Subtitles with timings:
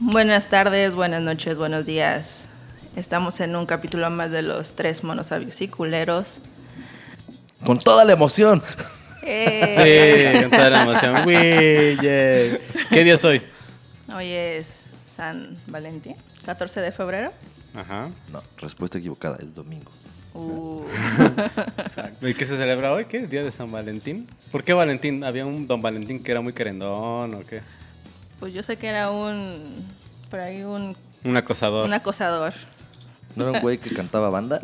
[0.00, 2.46] Buenas tardes, buenas noches, buenos días.
[2.96, 6.40] Estamos en un capítulo más de los tres monos sabios y culeros.
[7.64, 8.62] Con toda la emoción.
[9.22, 11.16] Eh, Sí, con toda la emoción.
[11.26, 12.58] Uy, yeah.
[12.90, 13.42] ¿Qué día es hoy?
[14.14, 16.16] Hoy es San Valentín,
[16.46, 17.30] 14 de febrero.
[17.74, 18.08] Ajá.
[18.32, 19.90] No, respuesta equivocada, es domingo.
[20.34, 20.84] Uh,
[22.22, 23.06] ¿Y qué se celebra hoy?
[23.06, 23.26] ¿Qué?
[23.26, 24.28] ¿Día de San Valentín?
[24.52, 25.24] ¿Por qué Valentín?
[25.24, 27.60] ¿Había un don Valentín que era muy querendón o qué?
[28.40, 29.84] Pues yo sé que era un.
[30.30, 31.86] Por ahí un, Un acosador.
[31.86, 32.52] un acosador.
[33.36, 34.60] ¿No era un güey que cantaba banda?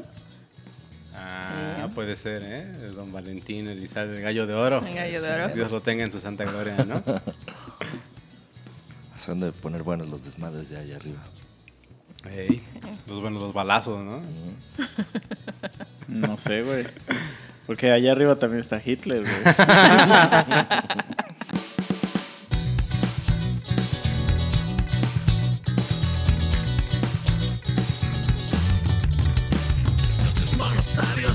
[1.17, 2.63] Ah, puede ser, ¿eh?
[2.87, 4.85] El don Valentín, Elizalde, el gallo de oro.
[4.85, 5.49] El gallo de oro.
[5.49, 7.03] Dios lo tenga en su santa gloria, ¿no?
[9.19, 11.21] Se han de poner buenos los desmadres de allá arriba.
[12.31, 12.63] Ey,
[13.07, 14.21] los buenos, los balazos, ¿no?
[16.09, 16.87] No sé, güey.
[17.67, 19.35] Porque allá arriba también está Hitler, güey.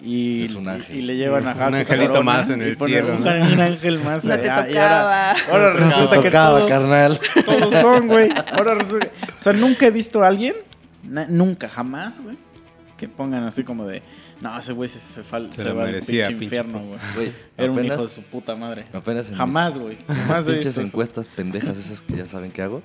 [0.00, 0.94] Y, Es un ángel.
[0.96, 3.30] y le llevan a Un angelito Corona más en el cielo, Un, ¿no?
[3.30, 4.24] un ángel más.
[4.24, 5.30] No te allá, ahora, tocaba.
[5.50, 7.20] ahora No te resulta que Tocaba, todos, carnal.
[7.46, 8.28] todos son, güey.
[8.52, 9.08] Ahora resulta.
[9.36, 10.54] O sea, nunca he visto a alguien,
[11.02, 12.36] na- nunca, jamás, güey,
[12.98, 14.02] que pongan así como de.
[14.42, 16.80] No, ese güey se, se, fal- Se va al merecía, pinche pinche infierno,
[17.14, 17.32] güey.
[17.56, 18.84] Era un apenas- hijo de su puta madre.
[18.92, 19.96] Apenas en Jamás, güey.
[20.06, 20.90] Las Jamás he pinches visto eso.
[20.90, 22.82] encuestas pendejas esas que ya saben qué hago.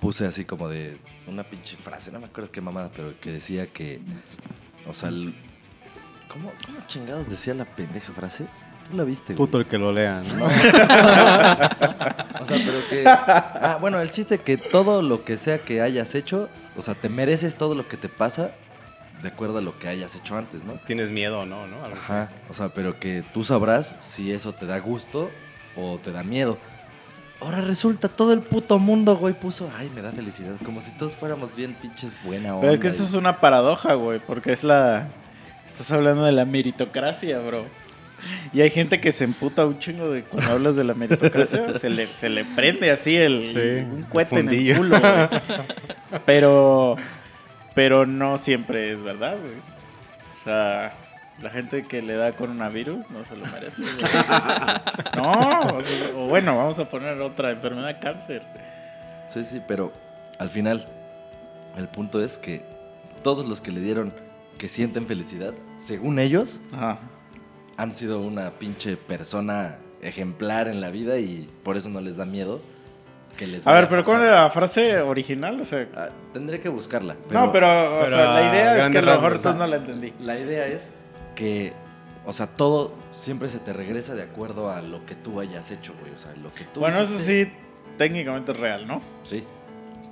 [0.00, 3.66] Puse así como de una pinche frase, no me acuerdo qué mamada, pero que decía
[3.66, 3.98] que,
[4.88, 5.34] o sea, el-
[6.28, 8.46] ¿cómo, cómo chingados decía la pendeja frase?
[8.90, 9.46] Tú la viste, güey.
[9.46, 10.46] Puto el que lo lea, ¿no?
[12.40, 13.02] O sea, pero que...
[13.06, 17.08] Ah, bueno, el chiste que todo lo que sea que hayas hecho, o sea, te
[17.08, 18.52] mereces todo lo que te pasa
[19.22, 20.74] de acuerdo a lo que hayas hecho antes, ¿no?
[20.86, 21.66] Tienes miedo, ¿no?
[21.66, 21.76] ¿no?
[21.84, 22.04] Algo así.
[22.04, 25.30] Ajá, o sea, pero que tú sabrás si eso te da gusto
[25.76, 26.56] o te da miedo.
[27.40, 31.14] Ahora resulta, todo el puto mundo, güey, puso, ay, me da felicidad, como si todos
[31.16, 32.62] fuéramos bien pinches buena onda.
[32.62, 35.06] Pero es que eso y- es una paradoja, güey, porque es la...
[35.78, 37.64] Estás hablando de la meritocracia, bro.
[38.52, 41.88] Y hay gente que se emputa un chingo de cuando hablas de la meritocracia, se
[41.88, 45.40] le, se le prende así el, Sí, un cohete en el culo, güey.
[46.26, 46.96] Pero,
[47.76, 49.52] pero no siempre es verdad, güey.
[50.34, 50.94] O sea,
[51.40, 53.94] la gente que le da coronavirus no se lo merece, güey.
[55.14, 58.42] No, o, sea, o bueno, vamos a poner otra enfermedad, cáncer.
[59.28, 59.92] Sí, sí, pero
[60.40, 60.86] al final,
[61.76, 62.64] el punto es que
[63.22, 64.12] todos los que le dieron
[64.58, 66.98] que sienten felicidad, según ellos, Ajá.
[67.76, 72.24] han sido una pinche persona ejemplar en la vida y por eso no les da
[72.24, 72.60] miedo
[73.36, 75.60] que les A ver, pero ¿cuál era la frase original?
[75.60, 77.16] O sea, Ah, tendré que buscarla.
[77.30, 79.66] no, pero, o pero sea, la idea es que a lo mejor entonces ¿no?
[79.66, 80.12] la entendí.
[80.20, 80.92] La idea es
[81.36, 81.72] que,
[82.26, 85.94] o sea, todo siempre se te regresa de acuerdo a lo que tú hayas hecho,
[86.00, 86.12] güey.
[86.12, 87.48] O sea, lo que tú Bueno, eso sí,
[87.96, 89.00] técnicamente es real, ¿no?
[89.22, 89.44] Sí.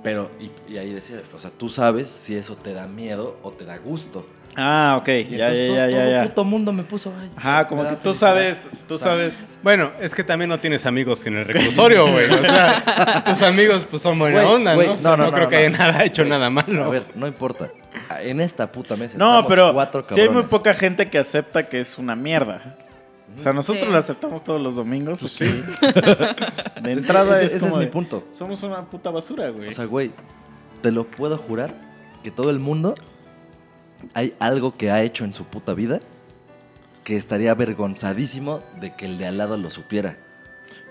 [0.03, 3.51] Pero, y, y ahí decía, o sea, tú sabes si eso te da miedo o
[3.51, 4.25] te da gusto.
[4.59, 6.23] Ah, ok, Y ya, entonces ya, todo, ya, todo ya.
[6.23, 9.59] puto mundo me puso, ay, Ajá, como que tú sabes, tú sabes.
[9.61, 12.25] Bueno, es que también no tienes amigos en el reclusorio, güey.
[12.31, 14.83] O sea, tus amigos pues son buena Güey, onda, ¿no?
[14.95, 15.75] no, no, no, creo que no.
[15.75, 16.85] haya nada hecho nada malo.
[16.85, 17.69] A ver, no importa.
[18.21, 21.67] En esta puta mesa No, estamos pero cuatro sí hay muy poca gente que acepta
[21.69, 22.77] que es una mierda.
[23.35, 23.91] O sea, nosotros Sí.
[23.91, 25.19] la aceptamos todos los domingos.
[25.21, 25.63] Pues ¿o sí.
[26.81, 28.23] De entrada Ese- es ese como es mi de, punto.
[28.31, 29.69] Somos una puta basura, güey.
[29.69, 30.11] O sea, güey,
[30.81, 31.73] te lo puedo jurar
[32.23, 32.95] que todo el mundo
[34.13, 35.99] hay algo que ha hecho en su puta vida
[37.03, 40.17] que estaría avergonzadísimo de que el de al lado lo supiera.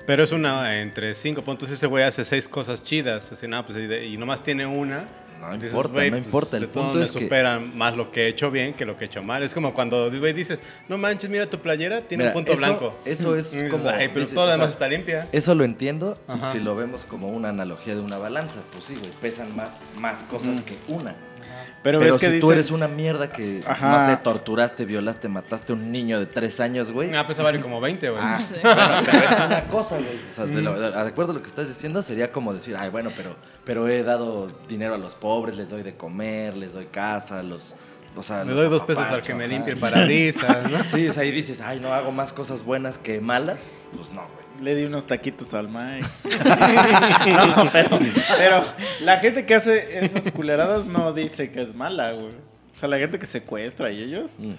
[0.07, 1.69] Pero es una entre cinco puntos.
[1.71, 3.33] Ese güey hace seis cosas chidas.
[3.33, 5.05] Así, nada, pues, y, de- y nomás tiene una.
[5.41, 6.57] No Dices, importa, no pues, importa.
[6.57, 9.05] El punto me es que superan más lo que he hecho bien que lo que
[9.05, 9.43] he hecho mal.
[9.43, 12.61] Es como cuando güey, dices, no manches, mira tu playera, tiene Mira, un punto eso-
[12.61, 12.99] blanco.
[13.05, 15.29] eso es dices, como- Ay, pero dices, todo lo demás sea, está limpia.
[15.33, 16.51] Eso lo entiendo Ajá.
[16.53, 18.61] si lo vemos como una analogía de una balanza.
[18.73, 20.65] Pues sí, güey, pesan más, más cosas Mm.
[20.65, 21.15] que una.
[21.83, 23.91] Pero, Pero, ves que tú eres una mierda que, Ajá.
[23.99, 27.15] no sé, torturaste, violaste, mataste a un niño de tres años, güey.
[27.15, 28.23] Ah, pues vale como 20, güey.
[28.23, 28.55] Ah, Sí.
[28.63, 30.19] bueno, pero es una cosa, güey.
[30.31, 32.77] O sea, de, lo- de- de acuerdo a lo que estás diciendo, sería como decir,
[32.77, 36.73] ay, bueno, pero, pero he dado dinero a los pobres, les doy de comer, les
[36.73, 37.75] doy casa, los.
[38.19, 40.79] O sea, Le doy dos pesos al que me limpie el parabrisas, ¿no?
[40.87, 43.73] Sí, o sea, y dices, ay, no hago más cosas buenas que malas.
[43.95, 44.46] Pues no, güey.
[44.63, 46.07] Le di unos taquitos al Mike.
[46.27, 47.99] no, pero,
[48.37, 48.65] pero
[49.01, 52.29] la gente que hace esas culeradas no dice que es mala, güey.
[52.29, 54.53] O sea, la gente que secuestra y ellos, Mm.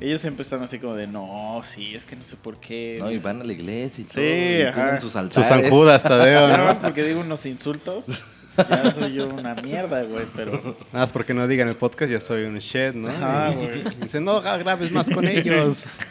[0.00, 2.98] ellos siempre están así como de, no, sí, es que no sé por qué.
[3.00, 3.26] No, y no sé".
[3.26, 4.14] van a la iglesia y todo.
[4.16, 4.72] Sí, y ajá.
[4.74, 5.48] tienen sus Sus altares.
[5.48, 8.08] zancudas, Tadeo, Nada más porque digo unos insultos,
[8.56, 10.52] ya soy yo una mierda, güey, pero...
[10.54, 13.10] Nada más porque no digan el podcast, ya soy un shed, ¿no?
[13.10, 13.84] Ajá, Y- güey.
[14.00, 15.84] Dicen, no grabes más con ellos.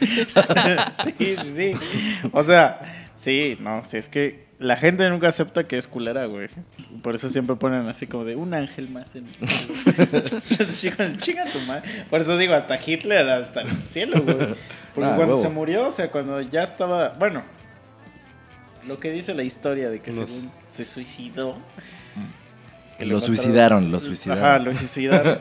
[1.18, 1.72] sí, sí, sí.
[2.32, 2.80] O sea,
[3.16, 6.48] sí, no, sí, es que la gente nunca acepta que es culera, güey.
[7.02, 10.96] Por eso siempre ponen así como de un ángel más en el cielo.
[11.20, 12.04] Chinga- tu madre.
[12.08, 14.36] Por eso digo, hasta Hitler, hasta el cielo, güey.
[14.94, 15.42] Porque Ah, cuando huevo.
[15.42, 17.10] se murió, o sea, cuando ya estaba.
[17.18, 17.42] Bueno,
[18.86, 21.56] lo que dice la historia de que según se suicidó.
[22.98, 24.44] que Lo suicidaron, lo suicidaron.
[24.44, 25.38] Ajá, lo suicidaron.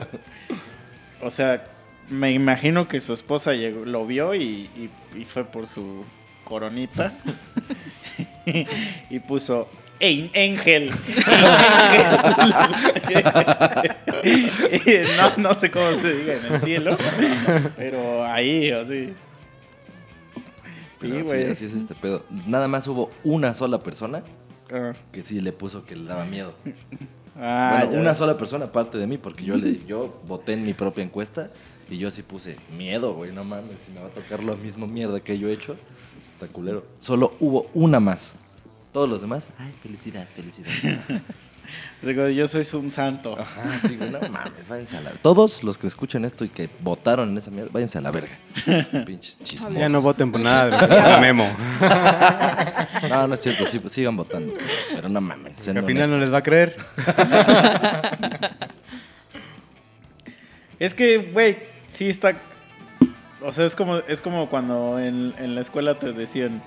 [1.21, 1.63] o sea,
[2.10, 6.04] me imagino que su esposa llegó, lo vio y, y- y fue por su
[6.45, 7.12] coronita.
[9.09, 9.68] y puso
[10.00, 10.92] "Ein- Ángel.
[15.18, 16.97] no, no sé cómo se diga en el cielo.
[17.77, 19.13] Pero ahí, así.
[21.01, 21.51] Sí, güey.
[21.51, 22.24] así es este pedo.
[22.47, 24.24] Nada más hubo una sola persona
[24.74, 26.56] Ah, que sí le puso que le daba miedo.
[27.39, 28.00] ah, bueno, ya.
[28.00, 31.51] una sola persona aparte de mí, porque yo le yo voté en mi propia encuesta
[31.88, 34.88] y yo sí puse miedo, güey, no mames, si me va a tocar lo mismo
[34.88, 35.75] mierda que yo he hecho,
[36.45, 36.86] está culero.
[37.00, 38.33] Solo hubo una más.
[38.92, 40.69] Todos los demás, ay, felicidad, felicidad.
[42.01, 43.36] Digo, yo soy un santo.
[43.38, 47.30] Ajá, sí, no mames, váyanse a la Todos los que escuchan esto y que votaron
[47.31, 48.38] en esa mierda, váyanse a la verga.
[49.06, 49.77] Pinches chismosos.
[49.77, 51.47] Ya no voten por nada de la memo.
[53.09, 54.53] No, no es cierto, sí, pues sigan votando.
[54.94, 55.68] Pero no mames.
[55.68, 56.77] Al final no les va a creer.
[60.77, 61.57] Es que, güey,
[61.88, 62.33] sí está.
[63.45, 66.62] O sea, es como, es como cuando en, en la escuela te decían,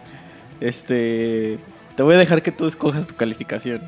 [0.60, 1.58] este,
[1.96, 3.82] te voy a dejar que tú escojas tu calificación.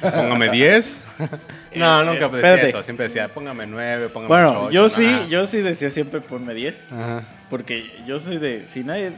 [0.00, 1.00] Póngame 10.
[1.76, 2.68] No, nunca decía espérate.
[2.70, 2.82] eso.
[2.82, 4.70] Siempre decía, póngame 9, póngame Bueno, 8.
[4.70, 7.24] yo sí, yo sí decía siempre ponme 10, Ajá.
[7.50, 9.12] porque yo soy de, si nadie,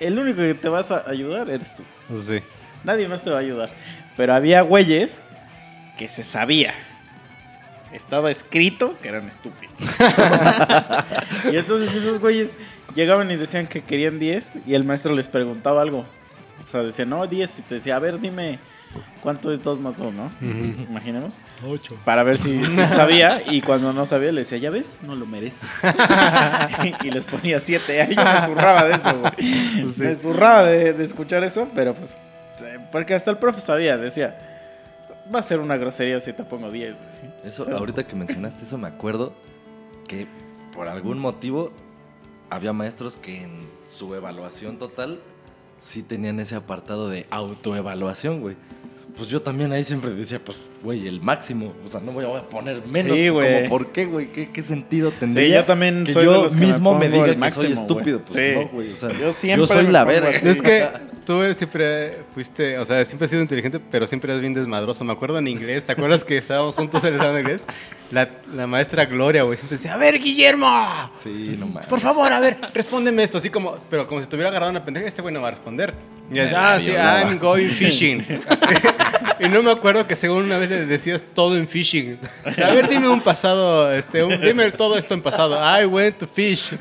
[0.00, 1.84] el único que te vas a ayudar eres tú.
[2.20, 2.40] Sí.
[2.82, 3.70] Nadie más te va a ayudar.
[4.16, 5.12] Pero había güeyes
[5.96, 6.74] que se sabía.
[7.92, 9.74] Estaba escrito que eran estúpidos.
[11.52, 12.50] y entonces esos güeyes
[12.94, 16.04] llegaban y decían que querían 10 y el maestro les preguntaba algo.
[16.64, 17.58] O sea, decía, no, 10.
[17.58, 18.58] Y te decía, a ver, dime
[19.22, 20.30] cuánto es 2 más 2, ¿no?
[20.88, 21.36] Imaginemos.
[21.64, 21.96] 8.
[22.04, 23.42] Para ver si, si sabía.
[23.48, 25.68] Y cuando no sabía, le decía, ya ves, no lo mereces.
[27.04, 28.08] y les ponía 7.
[28.16, 29.92] Yo me zurraba de eso, güey.
[29.92, 30.02] Sí.
[30.02, 32.16] Me zurraba de, de escuchar eso, pero pues.
[32.62, 34.36] eh, Porque hasta el profe sabía, decía,
[35.34, 37.32] va a ser una grosería si te pongo 10, güey.
[37.44, 37.70] Eso, Sí.
[37.70, 39.32] ahorita que mencionaste eso, me acuerdo
[40.08, 40.26] que
[40.72, 41.68] por algún motivo
[42.50, 45.18] había maestros que en su evaluación total
[45.80, 48.56] sí tenían ese apartado de autoevaluación, güey.
[49.16, 51.74] Pues yo también ahí siempre decía, pues, güey, el máximo.
[51.84, 53.16] O sea, no voy a poner menos.
[53.16, 53.64] Sí, güey.
[53.64, 54.28] Como, ¿Por qué, güey?
[54.28, 55.60] ¿Qué, qué sentido Sí, tendría?
[55.60, 57.36] yo también que soy de yo los que me mismo me, pongo diga el que
[57.38, 58.20] máximo, soy estúpido.
[58.20, 58.32] güey.
[58.32, 58.54] Pues Sí.
[58.54, 58.92] no, güey.
[58.92, 60.28] O sea, Yo siempre soy me la verga.
[60.30, 60.48] así.
[60.48, 60.88] Es que
[61.26, 65.04] tú eres siempre fuiste, o sea, siempre has sido inteligente, pero siempre eres bien desmadroso.
[65.04, 67.64] Me acuerdo en inglés, ¿te acuerdas que estábamos juntos en el examen de inglés?
[68.12, 70.68] La, la maestra Gloria, güey, siempre decía, a ver, Guillermo,
[71.16, 71.88] Sí, no mames.
[71.88, 73.38] por favor, a ver, respóndeme esto.
[73.38, 75.92] Así como, pero como si tuviera agarrado una pendeja, este güey no va a responder.
[76.30, 76.92] Y Me decía, ah, sí.
[76.92, 78.24] I'm going fishing.
[79.40, 82.18] y no me acuerdo que según una vez le decías todo en fishing.
[82.44, 85.56] A ver, dime un pasado, este, un- dime todo esto en pasado.
[85.80, 86.70] I went to fish.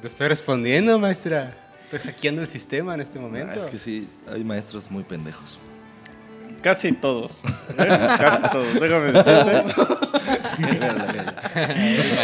[0.00, 1.50] Te estoy respondiendo, maestra.
[1.84, 3.52] Estoy hackeando el sistema en este momento.
[3.54, 5.58] Ah, es que sí, hay maestros muy pendejos.
[6.64, 7.44] Casi todos.
[7.44, 7.50] ¿eh?
[7.76, 8.80] Casi todos.
[8.80, 9.64] Déjame decirte.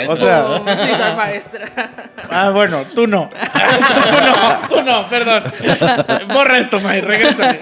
[0.08, 1.90] O sea, Oh, sí, soy maestra.
[2.30, 3.28] Ah, bueno, tú no.
[3.52, 5.42] tú no, tú no, perdón.
[6.32, 7.58] Borra esto, May, regrésame.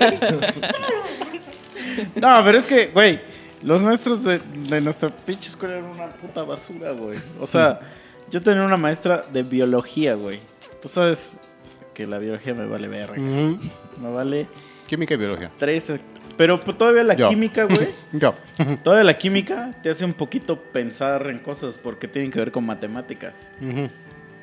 [2.14, 3.20] No, pero es que, güey,
[3.62, 7.18] los maestros de, de nuestra pinche escuela eran una puta basura, güey.
[7.40, 7.80] O sea,
[8.30, 10.38] yo tenía una maestra de biología, güey.
[10.80, 11.36] Tú sabes
[11.92, 13.20] que la biología me vale verga.
[13.20, 13.58] Ujú.
[14.00, 14.46] Me vale
[14.86, 15.50] Química y biología.
[15.58, 15.92] tres.
[16.38, 17.28] Pero pues, todavía la Yo.
[17.28, 17.88] química, güey.
[18.12, 18.34] Yo.
[18.82, 22.64] Todavía la química te hace un poquito pensar en cosas porque tienen que ver con
[22.64, 23.50] matemáticas.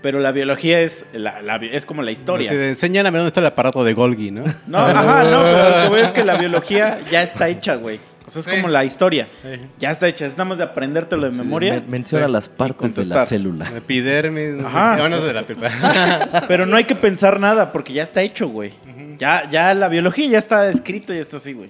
[0.02, 2.52] Pero la biología es, la, es como la historia.
[2.52, 4.44] De, enséñame dónde está el aparato de Golgi, ¿no?
[4.68, 8.00] No, ajá, no, pero lo que voy es que la biología ya está hecha, güey.
[8.28, 8.52] O sea, es Sí.
[8.52, 9.28] como la historia.
[9.44, 9.50] Sí.
[9.80, 10.26] Ya está hecha.
[10.26, 11.74] Es nada más de aprendértelo de memoria.
[11.76, 12.32] Men- menciona Sí.
[12.32, 13.70] las partes de la célula.
[13.76, 14.64] Epidermis.
[14.64, 14.98] Ajá.
[14.98, 15.70] No, no sé de la pipa.
[16.48, 18.74] Pero no hay que pensar nada porque ya está hecho, güey.
[19.20, 21.70] Ya, ya la biología ya está escrita y está así, güey.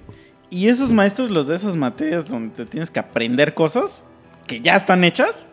[0.50, 4.04] Y esos maestros, los de esas materias donde te tienes que aprender cosas
[4.48, 5.46] que ya están hechas,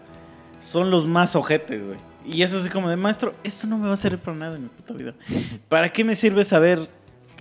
[0.61, 1.97] son los más ojetes, güey.
[2.25, 4.63] Y es así como de, maestro, esto no me va a servir para nada en
[4.65, 5.15] mi puta vida.
[5.69, 6.89] ¿Para qué me sirve saber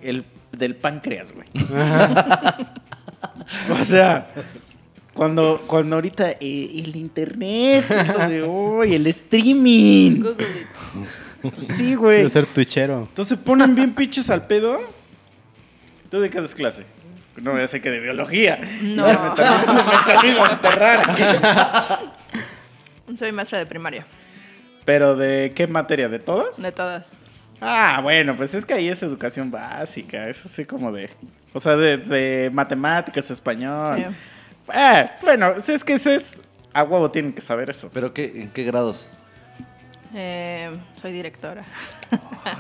[0.01, 0.25] el
[0.57, 1.47] del páncreas, güey?
[3.81, 4.27] o sea,
[5.13, 6.37] cuando, cuando ahorita eh,
[6.83, 7.85] el internet,
[8.17, 10.21] lo de hoy, el streaming.
[10.21, 10.67] Google it.
[11.41, 12.17] Pues sí, güey.
[12.17, 12.99] Quiero ser twitchero.
[12.99, 14.79] Entonces ponen bien pinches al pedo.
[16.09, 16.85] ¿Tú de qué das clase?
[17.41, 18.59] No, ya sé que de biología.
[18.81, 19.07] No.
[19.07, 22.11] Ya me también- a enterrar.
[23.17, 24.05] Soy maestra de primaria,
[24.85, 26.07] ¿Pero de qué materia?
[26.09, 26.61] ¿De todas?
[26.61, 27.15] de todas.
[27.59, 30.27] Ah, bueno, pues es que ahí es educación básica.
[30.27, 31.09] Eso sí como de...
[31.53, 33.97] O sea, de, de matemáticas, español.
[33.97, 34.03] Sí.
[34.73, 36.39] Eh, bueno, si es que ese es...
[36.73, 37.89] A huevo tienen que saber eso.
[37.93, 39.09] ¿Pero qué, en qué grados?
[40.15, 40.69] Eh,
[41.01, 41.63] soy directora.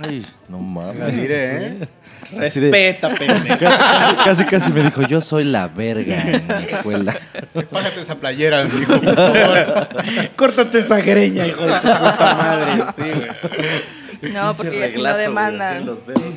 [0.01, 1.15] Ay, no La mames.
[1.15, 1.87] diré, ¿eh?
[2.31, 3.57] Respeta, pendejo.
[3.59, 7.17] Casi, casi, casi me dijo, yo soy la verga en la escuela.
[7.69, 9.87] Págate esa playera, dijo, por favor.
[10.37, 12.85] Córtate esa greña, hijo de tu puta madre.
[12.95, 13.03] Sí,
[14.21, 14.33] güey.
[14.33, 15.85] No, porque ya si no demandan.
[15.85, 16.35] los dedos.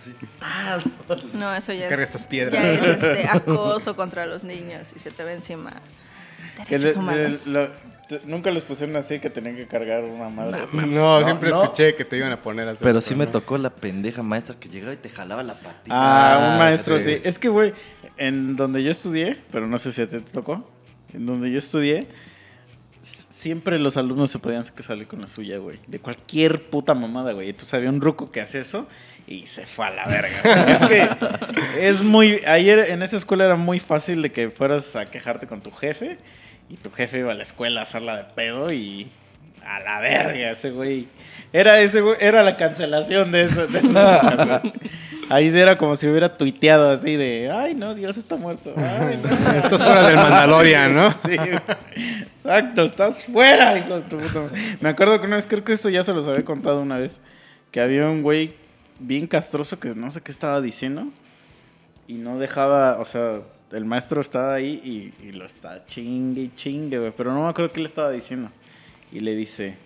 [0.00, 0.14] Así.
[0.40, 0.78] Ah,
[1.34, 2.54] No, eso ya Carga es, estas piedras.
[2.54, 5.72] ya es este, acoso contra los niños y se te ve encima.
[6.66, 7.46] Que Derechos humanos.
[7.46, 7.70] lo-
[8.08, 10.62] t- nunca les pusieron así que tenían que cargar una madre.
[10.62, 10.76] así.
[10.76, 10.86] No,
[11.20, 11.62] No, siempre no.
[11.62, 12.80] escuché que te iban a poner así.
[12.82, 15.88] Pero sí me tocó la pendeja maestra que llegaba y te jalaba la patita.
[15.94, 17.04] Ah, un maestro, sí.
[17.16, 17.20] sí.
[17.24, 17.72] Es que, güey,
[18.18, 20.68] en donde yo estudié, pero no sé si a ti te tocó,
[21.14, 22.08] en donde yo estudié,
[23.02, 25.78] siempre los alumnos se podían salir con la suya, güey.
[25.86, 27.48] De cualquier puta mamada, güey.
[27.48, 28.86] Entonces había un ruco que hacía eso
[29.30, 30.66] y se fue a la verga.
[30.66, 32.42] Es que es muy...
[32.44, 36.18] Ayer en esa escuela era muy fácil de que fueras a quejarte con tu jefe
[36.68, 39.08] y tu jefe iba a la escuela a hacerla de pedo y...
[39.64, 41.06] A la verga, ese güey.
[41.52, 43.66] Era ese güey, era la cancelación de eso.
[43.66, 44.62] De eso.
[45.28, 48.72] Ahí era como si hubiera tuiteado así de, ay no, Dios está muerto.
[48.76, 49.52] Ay, no.
[49.58, 51.10] Estás fuera del Mandalorian, ¿no?
[51.20, 51.36] Sí,
[52.34, 54.76] exacto, estás fuera, hijo de tu puta madre.
[54.80, 57.20] Me acuerdo que una vez, creo que eso ya se los había contado una vez,
[57.70, 58.54] que había un güey
[59.00, 61.08] bien castroso que no sé qué estaba diciendo
[62.06, 63.40] y no dejaba, o sea,
[63.72, 67.72] el maestro estaba ahí y, lo estaba chingue y chingue, güey, pero no me acuerdo
[67.72, 68.50] qué le estaba diciendo.
[69.12, 69.76] Y le dice,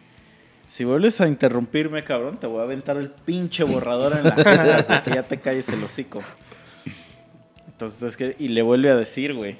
[0.68, 5.02] si vuelves a interrumpirme, cabrón, te voy a aventar el pinche borrador en la cara
[5.02, 6.23] que ya te calles el hocico.
[7.66, 9.56] Entonces, es que, y le vuelve a decir, güey.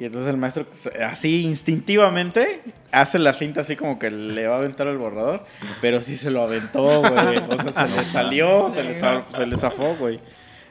[0.00, 4.54] Y entonces el maestro, pues, así instintivamente, hace la finta así como que le va
[4.54, 5.44] a aventar el borrador,
[5.82, 7.36] pero sí se lo aventó, güey.
[7.36, 10.18] O sea, se le salió, se le, se le zafó, güey.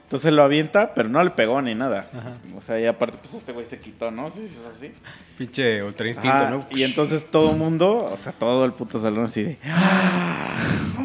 [0.06, 2.08] Entonces lo avienta, pero no le pegó ni nada.
[2.12, 2.38] Ajá.
[2.58, 4.32] O sea, y aparte, pues este güey se quitó, ¿no?
[4.32, 4.92] Sí, sí, así.
[5.38, 6.66] Pinche ultra instinto, Ajá, ¿no?
[6.72, 9.58] Y entonces todo el mundo, o sea, todo el puto salón así de...
[9.66, 10.58] "Ah",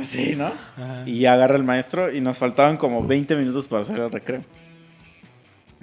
[0.02, 0.46] Así, ¿no?
[0.46, 1.02] Ajá.
[1.04, 4.40] Y agarra el maestro y nos faltaban como 20 minutos para hacer el recreo.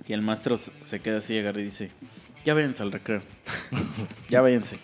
[0.08, 1.92] Y el maestro se- se queda así, agarra y dice,
[2.46, 3.22] ya váyanse al recreo.
[4.30, 4.78] ya váyanse.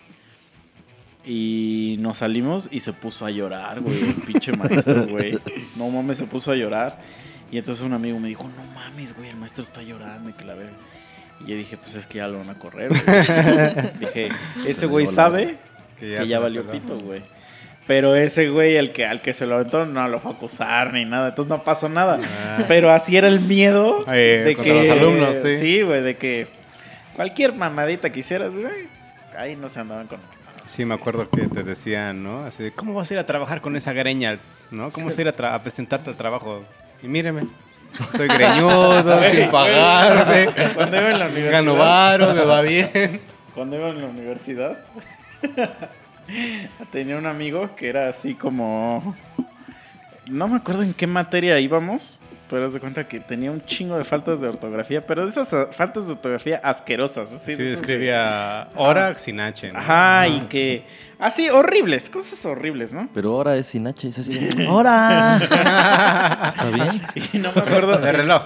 [1.26, 5.38] Y nos salimos y se puso a llorar, güey, el pinche maestro, güey.
[5.76, 7.00] No mames, se puso a llorar.
[7.52, 10.46] Y entonces un amigo me dijo, no mames, güey, el maestro está llorando y que
[10.46, 10.72] la verga.
[11.46, 13.92] Y yo dije, pues es que ya lo van a correr, güey.
[14.00, 14.30] dije,
[14.66, 15.58] ese güey sabe
[16.00, 17.22] Que que ya, valió pito, güey.
[17.86, 20.94] Pero ese güey, el que, al que se lo aventó, no lo fue a acusar
[20.94, 21.30] ni nada.
[21.30, 22.20] Entonces no pasó nada.
[22.22, 22.66] Ah.
[22.68, 24.74] Pero así era el miedo Eh, de que...
[24.74, 25.58] los alumnos, sí.
[25.58, 26.48] Sí, güey, de que
[27.18, 28.88] cualquier mamadita que hicieras, güey,
[29.38, 30.20] ahí no se andaban con...
[30.66, 32.46] Sí, me acuerdo que te decían, ¿no?
[32.46, 34.40] Así de, ¿cómo vas a ir a trabajar con esa greña?
[34.70, 34.92] ¿No?
[34.92, 36.64] ¿Cómo vas a ir a, a presentarte al trabajo?
[37.02, 37.48] Y míreme,
[38.00, 41.52] estoy greñudo, sin pagarte, Cuando iba en la universidad...
[41.52, 43.22] gano varo, me va bien.
[43.56, 44.78] Cuando iba en la universidad,
[46.92, 49.16] tenía un amigo que era así como.
[50.28, 52.20] No me acuerdo en qué materia íbamos,
[52.50, 55.54] pero haz de cuenta que tenía un chingo de faltas de ortografía, pero de esas
[55.54, 57.32] ah, faltas de ortografía asquerosas.
[57.32, 59.80] Así, Sí, esas de- escribía hora sin H, ¿no?
[59.80, 60.86] Ajá, y que.
[61.20, 63.10] Así, horribles, cosas horribles, ¿no?
[63.14, 64.38] Pero ahora es sin H, es así.
[64.38, 65.38] de, ¡Ahora!
[66.50, 67.02] ¿Está bien?
[67.34, 67.98] Y no me acuerdo.
[67.98, 68.44] De reloj.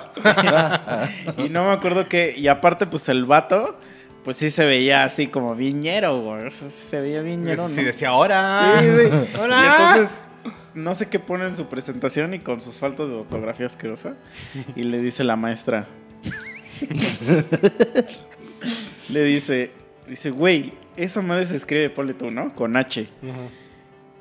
[1.38, 2.34] y no me acuerdo que.
[2.38, 3.78] Y aparte, pues el vato,
[4.24, 6.48] pues sí se veía así como viñero, güey.
[6.48, 7.84] O sea, sí se veía viñero, Sí, ¿no?
[7.84, 8.76] decía hora.
[8.80, 9.38] Sí, sí.
[9.40, 9.62] Hola.
[9.62, 10.22] Y entonces,
[10.74, 14.16] no sé qué pone en su presentación y con sus faltas de ortografía asquerosa.
[14.76, 15.88] Y le dice la maestra.
[19.10, 19.72] le dice,
[20.08, 22.54] dice, güey, esa madre se escribe, ponle tú, ¿no?
[22.54, 23.08] Con H.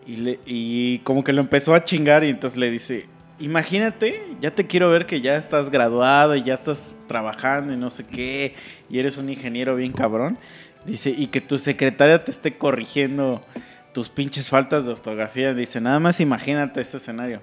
[0.07, 3.07] Y, le, y como que lo empezó a chingar y entonces le dice,
[3.39, 7.91] imagínate, ya te quiero ver que ya estás graduado y ya estás trabajando y no
[7.91, 8.55] sé qué,
[8.89, 10.39] y eres un ingeniero bien cabrón.
[10.87, 13.45] Dice, y que tu secretaria te esté corrigiendo
[13.93, 15.55] tus pinches faltas de ortografía.
[15.55, 17.41] Dice, nada más imagínate ese escenario.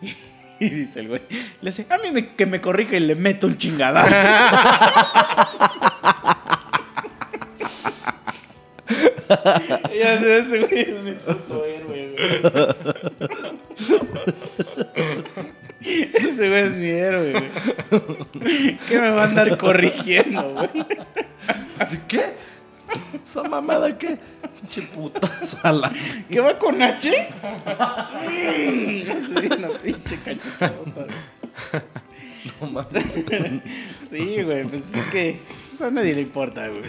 [0.58, 1.20] Y, dice el güey,
[1.60, 4.08] le dice, a mí me- que me corrija y le meto un chingadazo.
[9.92, 12.14] Ese güey es mi puto héroe,
[15.80, 18.78] Ese güey es mi héroe, güey.
[18.88, 20.86] ¿Qué me va a andar corrigiendo, güey?
[21.78, 22.34] ¿Así qué?
[23.24, 24.18] ¿Esa mamada qué?
[24.60, 25.92] Pinche putazo a la-
[26.30, 27.10] ¿Qué va con H?
[27.10, 31.06] Mm, Sí, una pinche cachetota.
[32.60, 33.14] No mames.
[34.10, 36.84] Sí, güey, pues es que pues a nadie le importa, güey.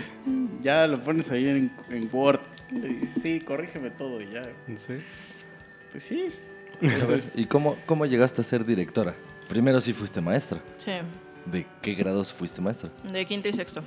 [0.62, 2.40] Ya lo pones ahí en, en Word.
[2.72, 4.44] Le dices, sí, corrígeme todo y ya.
[4.78, 5.02] Sí.
[5.92, 6.28] Pues sí.
[6.82, 9.16] Entonces, ¿Y cómo, cómo llegaste a ser directora?
[9.50, 10.60] Primero sí fuiste maestra.
[10.78, 10.92] Sí,
[11.46, 12.92] ¿De qué grados fuiste maestra?
[13.12, 13.82] de quinto y sexto.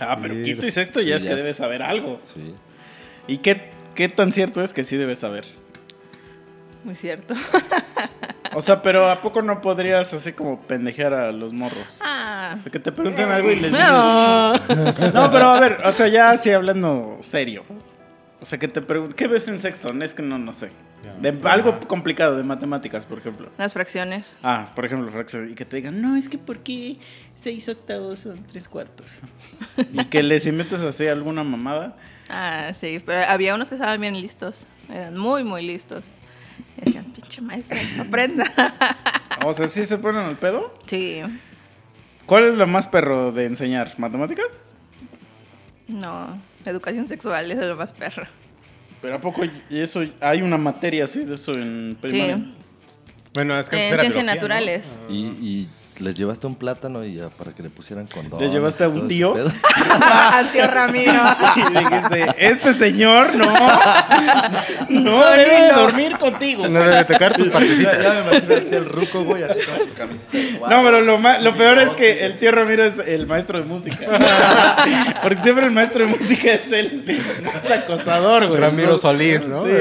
[0.00, 2.18] Ah, pero quinto y los- sexto sí, ya es ya que es- debes saber algo.
[2.22, 2.54] Sí.
[3.26, 5.44] ¿Y qué, qué tan cierto es que sí debes saber?
[6.84, 7.34] Muy cierto.
[8.54, 11.98] O sea, pero ¿a poco no podrías así como pendejear a los morros?
[12.02, 12.54] Ah.
[12.58, 13.86] O sea, que te pregunten algo y les dices...
[13.86, 14.52] No.
[14.52, 17.64] No, pero a ver, o sea, ya así hablando serio.
[18.40, 19.92] O sea, que te pregunten, ¿qué ves en sexto?
[20.02, 20.70] Es que no, no sé.
[21.20, 23.50] De algo complicado, de matemáticas, por ejemplo.
[23.58, 24.36] Las fracciones.
[24.42, 25.50] Ah, por ejemplo, fracción.
[25.50, 26.96] Y que te digan, no, es que ¿por qué
[27.48, 29.20] seis octavos son tres cuartos?
[29.94, 31.96] y que les inventes así alguna mamada.
[32.28, 34.66] Ah, sí, pero había unos que estaban bien listos.
[34.92, 36.02] Eran muy, muy listos.
[36.76, 38.44] Y decían, pinche maestra, aprenda.
[39.46, 40.74] O sea, ¿sí se ponen al pedo?
[40.86, 41.22] Sí.
[42.26, 43.94] ¿Cuál es lo más perro de enseñar?
[43.96, 44.74] ¿Matemáticas?
[45.86, 48.26] No, educación sexual es lo más perro.
[49.00, 52.36] Pero ¿a poco y eso hay una materia así de eso en primaria?
[52.36, 52.54] Sí.
[53.32, 54.84] Bueno, es que En ciencias naturales.
[55.08, 58.40] ¿Y, y les llevaste un plátano y ya para que le pusieran condón?
[58.40, 59.34] ¿Les llevaste a un tío?
[60.52, 61.12] Tío Ramiro.
[61.56, 63.52] Y dijiste, este señor no,
[64.88, 66.68] no debe de dormir contigo.
[66.68, 68.02] No debe tocar tus partecitas.
[68.02, 70.68] Ya me imagino así el ruco, güey, así con su camiseta.
[70.68, 73.64] No, pero lo, ma- lo peor es que el tío Ramiro es el maestro de
[73.64, 73.96] música.
[75.22, 77.04] Porque siempre el maestro de música es el
[77.44, 78.60] más acosador, güey.
[78.60, 79.64] Ramiro Solís, ¿no?
[79.64, 79.72] Sí,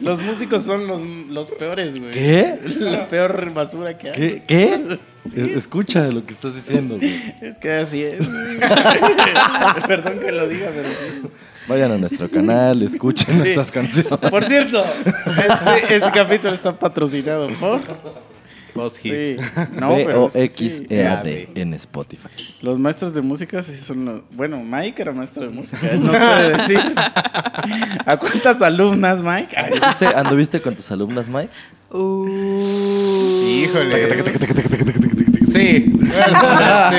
[0.00, 2.10] los músicos son los, los peores, güey.
[2.12, 2.58] ¿Qué?
[2.78, 4.14] La peor basura que hay.
[4.14, 4.42] ¿Qué?
[4.46, 4.98] ¿Qué?
[5.24, 7.34] Es- Escucha lo que estás diciendo, güey.
[7.42, 8.18] Es que así es.
[9.86, 11.28] Perdón que lo diga, pero sí.
[11.68, 13.50] Vayan a nuestro canal, escuchen Sí.
[13.50, 14.18] estas canciones.
[14.30, 14.82] Por cierto,
[15.84, 17.80] este, este capítulo está patrocinado por.
[19.02, 19.36] Sí.
[19.78, 19.94] No.
[19.96, 22.28] B-O-X-E-A-D en Spotify.
[22.62, 24.20] Los maestros de música sí son los...
[24.30, 26.80] Bueno, Mike era maestro de música, él no puede decir.
[28.06, 29.56] ¿A cuántas alumnas, Mike?
[29.56, 31.50] ¿Anduviste, anduviste con tus alumnas, Mike?
[31.90, 32.26] Uh.
[33.46, 34.22] Híjole.
[35.52, 35.92] Sí.
[35.92, 36.98] Bueno, sí.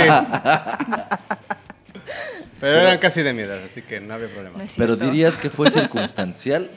[2.59, 4.59] Pero eran casi de mi edad, así que no había problema.
[4.77, 6.69] Pero dirías que fue circunstancial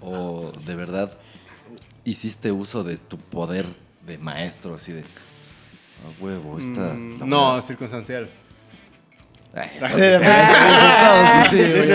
[0.00, 1.16] o de verdad
[2.04, 3.66] hiciste uso de tu poder
[4.06, 5.02] de maestro, así de...
[5.02, 6.94] A huevo, esta...
[6.94, 8.28] Mm, la no, circunstancial.
[9.82, 10.16] Dice,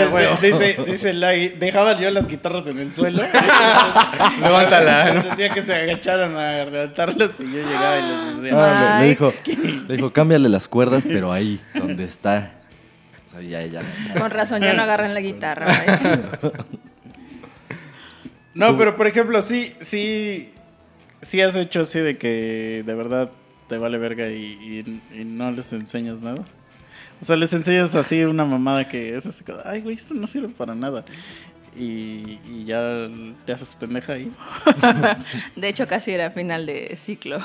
[0.02, 0.36] a huevo.
[0.42, 3.22] dice, dice la- dejaba yo las guitarras en el suelo.
[4.40, 5.22] Levántala.
[5.30, 8.52] Decía que se agacharan a levantarlas y yo llegaba y les decía.
[8.54, 9.32] Ah, le, le dijo,
[9.88, 12.52] le dijo, cámbiale las cuerdas, pero ahí, donde está.
[13.28, 13.82] O sea, ya, ya.
[14.18, 15.66] Con razón, ya no agarran la guitarra.
[15.66, 16.52] ¿vale?
[18.54, 20.52] No, pero por ejemplo, sí, sí,
[21.20, 23.30] sí has hecho así de que de verdad
[23.68, 26.42] te vale verga y, y- y no les enseñas nada.
[27.24, 30.26] O sea, les enseñas así una mamada que es así, como, ay, güey, esto no
[30.26, 31.06] sirve para nada.
[31.74, 33.08] Y, y ya
[33.46, 34.30] te haces pendeja ahí.
[35.56, 37.38] De hecho, casi era final de ciclo.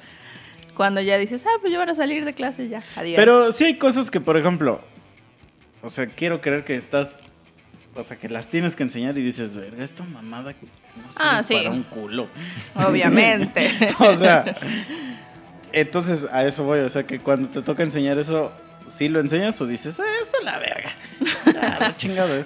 [0.78, 2.82] Cuando ya dices, ah, pues yo van a salir de clase ya.
[2.96, 3.16] Adiós.
[3.16, 4.80] Pero sí hay cosas que, por ejemplo,
[5.82, 7.20] o sea, quiero creer que estás,
[7.94, 10.52] o sea, que las tienes que enseñar y dices, verga, esta mamada
[10.96, 11.52] no sirve Ah, sí.
[11.56, 12.28] para un culo.
[12.76, 13.94] Obviamente.
[13.98, 14.56] o sea,
[15.70, 18.50] entonces a eso voy, o sea, que cuando te toca enseñar eso,
[18.88, 20.90] ¿sí lo enseñas o dices, ah, esta es la verga?
[21.64, 21.92] Ah,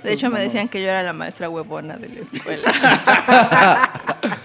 [0.02, 3.90] De hecho, me decían que yo era la maestra huevona de la escuela.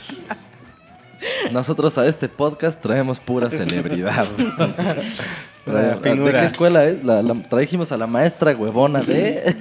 [1.51, 4.25] Nosotros a este podcast traemos pura celebridad.
[5.65, 7.04] ¿De qué escuela es?
[7.04, 9.56] La, la- trajimos a la maestra huevona de...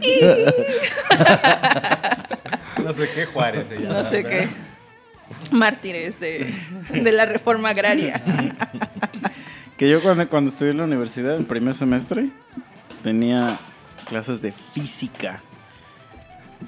[2.84, 4.02] No sé qué Juárez se llama.
[4.02, 4.48] No sé qué.
[5.50, 6.54] Mártires de,
[6.92, 8.20] de la reforma agraria.
[9.80, 12.28] Que yo cuando, cuando estudié en la universidad, el primer semestre,
[13.02, 13.58] tenía
[14.06, 15.40] clases de física.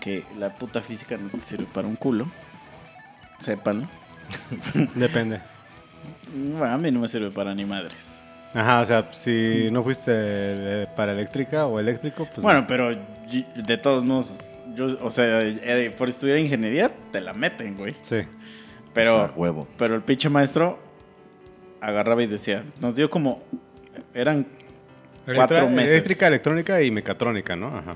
[0.01, 2.25] Que la puta física no te sirve para un culo.
[3.39, 3.87] Sépanlo.
[4.95, 5.41] Depende.
[6.35, 8.19] Bueno, a mí no me sirve para ni madres.
[8.55, 12.41] Ajá, o sea, si no fuiste eh, para eléctrica o eléctrico, pues.
[12.41, 15.43] Bueno, pero de todos modos, yo, o sea,
[15.99, 17.95] por estudiar ingeniería, te la meten, güey.
[18.01, 18.21] Sí.
[18.95, 19.69] Pero, O sea, huevo.
[19.77, 20.92] pero el pinche maestro
[21.83, 23.43] agarraba y decía, nos dio como,
[24.15, 24.47] eran
[25.25, 25.93] Cuatro Electra- meses.
[25.93, 27.69] Eléctrica, electrónica y mecatrónica, ¿no?
[27.69, 27.93] Ajá.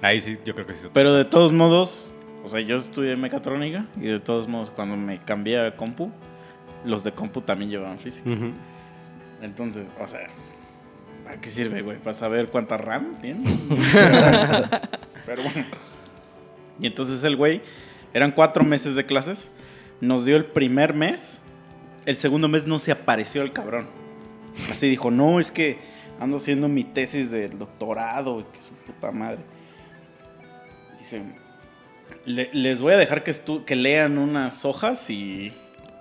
[0.00, 0.86] Ahí sí, yo creo que sí.
[0.92, 2.12] Pero de todos modos,
[2.44, 6.10] O sea, yo estudié mecatrónica y de todos modos cuando me cambié a compu,
[6.84, 8.28] los de compu también llevaban física.
[8.28, 8.52] Ujú.
[9.42, 10.26] Entonces, o sea,
[11.24, 11.98] ¿para qué sirve, güey?
[11.98, 13.42] ¿Para saber cuánta RAM tiene?
[15.26, 15.66] Pero bueno.
[16.80, 17.60] Y entonces el güey,
[18.12, 19.50] eran cuatro meses de clases,
[20.00, 21.40] nos dio el primer mes,
[22.06, 23.86] el segundo mes no se apareció el cabrón.
[24.70, 25.78] Así dijo, no, es que
[26.20, 29.38] ando haciendo mi tesis del doctorado, y que su puta madre.
[30.98, 31.22] Dice,
[32.26, 35.52] "Le- les voy a dejar que, lean unas hojas y,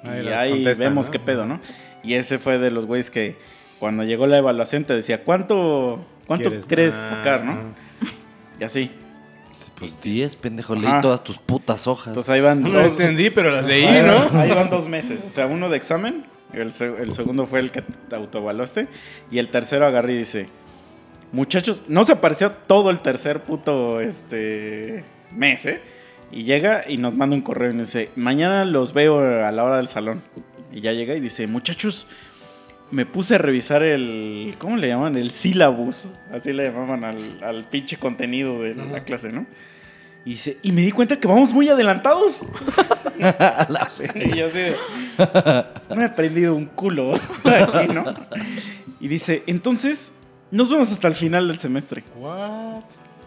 [0.03, 1.11] Ahí y vemos ¿no?
[1.11, 1.59] qué pedo, ¿no?
[2.03, 3.35] Y ese fue de los güeyes que
[3.79, 7.57] cuando llegó la evaluación te decía, ¿cuánto, cuánto crees Ah, sacar, no?
[8.59, 8.91] Y así.
[9.81, 11.01] Pues 10, pendejo, leí Ajá.
[11.01, 12.07] todas tus putas hojas.
[12.07, 14.39] Entonces ahí van No dos, entendí, pero las leí, ahí, ¿no?
[14.39, 15.19] ahí van dos meses.
[15.25, 18.87] O sea, uno de examen, el, se- el segundo fue el que te autoevaluaste,
[19.29, 20.45] y el tercero agarré y dice,
[21.31, 25.03] muchachos, no se apareció todo el tercer puto este,
[25.35, 25.81] mes, ¿eh?
[26.31, 29.63] Y llega y nos manda un correo y nos dice, mañana los veo a la
[29.65, 30.21] hora del salón.
[30.71, 32.07] Y ya llega y dice, muchachos,
[32.91, 35.17] me puse a revisar el, ¿cómo le llaman?
[35.17, 39.45] El sílabus, así le llamaban al, al pinche contenido de la clase, ¿no?
[40.23, 42.45] Y, dice, y me di cuenta que vamos muy adelantados.
[44.15, 44.75] y yo así de,
[45.95, 48.05] no he aprendido un culo aquí, ¿no?
[48.99, 50.13] Y dice, entonces,
[50.51, 52.03] nos vemos hasta el final del semestre.
[52.17, 52.83] What?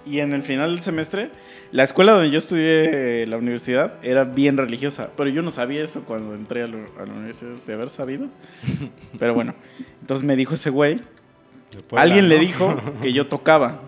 [0.07, 1.31] Y en el final del semestre,
[1.73, 6.05] la escuela donde yo estudié la universidad era bien religiosa, pero yo no sabía eso
[6.05, 8.27] cuando entré a, lo- a la universidad, de haber sabido.
[9.19, 9.55] Pero bueno,
[10.03, 11.01] entonces me dijo ese güey,
[11.89, 13.81] Puebla, alguien le dijo que yo tocaba.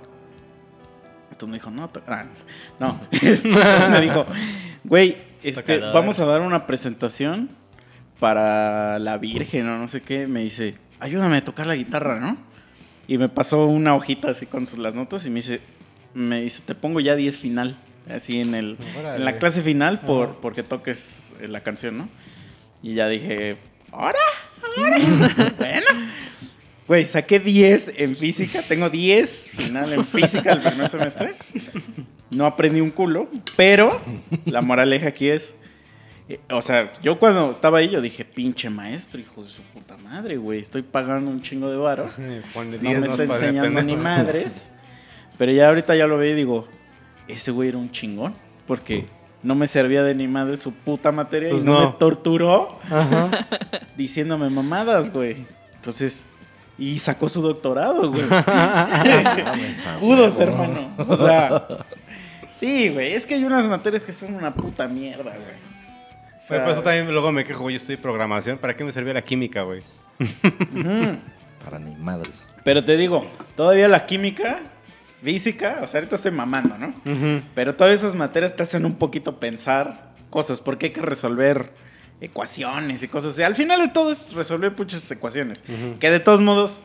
[1.37, 2.25] Entonces me dijo, no, ah,
[2.81, 3.49] no, Este,
[3.91, 4.25] me dijo,
[4.85, 7.51] güey, este, vamos a dar una presentación
[8.19, 10.27] para la Virgen o no sé qué.
[10.27, 12.39] Me dice, ayúdame a tocar la guitarra, ¿no?
[13.07, 15.61] Y me pasó una hojita así con sus, las notas y me dice,
[16.15, 17.77] me dice, te pongo ya 10 final,
[18.11, 19.19] así en, el, Órale.
[19.19, 20.39] en la clase final por, Ajá.
[20.41, 22.09] porque toques eh, la canción, ¿no?
[22.83, 23.59] Y ya dije,
[23.93, 24.19] ¿ahora?
[24.79, 24.99] ¿ahora?
[25.59, 25.87] bueno.
[26.87, 31.35] Güey, saqué 10 en física, tengo 10 final en física del primer semestre.
[32.31, 34.01] No aprendí un culo, pero
[34.45, 35.55] la moraleja aquí es,
[36.29, 39.97] eh, o sea, yo cuando estaba ahí yo dije, pinche maestro, hijo de su puta
[39.97, 42.09] madre, güey, estoy pagando un chingo de varo.
[42.55, 44.71] No 10 me está enseñando ni madres.
[45.39, 46.67] Pero ya ahorita ya lo veo y digo,
[47.29, 48.33] ese güey era un chingón.
[48.67, 49.07] Porque
[49.43, 51.87] no me servía de ni madre su puta materia Pues y no, no.
[51.91, 53.47] me torturó Ajá.
[53.97, 55.45] diciéndome mamadas, güey.
[55.75, 56.25] Entonces,
[56.79, 58.25] y sacó su doctorado, güey.
[58.31, 60.43] Mames, a Kudos, huevo.
[60.53, 60.95] hermano.
[61.09, 61.67] O sea,
[62.55, 63.15] sí, güey.
[63.15, 65.77] Es que hay unas materias que son una puta mierda, güey.
[66.37, 68.59] O sea, por eso también luego me quejo, güey, yo estudié programación.
[68.59, 69.81] ¿Para qué me servía la química, güey?
[71.65, 72.33] Para ni madres.
[72.63, 74.61] Pero te digo, todavía la química,
[75.23, 76.95] física, o sea, ahorita estoy mamando, ¿no?
[77.55, 81.73] Pero todas esas materias te hacen un poquito pensar cosas, porque hay que resolver
[82.21, 83.43] ecuaciones y cosas así.
[83.43, 85.63] Al final de todo es resolver muchas ecuaciones.
[86.01, 86.81] Que de todos modos,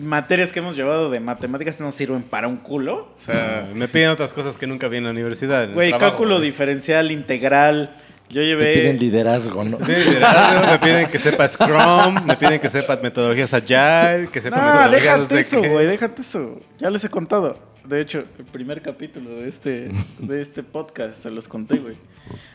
[0.00, 3.12] materias que hemos llevado de matemáticas no sirven para un culo.
[3.16, 5.72] O sea, Me piden otras cosas que nunca vi en la universidad.
[5.72, 7.96] güey, cálculo diferencial, integral.
[8.30, 8.74] Yo llevé...
[8.74, 9.78] piden liderazgo, ¿no?
[9.84, 14.56] Sí, liderazgo, me piden que sepa Scrum, me piden que sepa metodologías Agile, que sepa
[14.56, 16.60] No, metodologías no déjate sé eso, güey, déjate eso.
[16.80, 17.73] Ya les he contado.
[17.86, 21.94] De hecho, el primer capítulo de este, de este podcast se los conté, güey.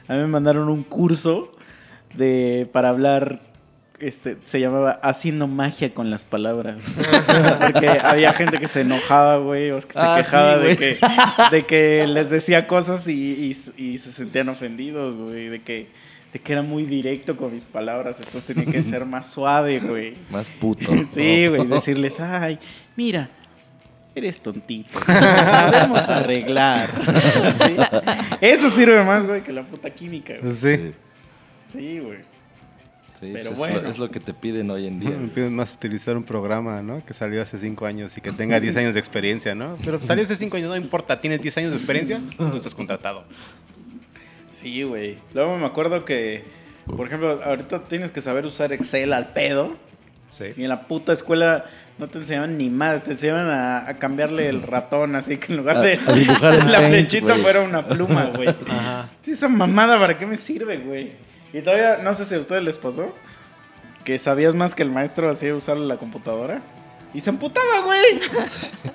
[0.08, 1.52] A mí me mandaron un curso
[2.16, 3.40] de para hablar,
[4.00, 6.78] este, se llamaba Haciendo magia con las palabras.
[7.62, 10.98] Porque había gente que se enojaba, güey, o que se Ah, quejaba sí, de, que,
[11.52, 15.90] de que les decía cosas y, y- y se sentían ofendidos, güey, de que,
[16.34, 20.16] de que era muy directo con mis palabras, entonces tenía que ser más suave, güey.
[20.32, 20.92] Más puto.
[21.14, 22.58] Sí, güey, decirles, ay,
[22.96, 23.30] mira,
[24.16, 25.00] eres tontito.
[25.06, 26.92] Podemos arreglar.
[27.66, 27.76] Sí.
[28.42, 30.54] Eso sirve más, güey, que la puta química, güey.
[30.56, 30.94] Sí.
[31.72, 32.20] Sí, güey.
[33.20, 33.82] sí, Pero pues es, bueno.
[33.82, 35.10] lo, es lo que te piden hoy en día.
[35.20, 37.06] Me piden más utilizar un programa, ¿no?
[37.06, 39.76] Que salió hace 5 años y que tenga 10 años de experiencia, ¿no?
[39.84, 43.24] Pero salió hace 5 años, no importa, tienes 10 años de experiencia, no estás contratado.
[44.56, 45.18] Sí, güey.
[45.34, 46.44] Luego me acuerdo que,
[46.86, 49.78] por ejemplo, ahorita tienes que saber usar Excel al pedo.
[50.32, 50.46] Sí.
[50.58, 51.66] Y en la puta escuela
[52.00, 55.58] no te enseñaban ni más, te enseñaban a, a cambiarle el ratón, así que en
[55.58, 58.48] lugar A- de a dibujar en la Paint, flechita fuera una pluma, güey.
[58.70, 59.10] Ajá.
[59.22, 61.12] Sí, Esa mamada, ¿para qué me sirve, güey?
[61.54, 63.14] Y todavía, no sé si a ustedes les pasó,
[64.04, 66.62] que sabías más que el maestro hacía usar la computadora.
[67.14, 68.00] Y se emputaba, güey.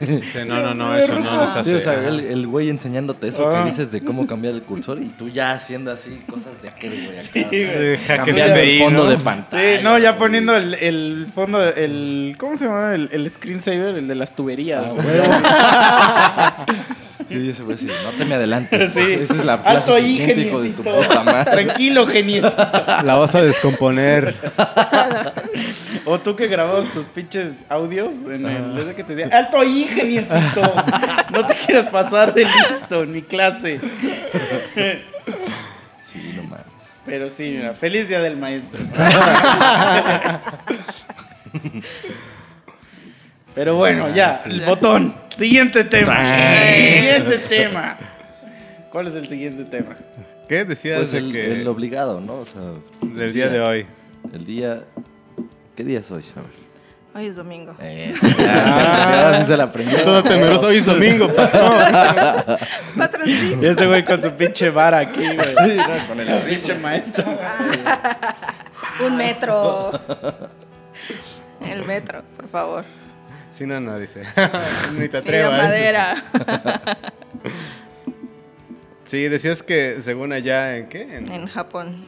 [0.33, 1.75] Sí, no, no, no, eso no, no se Sí, hace.
[1.77, 2.09] o sea, ajá.
[2.09, 3.63] el, el güey enseñándote eso Ah.
[3.65, 6.91] que dices de cómo cambiar el cursor y tú ya haciendo así cosas de aquel
[7.07, 7.31] güey acá.
[7.33, 7.61] Sí, o sea.
[7.61, 9.11] Eh, cambiando el fondo ¿no?
[9.11, 9.77] de pantalla.
[9.79, 12.37] Sí, no, ya poniendo el, el fondo, el.
[12.39, 12.95] ¿Cómo se llama?
[12.95, 14.85] El, el screensaver, el de las tuberías.
[14.87, 16.75] Ah, güey.
[17.29, 18.93] Sí, ese güey sí, no te me adelantes.
[18.93, 19.01] Sí.
[19.01, 21.53] Esa es la clase Alto ahí, de tu puta madre.
[21.65, 22.55] Tranquilo, geniecito.
[23.03, 24.35] La vas a descomponer.
[26.07, 29.85] O tú que grababas tus pinches audios en el ese que te decía, alto ahí,
[29.85, 30.75] geniecito.
[31.33, 33.81] No te quieras pasar de listo en mi clase.
[36.03, 36.67] Sí, no mames.
[37.07, 38.79] Pero sí, mira, feliz día del maestro.
[43.55, 45.15] Pero bueno, ya, el botón.
[45.35, 46.17] Siguiente tema.
[46.75, 47.99] Siguiente tema.
[48.91, 49.97] ¿Cuál es el siguiente tema?
[50.49, 52.35] ¿Qué decías Pues de el, que el obligado, ¿no?
[52.41, 52.63] O sea,
[53.03, 53.87] el del día de hoy?
[54.33, 54.85] El día...
[55.77, 56.25] ¿Qué día es hoy?
[56.37, 56.65] A ver.
[57.17, 57.77] Hoy es domingo.
[57.79, 60.03] Ahora sí se la aprendió.
[60.03, 61.29] Todo temeroso hoy es domingo.
[62.99, 63.63] Patroncito.
[63.63, 65.77] Y ese güey con su pinche vara aquí, güey.
[65.77, 67.25] No, con el Pinche maestro.
[69.07, 69.93] Un metro.
[71.65, 72.85] El metro, por favor.
[73.53, 74.23] Sí, no, no, dice.
[74.99, 75.63] Ni te atrevas.
[75.63, 76.25] madera.
[79.05, 81.03] Sí, decías que según allá, ¿en qué?
[81.17, 82.07] ¿En En Japón.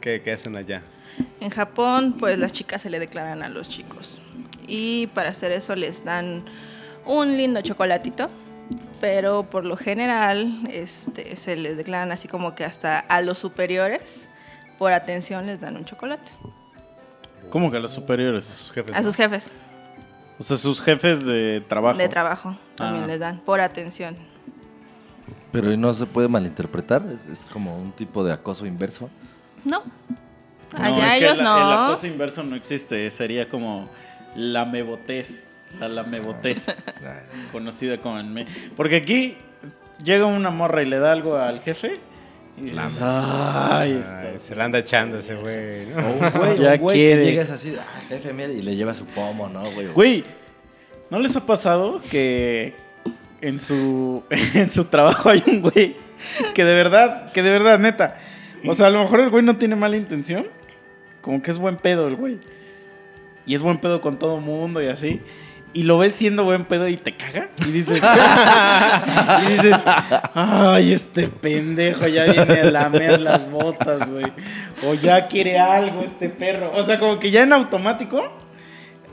[0.00, 0.82] ¿Qué, qué hacen allá?
[1.40, 4.20] En Japón, pues las chicas se le declaran a los chicos.
[4.66, 6.44] Y para hacer eso les dan
[7.04, 8.28] un lindo chocolatito.
[9.00, 14.26] Pero por lo general este, se les declaran así como que hasta a los superiores,
[14.78, 16.30] por atención, les dan un chocolate.
[17.50, 18.44] ¿Cómo que a los superiores?
[18.46, 18.96] Sus jefes.
[18.96, 19.52] A sus jefes
[20.38, 21.96] O sea, sus jefes de trabajo.
[21.98, 23.06] de trabajo también Ah.
[23.06, 24.16] les dan, por atención.
[25.52, 27.02] Pero ¿y no se puede malinterpretar.
[27.32, 29.08] Es como un tipo de acoso inverso.
[29.64, 29.82] No.
[30.78, 31.56] No, Allá es que ellos el, no.
[31.56, 33.10] El acoso inverso no existe.
[33.10, 33.84] Sería como
[34.34, 35.44] la mebotez.
[35.80, 36.66] La lamebotez.
[37.52, 38.46] conocida como el me.
[38.76, 39.36] Porque aquí
[40.02, 41.98] llega una morra y le da algo al jefe.
[42.58, 45.86] Y dices, ay, Ay, se la anda echando ese güey.
[45.86, 45.98] ¿no?
[45.98, 47.24] O un güey, Ya un güey quiere.
[47.24, 49.88] que llegas así, ah, jefe, mira, y le lleva su pomo, ¿no, güey?
[49.88, 50.24] Güey,
[51.10, 52.72] ¿no les ha pasado que
[53.42, 55.96] en su, en su trabajo hay un güey
[56.54, 58.16] que de verdad, que de verdad, neta,
[58.66, 60.46] o sea, a lo mejor el güey no tiene mala intención,
[61.26, 62.38] como que es buen pedo el güey,
[63.46, 65.20] y es buen pedo con todo mundo y así,
[65.72, 68.00] y lo ves siendo buen pedo y te caga, y dices,
[69.42, 69.76] y dices,
[70.34, 74.26] ay, este pendejo ya viene a lamer las botas, güey,
[74.86, 78.22] o ya quiere algo este perro, o sea, como que ya en automático...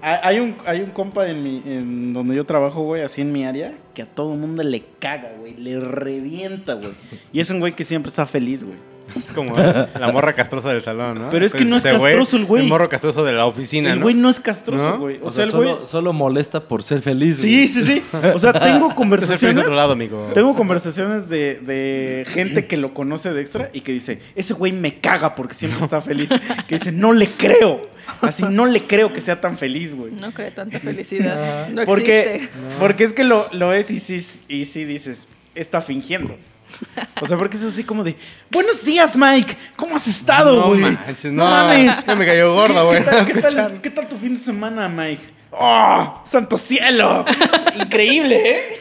[0.05, 3.45] Hay un, hay un compa en, mi, en donde yo trabajo, güey, así en mi
[3.45, 6.91] área, que a todo mundo le caga, güey, le revienta, güey.
[7.31, 8.77] Y es un güey que siempre está feliz, güey.
[9.15, 11.29] Es como la morra castrosa del salón, ¿no?
[11.29, 12.63] Pero es que no es castroso el güey.
[12.63, 14.99] El morro castroso de la oficina, El güey no es castroso, ¿No?
[14.99, 15.19] güey.
[15.21, 15.69] O, O sea, sea, el güey...
[15.69, 17.37] solo, solo molesta por ser feliz.
[17.37, 17.67] Sí, güey.
[17.67, 18.03] sí, sí.
[18.33, 19.57] O sea, tengo conversaciones...
[19.57, 20.29] otro lado, amigo.
[20.33, 24.71] Tengo conversaciones de, de gente que lo conoce de extra y que dice, ese güey
[24.71, 26.29] me caga porque siempre está feliz.
[26.67, 27.89] Que dice, no le creo.
[28.21, 30.11] Así, no le creo que sea tan feliz, güey.
[30.11, 31.69] No cree tanta felicidad.
[31.69, 32.57] No porque, existe.
[32.79, 36.35] porque es que lo, lo es y sí, y sí dices, está fingiendo.
[37.21, 38.15] O sea, porque es así como de,
[38.51, 40.81] buenos días, Mike, ¿cómo has estado, No güey?
[40.81, 41.49] manches, no, no.
[41.49, 42.05] mames.
[42.17, 42.99] Me cayó gorda, güey.
[43.03, 43.81] ¿Qué tal, qué, tal, Escuchando.
[43.81, 45.23] qué tal tu fin de semana, Mike?
[45.51, 47.23] ¡Oh, santo cielo!
[47.79, 48.79] Increíble, ¿eh?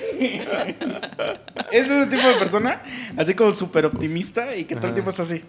[1.71, 2.83] Es ese tipo de persona,
[3.17, 5.43] así como súper optimista y que todo el tiempo es así.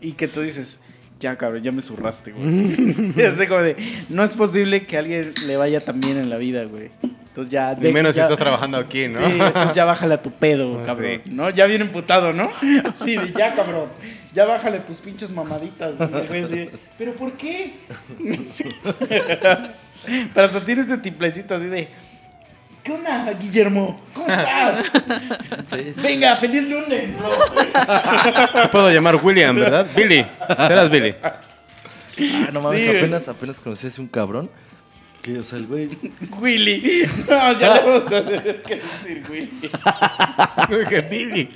[0.00, 0.80] Y que tú dices,
[1.18, 3.12] ya cabrón, ya me zurraste, güey.
[3.16, 3.76] Y así como de,
[4.08, 6.90] no es posible que a alguien le vaya tan bien en la vida, güey.
[7.30, 7.74] Entonces ya...
[7.78, 9.18] Ni menos si estás trabajando aquí, ¿no?
[9.26, 11.20] Sí, entonces ya bájale a tu pedo, Ah, cabrón.
[11.24, 11.30] sí.
[11.30, 11.48] ¿No?
[11.50, 12.50] Ya viene emputado, ¿no?
[12.60, 13.86] De ya, cabrón.
[14.32, 15.98] Ya bájale tus pinches mamaditas.
[15.98, 17.74] de, ¿Pero por qué?
[20.34, 21.88] Pero hasta tienes este tiplecito así de.
[22.82, 24.00] ¿Qué onda, Guillermo?
[24.14, 24.84] ¿Cómo estás?
[25.68, 26.00] Sí, sí.
[26.00, 27.30] Venga, feliz lunes, bro.
[28.62, 29.86] Te puedo llamar William, ¿verdad?
[29.94, 30.24] Billy.
[30.56, 31.14] Serás Billy.
[31.22, 31.40] Ah,
[32.52, 34.50] no mames, Sí, apenas, apenas conocí a ese un cabrón.
[35.22, 35.90] Que, o sea, el güey.
[36.40, 37.04] Willy.
[37.28, 39.70] No, ya le vamos a tener que decir Willy.
[40.88, 41.48] Que Billy.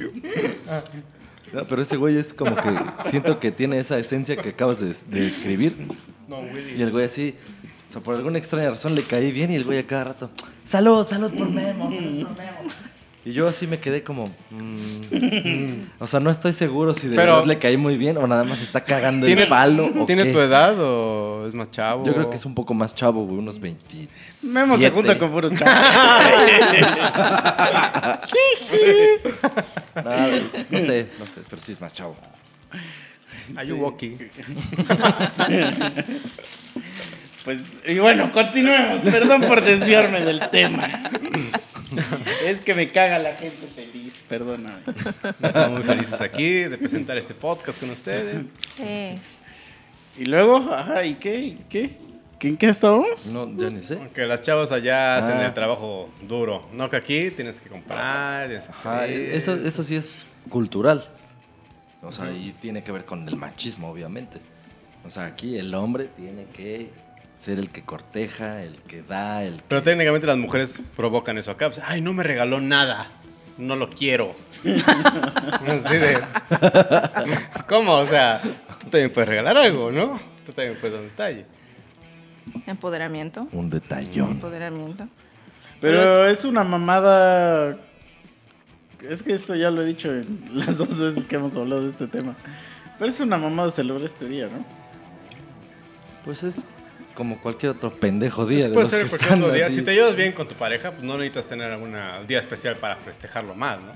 [1.53, 2.75] No, pero ese güey es como que
[3.09, 5.77] siento que tiene esa esencia que acabas de, de describir.
[6.29, 6.75] No, Willy.
[6.79, 7.35] Y el güey así,
[7.89, 10.31] o sea, por alguna extraña razón le caí bien y el güey a cada rato,
[10.67, 12.61] salud, salud por Memo, salud por Memo.
[13.27, 17.33] Y yo así me quedé como, mm, o sea, no estoy seguro si de Pero-
[17.33, 19.91] verdad le caí muy bien o nada más está cagando ¿Tiene, el palo.
[19.99, 20.33] o ¿tiene qué.
[20.33, 22.05] tu edad o es más chavo?
[22.05, 24.09] Yo creo que es un poco más chavo, güey, unos 20.
[24.43, 25.65] Memo se junta con puros chavos.
[29.95, 30.29] Nada,
[30.71, 32.15] no sé, no sé, pero sí es más chavo.
[33.57, 34.19] Ayuwoki.
[37.45, 39.01] Pues, y bueno, continuemos.
[39.03, 40.89] Perdón por desviarme del tema.
[42.45, 44.81] Es que me caga la gente feliz, perdóname.
[45.43, 48.47] Estamos muy felices aquí de presentar este podcast con ustedes.
[48.81, 49.17] Eh,
[50.19, 51.39] Y luego, ajá, ¿y qué?
[51.39, 51.99] ¿Y qué?
[52.39, 53.27] ¿Qué- ¿En qué estamos?
[53.29, 53.99] No, ya ni sé.
[54.15, 55.47] Que las chavas allá hacen Ah.
[55.47, 56.63] el trabajo duro.
[56.73, 58.47] No que aquí tienes que comprar.
[58.49, 60.15] tienes que Ajá, eso, eso sí es
[60.49, 61.05] cultural.
[62.03, 64.39] O sea, y tiene que ver con el machismo, obviamente.
[65.07, 66.91] O sea, aquí el hombre tiene que
[67.35, 69.63] ser el que corteja, el que da, el que...
[69.69, 71.69] Pero técnicamente las mujeres provocan eso acá.
[71.69, 73.11] Pues, Ay, no me regaló nada.
[73.59, 74.35] No lo quiero.
[74.65, 76.19] Así de.
[77.69, 77.93] ¿Cómo?
[77.93, 78.41] O sea,
[78.81, 80.19] tú también puedes regalar algo, ¿no?
[80.45, 81.47] Tú también puedes dar un detalle.
[82.67, 83.47] Empoderamiento.
[83.53, 84.33] Un detallón.
[84.33, 85.09] Empoderamiento.
[85.81, 87.77] Pero es una mamada.
[89.09, 91.91] Es que esto ya lo he dicho en las dos veces que hemos hablado de
[91.91, 92.35] este tema.
[92.99, 94.65] Pero es una mamada celebrar este día, ¿no?
[96.25, 96.65] Pues es
[97.15, 98.69] como cualquier otro pendejo día.
[98.69, 99.67] de Puede los ser que cualquier otro día.
[99.67, 99.77] así.
[99.77, 101.95] Si te llevas bien con tu pareja, pues no necesitas tener algún
[102.27, 103.93] día especial para festejarlo más, ¿no?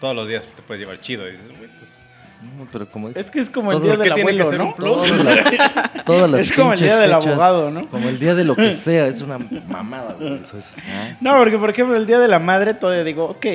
[0.00, 1.26] Todos los días te puedes llevar chido.
[1.28, 2.00] Y dices, güey, pues.
[2.40, 3.16] No, pero como es...
[3.16, 4.66] Es que es como el día del tiene que abuelo, ser ¿no?
[4.68, 4.74] un.
[4.74, 7.88] Todas las, todas las Es como el día del fechas, abogado, ¿no?
[7.88, 10.34] Como el día de lo que sea, es una mamada, güey.
[10.36, 11.16] Eso es así, ah.
[11.20, 13.46] No, porque por ejemplo el día de la madre todavía digo, ok.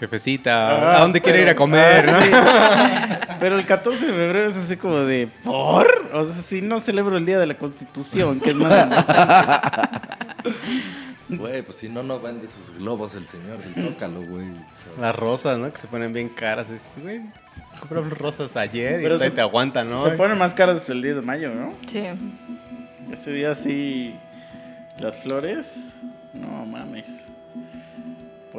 [0.00, 2.06] Jefecita, ah, ¿a dónde quiere pero- ir a comer?
[2.08, 3.26] ah, no?
[3.26, 3.34] sí.
[3.40, 6.10] Pero el 14 de febrero es así como de, ¿por?
[6.12, 9.06] O sea, si no celebro el día de la Constitución, que es más.
[11.30, 14.48] Güey, pues si no, no vende sus globos el señor del Zócalo, güey.
[14.48, 15.70] O sea, Las rosas, ¿no?
[15.70, 16.68] Que se ponen bien caras.
[17.02, 17.20] Güey,
[17.78, 20.02] compramos rosas ayer y Pero todavía se- te aguantan, ¿no?
[20.04, 21.72] Se ponen más caras el 10 de mayo, ¿no?
[21.86, 22.02] Sí.
[23.12, 24.14] Ese día sí,
[24.98, 25.92] las flores,
[26.32, 27.26] no mames.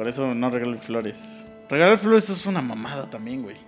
[0.00, 1.44] Por eso no regalo flores.
[1.68, 3.58] Regalar flores es una mamada también, güey.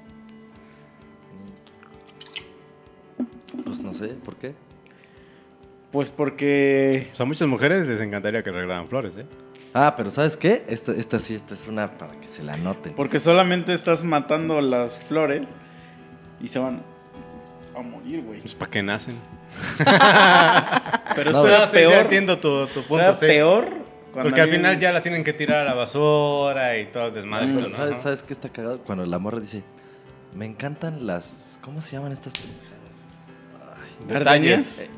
[3.66, 4.55] Pues no sé, ¿por qué?
[5.90, 7.11] Pues porque...
[7.12, 9.27] O sea, a muchas mujeres les encantaría que regalaran flores, ¿eh?
[9.75, 10.64] Ah, pero ¿sabes qué?
[10.68, 12.95] Esta, esta sí, esta es una para que se la noten.
[12.95, 15.47] Porque solamente estás matando las flores
[16.40, 16.83] y se van
[17.77, 18.40] a morir, güey.
[18.40, 19.18] Pues para qué nacen.
[21.14, 21.95] Pero No, esto era sí, sí, peor.
[22.05, 23.27] entiendo tu, tu punto, era sí.
[23.27, 23.82] peor
[24.12, 27.14] cuando Porque al final ya la tienen que tirar a la basura y todo el
[27.14, 27.48] desmadre.
[27.55, 27.75] Pero ¿no?
[27.77, 28.01] ¿sabes.
[28.01, 28.79] ¿sabes qué está cagado?
[28.81, 29.62] Cuando la morra dice,
[30.37, 31.59] me encantan las...
[31.62, 32.33] ¿Cómo se llaman estas?
[32.35, 34.25] Ay, Detalles.
[34.25, 34.90] ¿Gardenias?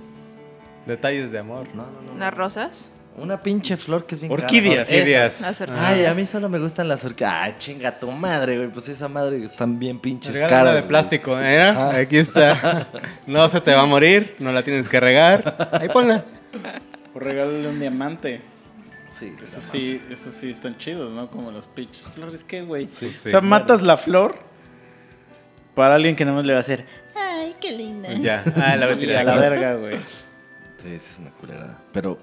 [0.86, 1.66] Detalles de amor.
[1.74, 2.18] no, no, no.
[2.18, 2.90] Las rosas.
[3.16, 4.32] Una pinche flor que es bien.
[4.32, 4.88] Orquídeas.
[4.90, 5.60] Orquídeas.
[5.78, 7.32] Ay, a mí solo me gustan las orquídeas.
[7.36, 8.68] Ay, chinga tu madre, güey.
[8.68, 10.74] Pues esa madre están bien pinches Regala caras.
[10.74, 10.88] de güey.
[10.88, 11.62] plástico, ¿eh?
[11.68, 12.88] Aquí está.
[13.26, 15.70] No se te va a morir, no la tienes que regar.
[15.80, 16.24] Ahí ponla.
[17.14, 18.40] O regálale un diamante.
[19.18, 21.28] Sí, Eso sí, eso sí están chidos, ¿no?
[21.28, 22.88] Como los pinches flores, ¿qué, güey?
[22.88, 23.28] Sí, sí.
[23.28, 24.36] o sea, matas la flor
[25.74, 26.84] para alguien que nada más le va a hacer.
[27.14, 28.12] Ay, qué linda.
[28.14, 28.42] Ya.
[28.56, 29.28] Ah, la voy a Y tirar.
[29.28, 29.94] a la verga, güey.
[30.82, 31.78] Sí, sí es una culera.
[31.92, 32.18] Pero,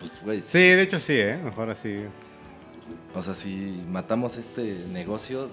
[0.00, 1.38] pues, güey, Sí, de hecho sí, ¿eh?
[1.42, 1.96] Mejor así.
[3.14, 5.50] o sea, si matamos este negocio,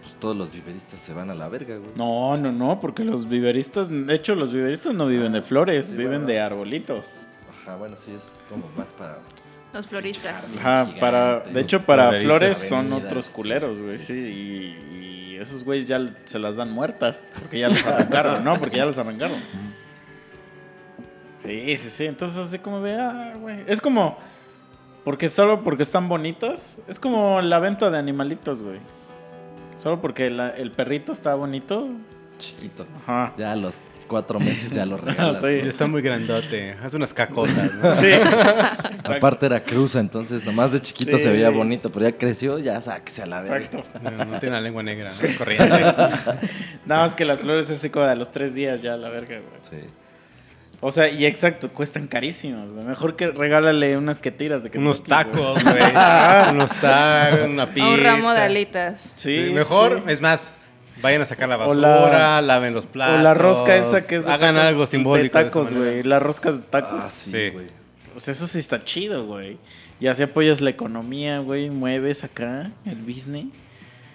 [0.00, 1.90] pues todos los viveristas se van a la verga, güey.
[1.96, 5.92] No, no, no, porque los viveristas, de hecho, los viveristas no viven de flores, Sí,
[5.96, 6.26] viven bueno.
[6.28, 7.26] de arbolitos.
[7.62, 9.18] Ajá, bueno, sí es como más para...
[9.76, 10.42] Los floristas.
[10.58, 14.14] Ajá, para, de hecho, para flores son otros culeros, güey, Sí,
[14.90, 18.58] y, y esos güeyes ya se las dan muertas, porque ya las arrancaron, ¿no?
[18.58, 19.40] Porque ya las arrancaron.
[21.44, 24.16] Sí, sí, sí, entonces así como de, ah, güey, es como,
[25.04, 28.78] porque solo porque están bonitas, es como la venta de animalitos, güey.
[29.76, 31.88] Solo porque la- el perrito está bonito,
[32.38, 32.86] Chiquito.
[33.02, 33.34] ajá.
[33.36, 35.40] Ya los cuatro meses ya lo regalas.
[35.42, 35.48] Sí.
[35.68, 36.74] Está muy grandote.
[36.82, 37.90] Haz unas cacotas, ¿no?
[37.90, 38.10] Sí.
[39.04, 41.24] Aparte era cruza, entonces nomás de chiquito Sí.
[41.24, 43.56] se veía bonito, pero ya creció, ya sáquese a la verga.
[43.56, 43.84] Exacto.
[44.02, 45.28] No, no tiene la lengua negra, ¿no?
[45.38, 45.80] Corriente.
[46.86, 49.60] Nada más que las flores así como de los tres días ya, la verga, güey.
[49.82, 49.86] Sí.
[50.80, 52.84] O sea, y exacto, cuestan carísimos, güey.
[52.84, 55.54] Mejor que regálale unas que tiras de Unos Kentucky, güey.
[55.54, 56.50] tacos, güey.
[56.52, 57.86] Unos tacos, una pizza.
[57.86, 59.12] A un ramo de alitas.
[59.14, 60.12] Sí, Sí, mejor, sí.
[60.12, 60.52] es más,
[61.02, 63.20] vayan a sacar la basura, laven los platos.
[63.20, 65.38] O la rosca esa que es de Hagan tacos- algo simbólico.
[65.38, 66.02] De tacos, güey.
[66.02, 67.04] La rosca de tacos.
[67.04, 67.50] Ah, sí, Sí.
[67.50, 67.66] güey.
[68.14, 69.58] O sea, eso sí está chido, güey.
[70.00, 71.70] Y así apoyas la economía, güey.
[71.70, 73.46] Mueves acá el business.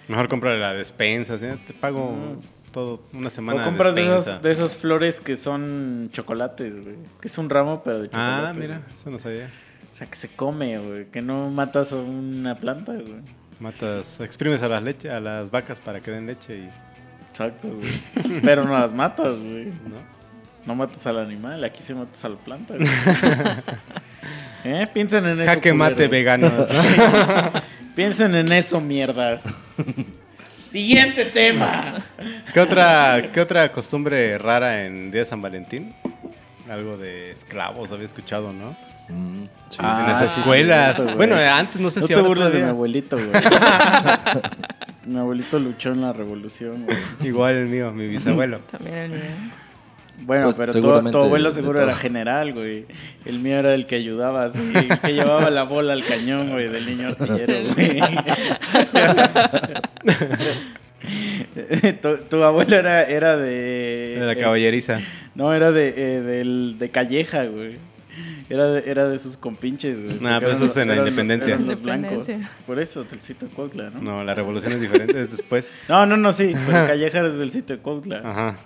[0.08, 1.46] Mejor cómprale la despensa, ¿sí?
[1.66, 2.36] Te pago
[2.72, 6.96] todo una semana o compras de esas, de esas flores que son chocolates, güey.
[7.20, 8.46] Que es un ramo, pero de chocolate.
[8.48, 9.48] Ah, mira, eso no sabía.
[9.92, 11.04] O sea, que se come, güey.
[11.06, 13.20] Que no matas a una planta, güey.
[13.60, 16.70] Matas, exprimes a las leche, a las vacas para que den leche y
[17.32, 18.40] Exacto, güey.
[18.44, 19.64] Pero no las matas, güey.
[19.64, 19.96] ¿no?
[20.66, 22.88] No matas al animal, aquí se matas a la planta, güey.
[24.64, 24.86] ¿Eh?
[24.92, 25.50] Piensen en eso.
[25.50, 27.52] Jaque mate veganos, ¿no?
[27.96, 29.44] Piensen en eso, mierdas.
[30.70, 32.04] Siguiente tema.
[32.52, 35.92] ¿Qué otra, ¿Qué otra costumbre rara en Día de San Valentín?
[36.70, 38.76] Algo de esclavos, había escuchado, ¿no?
[39.12, 39.76] Mm, sí.
[39.80, 41.00] Ah, en las sí, escuelas.
[41.02, 41.16] güey.
[41.16, 42.70] bueno, antes no sé No si te ahora burles de mi todavía.
[42.70, 43.30] abuelito, güey.
[45.06, 46.98] mi abuelito luchó en la revolución, güey.
[47.22, 48.58] Igual el mío, mi bisabuelo.
[48.70, 49.20] También el mío.
[50.24, 52.86] Bueno, Pues, pero tu, tu abuelo seguro era general, güey.
[53.24, 56.68] El mío era el que ayudaba, así, el que llevaba la bola al cañón, güey,
[56.68, 58.00] del niño artillero, güey.
[62.00, 64.16] tu, tu abuelo era, era de...
[64.20, 65.00] De la eh, caballeriza.
[65.34, 67.74] No, era de, eh, del, de Calleja, güey.
[68.52, 70.20] Era de, era de sus compinches, güey.
[70.20, 71.54] Nah, pero eran eso es en la eran- independencia.
[71.54, 72.26] eran los blancos.
[72.66, 74.02] Por eso, del sitio de Cuautla, ¿no?
[74.02, 75.74] No, la revolución es diferente, es después.
[75.88, 76.52] No, no, no, sí.
[76.66, 78.18] Pero Calleja es del sitio de Cuautla.
[78.22, 78.56] Ajá.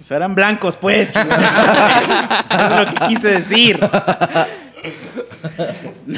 [0.00, 1.08] O sea, eran blancos, pues.
[1.14, 3.78] Eso es lo que quise decir.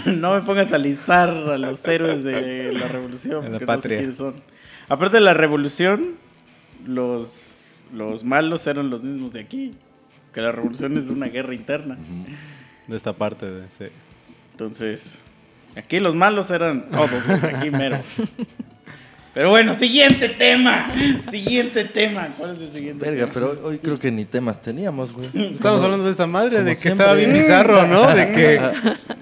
[0.07, 3.74] No me pongas a listar a los héroes de la revolución, De la patria.
[3.76, 4.35] no sé quiénes son.
[4.89, 6.14] Aparte de la revolución,
[6.87, 9.70] los, los malos eran los mismos de aquí.
[10.33, 11.95] Que la revolución es una guerra interna.
[11.95, 12.33] Ujú.
[12.91, 13.84] De esta parte, de, sí.
[14.53, 15.18] Entonces,
[15.76, 17.99] aquí los malos eran todos los aquí mero.
[19.32, 20.93] Pero bueno, siguiente tema.
[21.30, 22.30] Siguiente tema.
[22.36, 23.32] ¿Cuál es el siguiente Verga, tema?
[23.32, 25.26] pero hoy creo que ni temas teníamos, güey.
[25.28, 27.05] Estamos Como- hablando de esta madre, de que siempre.
[27.05, 28.09] estaba bien bizarro, ¿no?
[28.14, 28.61] De que,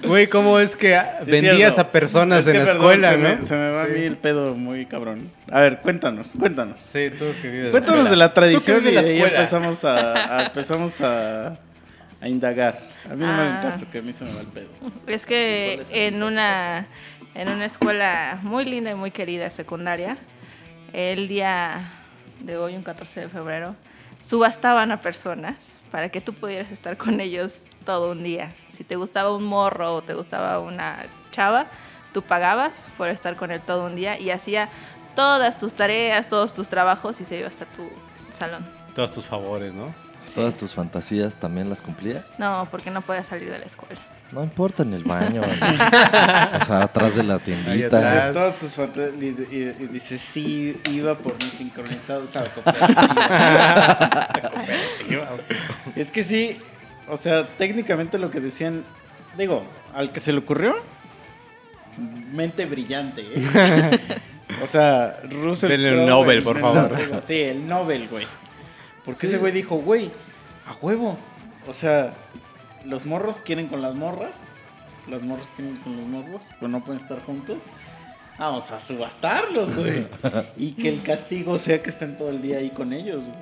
[0.08, 3.28] güey, ¿cómo es que vendías a personas Es que, en la perdón, escuela, se no?
[3.28, 5.30] Me, se me va a mí el pedo muy cabrón.
[5.50, 6.80] A ver, cuéntanos, cuéntanos.
[6.80, 9.84] Sí, tú que vives Cuéntanos de la tradición Tú que y de la ahí empezamos
[9.84, 11.58] a, a- empezamos a,
[12.22, 12.96] a indagar.
[13.06, 13.62] A mí no me hagan Ah.
[13.62, 14.68] caso, que a mí se me va el pedo.
[15.06, 16.86] Es que en una,
[17.34, 20.16] en una escuela muy linda y muy querida secundaria,
[20.92, 21.80] el día
[22.40, 23.74] de hoy, un 14 de febrero,
[24.22, 28.50] subastaban a personas para que tú pudieras estar con ellos todo un día.
[28.72, 31.66] Si te gustaba un morro o te gustaba una chava,
[32.12, 34.68] tú pagabas por estar con él todo un día y hacía
[35.14, 37.88] todas tus tareas, todos tus trabajos y se iba hasta tu
[38.32, 38.64] salón.
[38.94, 39.92] Todos tus favores, ¿no?
[40.34, 42.24] Todas tus fantasías también las cumplía.
[42.38, 44.00] No, porque no podías salir de la escuela.
[44.30, 45.42] No importa en el baño.
[45.42, 45.50] en-
[46.62, 48.32] o sea, atrás de la tiendita.
[48.32, 49.14] Todos tus fantasías.
[49.20, 52.26] Y, y- y dice, sí, iba por mi sincronizado.
[52.32, 52.48] ¿sabe?
[52.54, 52.98] Cooperativa.
[55.96, 56.58] es que sí,
[57.08, 58.84] o sea, técnicamente lo que decían,
[59.36, 59.64] digo,
[59.94, 60.76] al que se le ocurrió,
[62.32, 63.98] mente brillante, ¿eh?
[64.62, 65.68] O sea, Russell.
[65.70, 66.98] Denle un Crowe, Nobel, el- por favor.
[67.24, 68.26] Sí, el Nobel, güey.
[69.08, 70.10] Porque ese güey dijo, güey,
[70.66, 71.16] a huevo.
[71.66, 72.12] O sea,
[72.84, 74.42] los morros quieren con las morras.
[75.08, 77.58] Las morras quieren con los morros, pero no pueden estar juntos.
[78.38, 80.06] Vamos a subastarlos, güey.
[80.58, 83.38] Y que el castigo sea que estén todo el día ahí con ellos, güey.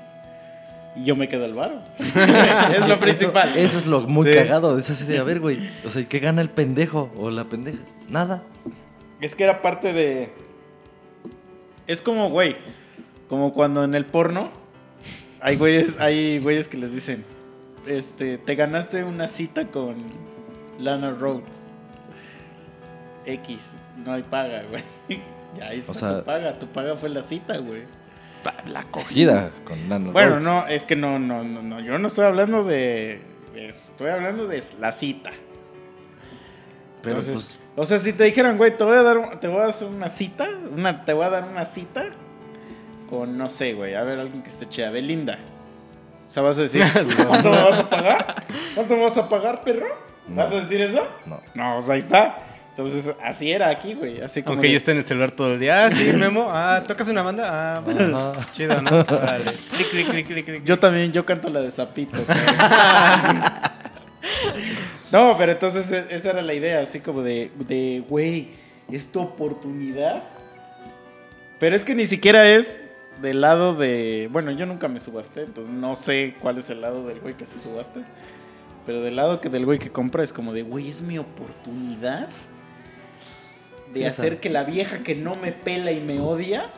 [0.95, 1.83] Y yo me quedo el varo.
[1.99, 3.51] es lo principal.
[3.51, 4.39] Eso, eso es lo muy Sí.
[4.39, 4.79] cagado.
[4.79, 5.69] Es así de, a ver, güey.
[5.85, 7.81] O sea, ¿y qué gana el pendejo o la pendeja?
[8.09, 8.45] Nada.
[9.21, 10.31] Es que era parte de.
[11.87, 12.57] Es como, güey.
[13.29, 14.51] Como cuando en el porno.
[15.41, 17.25] Hay güeyes, hay güeyes que les dicen.
[17.87, 19.97] Este, te ganaste una cita con
[20.79, 21.71] Lana Rhodes.
[23.25, 23.59] X.
[24.05, 24.85] No hay paga, güey.
[25.59, 26.53] Ya O fue sea- tu paga.
[26.53, 27.85] Tu paga fue la cita, güey.
[28.67, 30.45] La cogida con Nano Bueno, Rhodes.
[30.45, 31.81] no, es que no, no, no, no.
[31.81, 33.23] Yo no estoy hablando de.
[33.55, 35.31] Estoy hablando de la cita.
[37.03, 39.61] Pero Entonces, pues, o sea, si te dijeran, güey, te voy a dar, te voy
[39.63, 42.05] a hacer una cita, una, te voy a dar una cita
[43.07, 45.39] con, no sé, güey, a ver, alguien que esté chida, Belinda.
[46.27, 46.85] O sea, vas a decir,
[47.29, 48.45] ¿cuánto me vas a pagar?
[48.75, 49.87] ¿Cuánto me vas a pagar, perro?
[50.29, 51.07] ¿Vas a decir eso?
[51.25, 51.41] no.
[51.55, 52.37] No, o sea, ahí está.
[52.71, 55.53] Entonces, así era aquí, güey, así como Aunque de- yo esté en el celular todo
[55.55, 55.87] el día.
[55.87, 56.49] Ah, sí, Memo.
[56.51, 57.77] Ah, ¿tocas una banda?
[57.79, 58.33] Ah, bueno.
[58.53, 59.07] Chido, ¿no?
[59.07, 60.65] Clic, clic, clic, clic, clic.
[60.65, 62.19] Yo también, yo canto la de Zapito.
[65.13, 68.49] no, pero entonces e- esa era la idea, así como de, de, güey,
[68.91, 70.23] es tu oportunidad.
[71.59, 72.86] Pero es que ni siquiera es
[73.21, 77.07] del lado de, bueno, yo nunca me subasté, entonces no sé cuál es el lado
[77.07, 78.01] del güey que se subaste.
[78.85, 82.29] Pero del lado que del güey que compra es como de, güey, es mi oportunidad
[83.93, 86.71] de hacer que la vieja que no me pela y me odia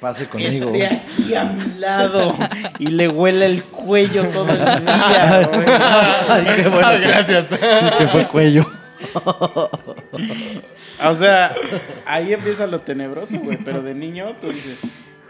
[0.00, 0.72] Pase conmigo.
[0.74, 2.34] esté aquí a mi lado
[2.80, 5.48] y le huele el cuello todo el día.
[5.52, 5.66] güey.
[5.68, 6.90] Ay, qué bueno.
[6.90, 7.46] que- Gracias.
[7.48, 7.56] Sí,
[7.98, 8.66] que fue cuello.
[11.04, 11.54] O sea,
[12.06, 13.56] ahí empieza lo tenebroso, güey.
[13.58, 14.80] Pero de niño tú dices,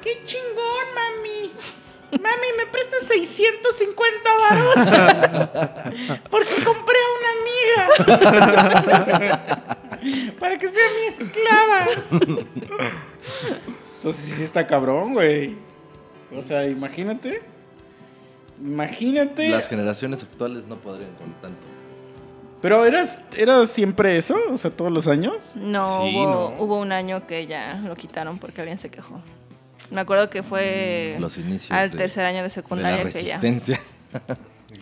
[0.02, 1.52] ¡qué chingón, mami!
[2.10, 4.74] Mami, ¿me prestas 650 varos?
[6.30, 7.30] Porque compré a una
[8.16, 9.58] amiga.
[10.40, 11.86] Para que sea mi esclava.
[13.96, 15.56] Entonces sí está cabrón, güey.
[16.34, 17.42] O sea, imagínate.
[18.60, 19.48] Imagínate.
[19.50, 21.66] Las generaciones actuales no podrían con tanto.
[22.60, 24.36] Pero eras, ¿era siempre eso?
[24.50, 25.56] O sea, todos los años.
[25.56, 26.54] No, Sí, hubo, no.
[26.64, 29.20] hubo un año que ya lo quitaron porque alguien se quejó.
[29.90, 33.24] Me acuerdo que fue Los inicios al de- tercer año de de la secundaria que
[33.24, 33.80] ya resistencia.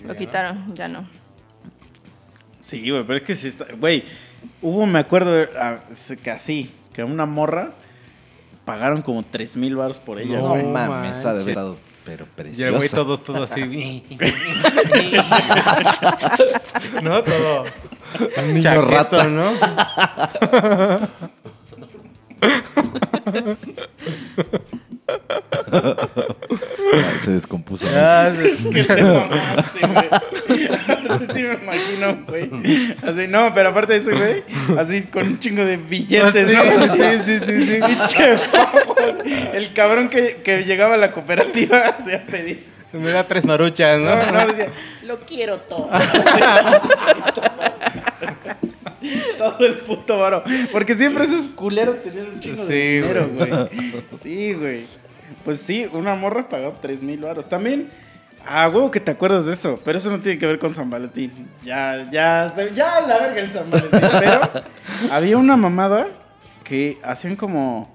[0.05, 1.09] lo quitaron, ya no.
[2.61, 3.67] Sí, güey, pero es que sí está.
[3.79, 4.05] Güey,
[4.63, 5.79] hubo, me acuerdo, ah,
[6.23, 7.73] que así, que una morra
[8.65, 10.67] pagaron como 3 mil baros por ella, No güey.
[10.67, 12.77] mames, ha de haber estado pero Y el preciosa.
[12.77, 13.63] güey todo, todo así.
[17.03, 17.65] no, todo.
[18.37, 19.25] Un niño chaqueto, rata.
[19.27, 19.53] ¿no?
[25.77, 27.87] Ah, Se descompuso.
[27.95, 28.69] Ah, sí.
[28.73, 30.69] ¿Qué te mamaste, güey?
[30.89, 32.51] Aparte sí me imagino, güey.
[33.03, 34.45] Así, no, pero aparte de eso, güey,
[34.79, 36.63] así con un chingo de billetes, ¿no?
[36.87, 37.81] Sí, sí, sí, sí.
[39.53, 42.65] El cabrón que, que llegaba a la cooperativa se a pedir.
[42.93, 44.17] Me da tres maruchas, ¿no?
[44.17, 44.69] No, no, decía,
[45.05, 45.91] lo quiero todo.
[49.39, 50.43] todo el puto varo.
[50.73, 53.51] Porque siempre esos culeros tenían un chingo Sí, de dinero, güey.
[54.23, 54.87] Sí, güey.
[55.47, 57.49] Pues sí, una morra pagó 3 mil varos.
[57.49, 57.89] También,
[58.45, 59.81] ah, huevo que te acuerdas de eso.
[59.83, 61.33] Pero eso no tiene que ver con San Valentín.
[61.65, 64.01] Ya, ya, se- ya la verga el San Valentín.
[64.21, 64.41] Pero
[65.11, 66.09] había una mamada
[66.65, 67.89] que hacían como,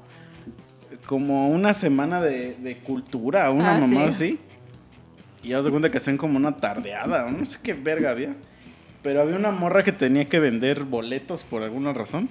[1.06, 4.40] como una semana de, de cultura, una Ah, mamada sí.
[5.44, 5.48] así.
[5.50, 8.34] Y haz de cuenta que hacían como una tardeada, no sé qué verga había.
[9.04, 12.30] Pero había una morra que tenía que vender boletos por alguna razón.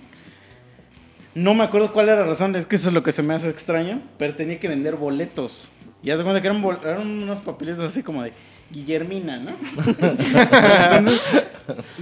[1.35, 3.35] No me acuerdo cuál era la razón, es que eso es lo que se me
[3.35, 4.01] hace extraño.
[4.19, 5.71] Pero tenía que vender boletos.
[6.03, 8.33] Y haz de cuenta que eran, eran unos papeles así como de
[8.71, 9.51] Guillermina, ¿no?
[10.97, 11.27] Entonces,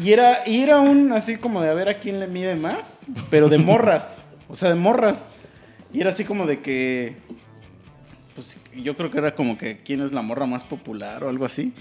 [0.02, 3.02] y era, y era un así como de a ver a quién le mide más,
[3.30, 4.24] pero de morras.
[4.48, 5.28] O sea, de morras.
[5.92, 7.16] Y era así como de que
[8.38, 11.44] pues yo creo que era como que quién es la morra más popular o algo
[11.44, 11.72] así.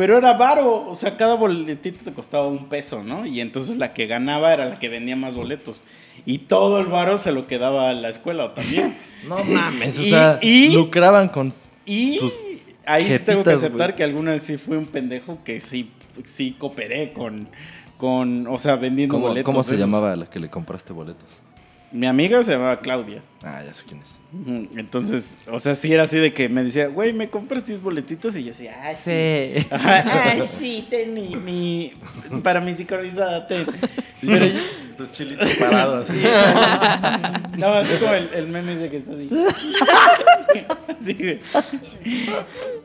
[0.00, 3.26] Pero era varo, o sea, cada boletito te costaba un peso, ¿no?
[3.26, 5.84] Y entonces la que ganaba era la que vendía más boletos.
[6.24, 8.96] Y todo el varo se lo quedaba a la escuela también.
[9.28, 11.52] No mames, o sea, y- lucraban con...
[11.84, 12.32] Y Sus
[12.86, 15.90] ahí sí tengo que jetitas, aceptar que alguna vez sí fui un pendejo que sí,
[16.24, 17.46] sí cooperé con,
[17.98, 19.44] con, o sea, vendiendo ¿Cómo, boletos.
[19.44, 19.80] cómo se esos.
[19.80, 21.26] llamaba la que le compraste boletos?
[21.92, 23.20] Mi amiga se llamaba Claudia.
[23.42, 24.20] Ah, ya sé quién es.
[24.76, 28.36] Entonces, o sea, sí era así de que me decía, güey, ¿me compras 10 boletitos?
[28.36, 29.10] Y yo decía, ah, sí.
[29.72, 31.92] Ay, sí, ten mi, mi-
[32.42, 33.66] para mi sincronizada, ten.
[34.20, 34.60] Pero yo-
[34.98, 36.12] Tu chilito parado así.
[37.58, 39.28] no, así como el, el meme ese que está así.
[41.04, 41.38] Sí, güey.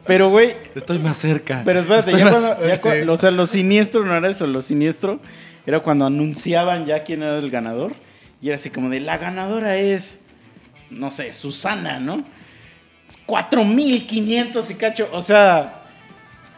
[0.06, 1.62] Pero, güey, Estoy más cerca.
[1.66, 2.82] pero espérate, Estoy ya cuando, ya sí.
[2.82, 5.20] cua- o sea, lo siniestro no era eso, lo siniestro
[5.66, 7.94] era cuando anunciaban ya quién era el ganador.
[8.46, 10.20] Y era así como de, la ganadora es,
[10.92, 12.24] no sé, Susana, ¿no?
[13.26, 15.82] 4.500 y cacho, o sea...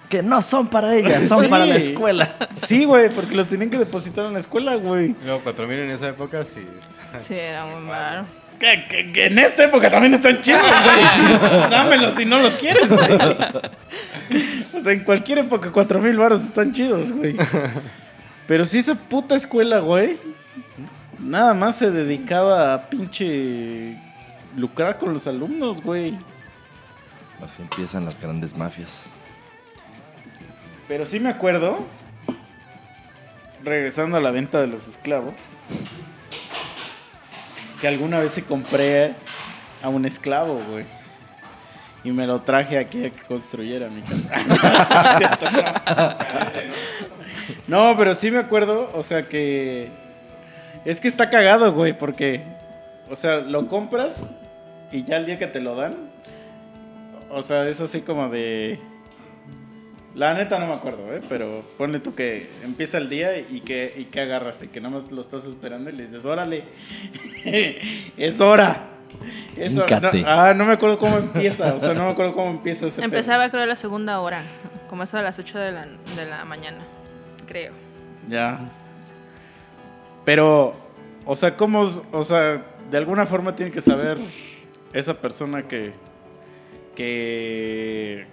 [0.09, 1.47] Que no son para ella, son Sí.
[1.49, 2.35] para la escuela.
[2.55, 5.15] Sí, güey, porque los tenían que depositar en la escuela, güey.
[5.23, 6.59] Luego, 4000 en esa época, sí.
[7.25, 8.25] Sí, era muy malo.
[8.59, 11.69] Que, que- que en esta época también están chidos, güey.
[11.69, 13.11] Dámelos si no los quieres, güey.
[14.73, 17.37] O sea, en cualquier época, cuatro mil baros están chidos, güey.
[18.45, 20.17] Pero si esa puta escuela, güey,
[21.19, 23.97] nada más se dedicaba a pinche
[24.55, 26.17] lucrar con los alumnos, güey.
[27.43, 29.09] Así empiezan las grandes mafias.
[30.87, 31.85] Pero sí me acuerdo,
[33.63, 35.37] regresando a la venta de los esclavos,
[37.81, 39.13] que alguna vez se compré
[39.83, 40.85] a un esclavo, güey.
[42.03, 45.37] Y me lo traje aquí a que construyera mi casa.
[47.67, 49.91] No, pero sí me acuerdo, o sea que...
[50.87, 52.43] Es que está cagado, güey, porque...
[53.11, 54.33] O sea, lo compras
[54.89, 55.97] y ya el día que te lo dan...
[57.29, 58.79] O sea, es así como de...
[60.15, 61.21] La neta no me acuerdo, ¿eh?
[61.27, 64.97] Pero ponle tú que empieza el día y que, y que agarras y que nada
[64.97, 66.63] más lo estás esperando y le dices, órale,
[68.17, 68.87] es hora.
[69.57, 69.99] Es hora.
[69.99, 73.01] No, ah, no me acuerdo cómo empieza, o sea, no me acuerdo cómo empieza ese
[73.01, 73.05] pedo.
[73.05, 74.45] Empezaba creo a la segunda hora,
[74.87, 75.85] como eso a las 8 de la,
[76.15, 76.79] de la mañana,
[77.45, 77.73] creo.
[78.29, 78.65] Ya.
[80.27, 80.73] Pero,
[81.25, 81.87] o sea, ¿cómo?
[82.11, 82.61] O sea,
[82.91, 84.17] de alguna forma tiene que saber
[84.91, 85.93] esa persona que.
[86.97, 88.27] que.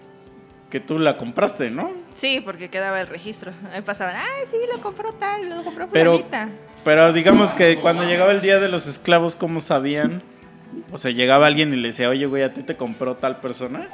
[0.71, 1.93] que tú la compraste, ¿no?
[2.17, 3.53] Sí, porque quedaba el registro.
[3.73, 6.49] Ahí pasaban, ay, sí, lo compró tal, lo compró Pero- fulanita.
[6.83, 10.21] Pero digamos que cuando llegaba el día de los esclavos, ¿cómo sabían?
[10.91, 13.89] O sea, llegaba alguien y le decía, oye, güey, ¿a ti te compró tal persona?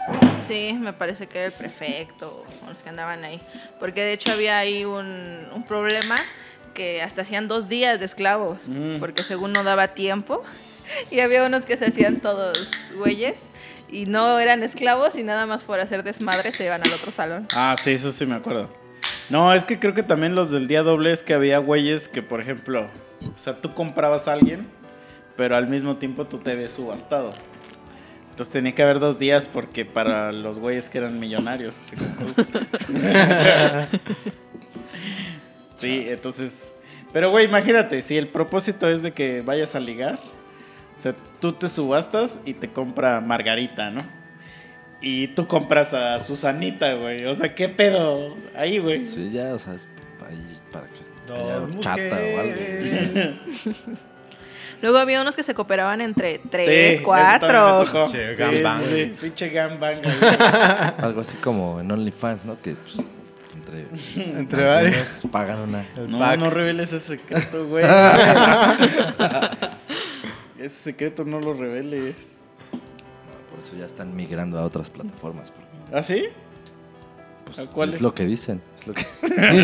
[0.46, 3.38] Sí, me parece que era el prefecto o los que andaban ahí.
[3.78, 6.16] Porque de hecho había ahí un, un problema
[6.74, 8.98] que hasta hacían dos días de esclavos, Mm.
[8.98, 10.42] porque según no daba tiempo.
[11.12, 13.48] Y había unos que se hacían todos güeyes
[13.88, 17.46] y no eran esclavos y nada más por hacer desmadre se iban al otro salón.
[17.54, 18.68] Ah, sí, eso sí me acuerdo.
[19.28, 22.22] No, es que creo que también los del día doble es que había güeyes que,
[22.22, 22.88] por ejemplo,
[23.22, 24.66] o sea, tú comprabas a alguien,
[25.36, 27.30] pero al mismo tiempo tú te ves subastado.
[28.30, 31.76] Entonces tenía que haber dos días porque para los güeyes que eran millonarios.
[31.78, 32.34] así como.
[35.80, 36.74] sí, entonces...
[37.12, 40.20] Pero, güey, imagínate, si el propósito es de que vayas a ligar,
[40.96, 44.04] o sea, tú te subastas y te compra Margarita, ¿no?
[45.02, 47.24] y tú compras a Susanita, güey.
[47.24, 48.98] O sea, ¿qué pedo ahí, güey?
[48.98, 49.88] Sí, ya, o sea, es
[50.28, 50.36] ahí
[50.70, 53.96] para que haya chata o algo.
[54.82, 57.80] Luego había unos que se cooperaban entre tres, eso cuatro.
[57.80, 58.12] me tocó.
[58.12, 58.82] Che, Sí, gangbang.
[58.82, 59.96] sí, sí, Pinche gangbang.
[60.02, 60.36] güey.
[60.98, 62.60] Algo así como en OnlyFans, ¿no?
[62.60, 63.06] Que pues,
[63.60, 63.86] entre,
[64.38, 65.24] Entre varios.
[65.30, 65.86] pagan una.
[66.08, 66.38] No, pack.
[66.40, 67.84] no reveles ese secreto, güey.
[70.58, 72.38] ese secreto no lo reveles.
[72.72, 75.50] No, por eso ya están migrando a otras plataformas.
[75.50, 76.24] porque, ¿Ah, sí?
[77.44, 77.96] pues, ¿A cuáles?
[77.96, 78.60] Es lo que dicen.
[78.80, 79.04] Es lo que...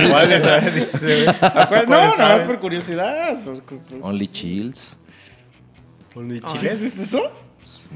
[0.06, 1.80] Igual es, a ver, dice, ¿A cuál?
[1.82, 3.42] No, ¿Cuáles nada más por curiosidad.
[3.44, 4.98] por- por- por- Only Chills.
[6.14, 6.52] Only Ay.
[6.58, 6.82] chiles.
[6.82, 7.30] ¿Es eso?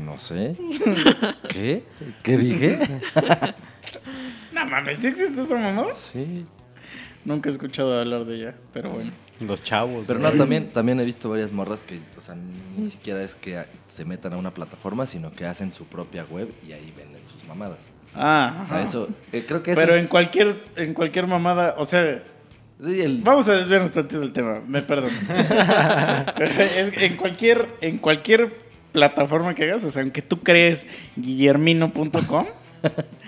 [0.05, 0.57] No sé.
[1.49, 1.83] ¿Qué?
[2.23, 2.79] ¿Qué dije?
[4.53, 5.95] No mames, ¿sí existe esa mamada?
[5.95, 6.45] Sí.
[7.25, 9.11] Nunca he escuchado hablar de ella, pero bueno.
[9.41, 10.05] Los chavos.
[10.07, 12.35] Pero no, también, también he visto varias morras que, o sea,
[12.79, 16.51] ni siquiera es que se metan a una plataforma, sino que hacen su propia web
[16.67, 17.89] y ahí venden sus mamadas.
[18.15, 21.75] Ah, O sea, eso, eh, creo que eso Pero es- en cualquier, en cualquier mamada,
[21.79, 22.23] o sea,
[22.83, 25.15] sí, el- vamos a desviarnos tantito del tema, me perdonas.
[26.37, 28.57] Pero es- en cualquier, en cualquier
[28.93, 30.87] plataforma que hagas, o sea, aunque tú crees
[31.17, 32.47] guillermino.com,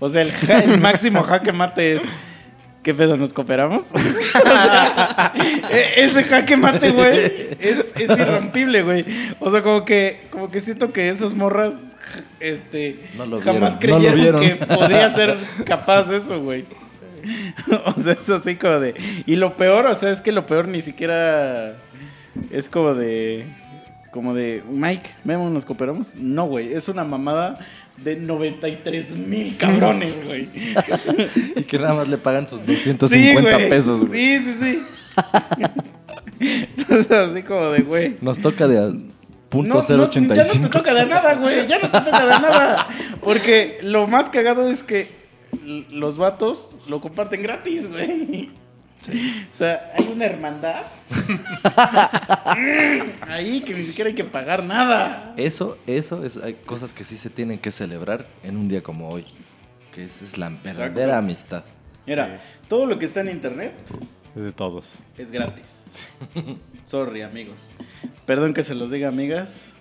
[0.00, 2.02] o sea, el, ja- el máximo jaque mate es,
[2.82, 3.84] ¿qué pedo nos cooperamos?
[3.94, 5.32] O sea,
[5.70, 7.18] e- ese jaque mate, güey,
[7.60, 9.04] es, es irrompible, güey.
[9.40, 11.96] O sea, como que, como que siento que esas morras,
[12.40, 14.68] este, No lo jamás vieron, no lo creyeron que vieron.
[14.78, 16.64] podría ser capaz eso, güey.
[17.84, 18.94] O sea, es así como de.
[19.26, 21.74] Y lo peor, o sea, es que lo peor ni siquiera
[22.50, 23.44] es como de.
[24.18, 24.64] Como de.
[24.68, 26.12] Mike, Memo, ¿nos cooperamos?
[26.16, 26.72] No, güey.
[26.72, 27.54] Es una mamada
[27.98, 30.48] de 93 mil cabrones, güey.
[31.54, 33.68] y que nada más le pagan sus Sí, 250 güey.
[33.68, 34.38] pesos, güey.
[34.40, 34.82] Sí, sí, sí.
[36.40, 38.16] Entonces, así como de, güey.
[38.20, 38.90] Nos toca de a
[39.50, 40.68] punto No, no, ya no te 085.
[40.70, 41.68] toca de nada, güey.
[41.68, 42.88] Ya no te toca de nada.
[43.22, 45.06] Porque lo más cagado es que
[45.92, 48.50] los vatos lo comparten gratis, güey.
[49.06, 50.82] O sea, hay una hermandad.
[53.26, 55.34] Ahí que ni siquiera hay que pagar nada.
[55.36, 59.08] Eso, eso, es, hay cosas que sí se tienen que celebrar en un día como
[59.08, 59.24] hoy.
[59.94, 61.64] Que esa es la verdadera amistad.
[62.06, 63.74] Mira, todo lo que está en internet
[64.36, 65.02] Es de todos.
[65.16, 66.08] es gratis.
[66.84, 67.70] Sorry, amigos.
[68.26, 69.72] Perdón que se los diga, amigas.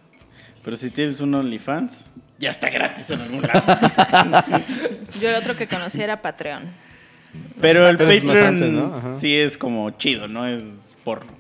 [0.64, 2.06] Pero si tienes un OnlyFans,
[2.40, 3.64] ya está gratis en algún lado.
[5.22, 6.64] Yo el otro que conocí era Patreon.
[7.60, 9.20] Pero el Patreon antes, ¿no?
[9.20, 11.32] Sí es como chido, no es porno.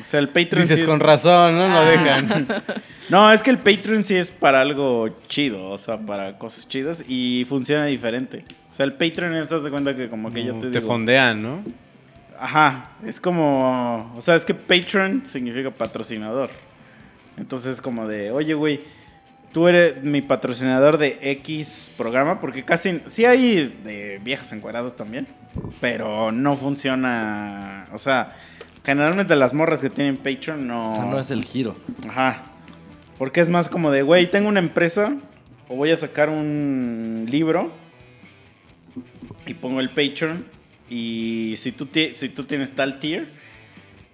[0.00, 0.88] O sea, el Patreon Dices sí es...
[0.88, 1.68] con razón, ¿no?
[1.68, 1.84] Lo Ah.
[1.84, 2.46] dejan.
[3.08, 7.04] No, es que el Patreon sí es para algo chido, o sea, para cosas chidas
[7.06, 8.42] y funciona diferente.
[8.68, 10.88] O sea, el Patreon es, haz de cuenta que como que ya te, te digo...
[10.88, 11.62] fondean, ¿no?
[12.36, 14.12] Ajá, es como...
[14.16, 16.50] O sea, es que Patreon significa patrocinador.
[17.36, 18.80] Entonces es como de, oye, güey,
[19.56, 23.00] tú eres mi patrocinador de X programa, porque casi...
[23.06, 25.26] Sí hay de viejas encuadradas también,
[25.80, 27.86] pero no funciona...
[27.94, 28.36] O sea,
[28.84, 30.90] generalmente las morras que tienen Patreon no...
[30.90, 31.74] O sea, no es el giro.
[32.06, 32.42] Ajá.
[33.16, 35.16] Porque es más como de, güey, tengo una empresa
[35.68, 37.72] o voy a sacar un libro
[39.46, 40.44] y pongo el Patreon
[40.90, 43.26] y si tú, si tú tienes tal tier,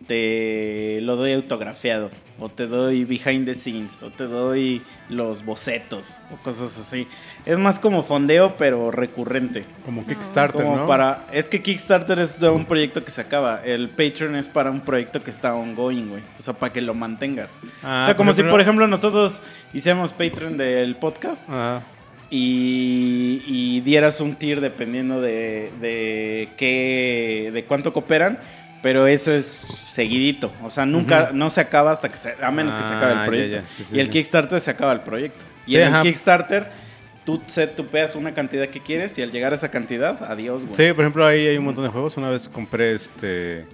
[0.07, 6.17] te lo doy autografiado o te doy behind the scenes o te doy los bocetos
[6.33, 7.07] o cosas así.
[7.47, 9.65] Es más como fondeo pero recurrente.
[9.85, 10.87] Como Kickstarter, Como ¿no?
[10.87, 13.63] para, es que Kickstarter es de un proyecto que se acaba.
[13.65, 16.23] El Patreon es para un proyecto que está ongoing, güey.
[16.39, 17.61] O sea, para que lo mantengas.
[17.83, 19.41] Ah, o sea, como si, por ejemplo, nosotros
[19.73, 21.83] hiciéramos Patreon del podcast Ajá.
[22.31, 28.39] y, y dieras un tier dependiendo de, de qué, de cuánto cooperan.
[28.83, 30.53] Pero eso es seguidito.
[30.63, 33.15] O sea, nunca, no se acaba hasta que se, a menos que se acabe Ah,
[33.15, 33.57] el ya, proyecto.
[33.59, 33.63] ya.
[33.69, 34.13] Sí, sí, y el sí.
[34.13, 35.45] Kickstarter se acaba el proyecto.
[35.67, 36.03] Y en el.
[36.03, 36.67] Kickstarter,
[37.25, 40.75] tú set tupeas una cantidad que quieres y al llegar a esa cantidad, adiós, güey.
[40.75, 42.17] Sí, por ejemplo, ahí hay un montón de juegos.
[42.17, 43.67] Una vez compré este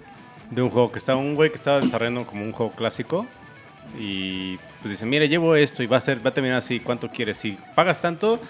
[0.50, 3.26] de un juego que estaba un güey que estaba desarrollando como un juego clásico
[3.98, 7.08] y pues dice, "Mire, llevo esto y va a ser va a terminar así, ¿cuánto
[7.08, 7.38] quieres?
[7.38, 8.40] Si pagas tanto,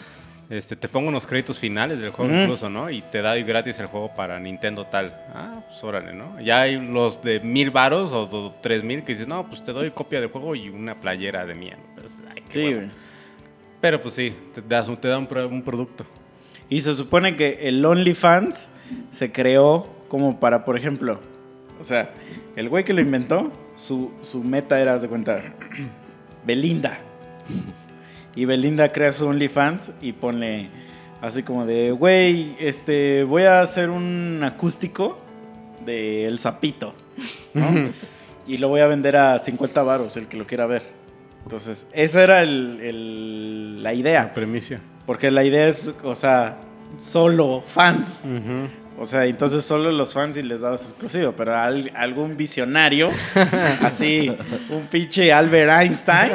[0.51, 2.91] este te pongo unos créditos finales del juego incluso, ¿no?
[2.91, 6.41] Y te da gratis el juego para Nintendo tal." Ah, pues órale, ¿no?
[6.41, 9.91] Ya hay los de mil varos o tres mil que dices, "No, pues te doy
[9.91, 12.53] copia del juego y una playera de mía." Pues, ay, qué
[12.91, 12.99] Sí.
[13.81, 16.05] Pero pues sí, te, das te da un, pro- un producto.
[16.69, 18.69] Y se supone que el OnlyFans
[19.13, 21.21] se creó como para, por ejemplo,
[21.81, 22.11] o sea,
[22.57, 25.43] el güey que lo inventó, su, su meta era, de cuenta,
[26.45, 26.99] Belinda.
[28.35, 30.71] Y Belinda crea su OnlyFans y pone
[31.21, 35.19] así como de, güey, este, voy a hacer un acústico
[35.85, 36.95] de El Zapito,
[37.55, 37.91] ¿no?
[38.47, 40.83] y lo voy a vender a 50 varos, el que lo quiera ver.
[41.45, 44.35] Entonces, esa era el- el- la La idea.
[44.35, 44.77] premisa.
[45.07, 46.59] Porque la idea es, o sea,
[46.99, 48.23] solo fans.
[49.01, 53.11] O sea, entonces solo los fans y les dabas exclusivo, pero al- algún visionario,
[53.83, 54.37] así,
[54.71, 56.33] un pinche Albert Einstein,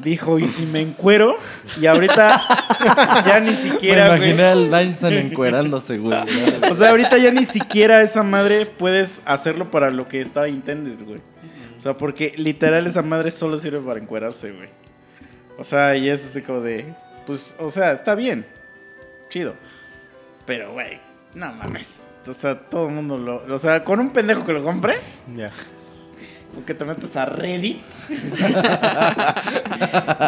[0.00, 1.36] dijo, ¿y si me encuero?
[1.80, 2.42] Y ahorita
[3.26, 4.30] ya ni Me siquiera, güey.
[4.30, 6.18] imaginé al Einstein encuerándose, güey.
[6.70, 11.04] O sea, ahorita ya ni siquiera esa madre puedes hacerlo para lo que estaba intended,
[11.06, 11.20] güey.
[11.76, 14.68] O sea, porque literal esa madre solo sirve para encuerarse, güey.
[15.56, 16.84] O sea, y es así como de,
[17.26, 18.44] pues, o sea, está bien,
[19.30, 19.54] chido.
[20.46, 20.98] Pero, güey,
[21.34, 22.04] no mames.
[22.26, 23.54] O sea, todo el mundo lo...
[23.54, 24.96] O sea, con un pendejo que lo compre,
[25.34, 25.50] Ya.
[26.60, 27.80] o que te metas a Reddit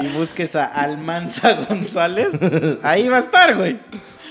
[0.03, 2.35] y busques a Almanza González,
[2.83, 3.79] ahí va a estar, güey.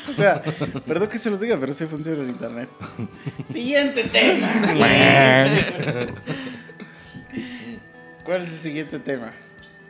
[0.07, 0.41] O sea,
[0.87, 2.69] perdón que se los diga, pero sí funciona en internet.
[3.45, 4.47] Siguiente tema.
[8.25, 9.31] ¿Cuál es el siguiente tema?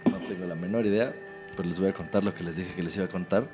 [0.05, 1.13] No tengo la menor idea,
[1.55, 3.45] pero les voy a contar lo que les dije que les iba a contar,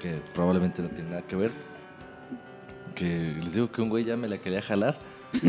[0.00, 1.50] que probablemente no tiene nada que ver.
[2.94, 4.98] Que les digo que un güey ya me la quería jalar.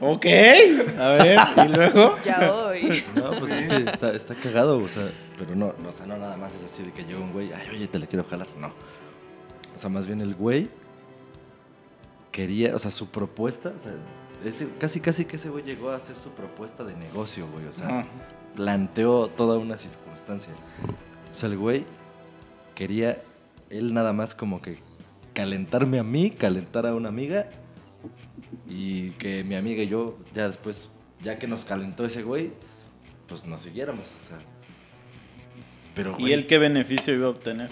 [0.00, 2.16] Ok, a ver, y luego.
[2.24, 3.02] Ya voy.
[3.14, 5.08] No, pues es que está, está cagado, o sea,
[5.38, 7.52] pero no, no, o sea, no nada más es así de que llega un güey,
[7.52, 8.68] ay, oye, te la quiero jalar, no.
[8.68, 10.68] O sea, más bien el güey
[12.32, 13.92] quería, o sea, su propuesta, o sea,
[14.44, 17.72] ese- casi, casi que ese güey llegó a hacer su propuesta de negocio, güey, o
[17.72, 18.02] sea,
[18.54, 20.52] planteó toda una circunstancia.
[21.30, 21.84] O sea, el güey
[22.74, 23.22] quería
[23.70, 24.78] él nada más como que
[25.34, 27.46] calentarme a mí, calentar a una amiga
[28.68, 30.88] y que mi amiga y yo ya después,
[31.22, 32.52] ya que nos calentó ese güey,
[33.28, 34.38] pues nos siguiéramos, o sea.
[35.94, 37.70] Pero, ¿Y güey, él qué beneficio iba a obtener?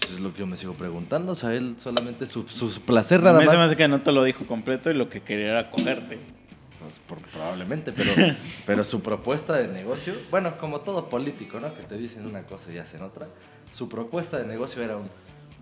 [0.00, 2.80] pues es lo que yo me sigo preguntando, o sea, él solamente su, su, su
[2.82, 3.66] placer A nada mí se me más.
[3.66, 6.18] hace que no te lo dijo completo y lo que quería era cogerte.
[6.80, 8.10] Pues, por- probablemente, pero,
[8.66, 11.72] pero su propuesta de negocio, bueno, como todo político, ¿no?
[11.76, 13.28] Que te dicen una cosa y hacen otra.
[13.72, 15.04] Su propuesta de negocio era un,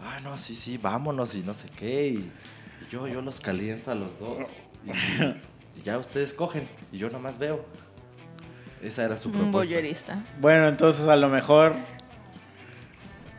[0.02, 2.08] ah, no, sí, sí, vámonos y no sé qué.
[2.08, 4.48] Y, y yo, yo los caliento a los dos.
[4.84, 4.90] Y,
[5.80, 7.64] y ya ustedes cogen y yo nomás veo.
[8.82, 9.58] Esa era su Un propuesta.
[9.74, 10.22] boyerista.
[10.40, 11.74] Bueno, entonces a lo mejor.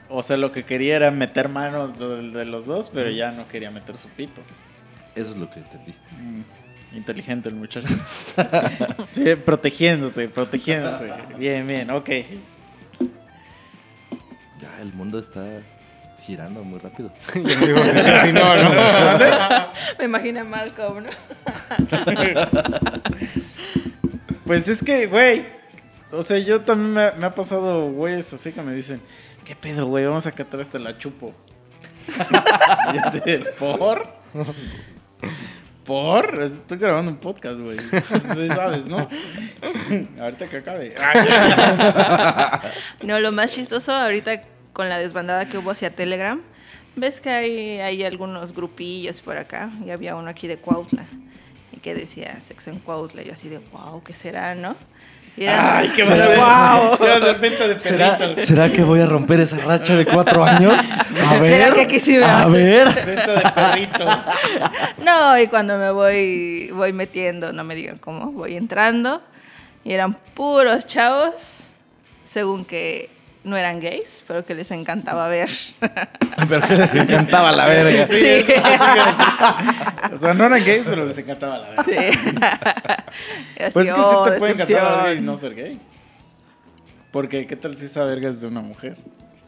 [0.09, 3.47] O sea, lo que quería era meter manos de, de los dos, pero ya no
[3.47, 4.41] quería meter su pito.
[5.15, 5.93] Eso es lo que entendí.
[6.17, 7.87] Mm, inteligente el muchacho.
[9.11, 11.11] sí, protegiéndose, protegiéndose.
[11.37, 12.09] Bien, bien, ok.
[14.61, 15.41] Ya, el mundo está
[16.27, 17.09] girando muy rápido.
[17.33, 18.69] Yo no digo si sí o si no, ¿no?
[19.97, 21.09] Me imagino a Malcolm, ¿no?
[24.45, 25.45] Pues es que, güey.
[26.09, 29.01] O sea, yo también me, me ha pasado, güeyes, así que me dicen,
[29.43, 30.05] ¿qué pedo, güey?
[30.05, 31.33] Vamos a catar hasta la chupo.
[32.93, 33.19] y así,
[33.59, 34.07] ¿por?
[35.83, 36.41] ¿Por?
[36.41, 37.77] Estoy grabando un podcast, güey.
[37.79, 39.09] Sí sabes, ¿no?
[40.21, 40.95] Ahorita que acabe.
[43.03, 44.39] No, lo más chistoso ahorita
[44.77, 46.39] con la desbandada que hubo hacia Telegram,
[46.95, 51.03] ves que hay, hay algunos grupillos por acá y había uno aquí de Cuautla
[51.75, 53.23] y que decía sexo en Cuautla.
[53.23, 54.75] Y yo así de, wow, ¿qué será, no?
[55.35, 56.37] Ay, qué va a ser.
[56.37, 56.97] Wow.
[56.99, 58.45] ¿Qué va a ser venta de ¿Será, perritos?
[58.45, 60.77] ¿Será que voy a romper esa racha de cuatro años?
[61.25, 61.53] A ver.
[61.53, 62.43] ¿Será que aquí sí va?
[62.43, 62.93] A ver.
[63.03, 64.09] Venta de perritos.
[65.03, 69.23] No, y cuando me voy, voy metiendo, no me digan cómo, voy entrando
[69.83, 71.33] y eran puros chavos,
[72.25, 73.16] según que
[73.47, 75.49] no eran gays, pero que les encantaba ver.
[76.49, 78.07] Pero que les encantaba la verga.
[78.13, 78.45] Sí.
[80.13, 81.85] O sea, no eran gays, pero les encantaba la verdad.
[81.85, 81.95] Sí.
[83.63, 85.79] Así, Pues es que oh, sí te puede encantar la verga y no ser gay.
[87.11, 88.97] Porque, ¿qué tal si esa verga es de una mujer?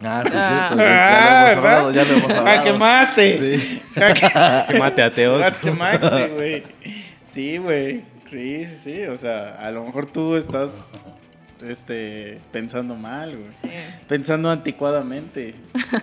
[0.01, 0.65] Ah, sí, Ah.
[0.69, 0.83] cierto.
[0.83, 2.59] Ya, ya lo hemos hablado, ya lo hemos hablado.
[2.59, 3.37] ¡Ah, que mate!
[3.59, 3.81] Sí.
[4.69, 5.45] Que mate ateos.
[5.45, 6.63] ¡Ah, que mate, güey!
[7.27, 8.03] Sí, güey.
[8.27, 9.03] Sí, sí, sí.
[9.07, 10.93] O sea, a lo mejor tú estás
[11.67, 13.51] este, pensando mal, güey.
[13.61, 13.69] Sí.
[14.07, 15.55] Pensando anticuadamente.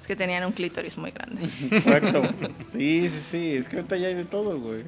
[0.00, 1.48] Es que tenían un clítoris muy grande.
[1.70, 2.22] Exacto.
[2.74, 3.54] Sí, sí, sí.
[3.56, 4.84] Es que ahorita ya hay de todo, güey.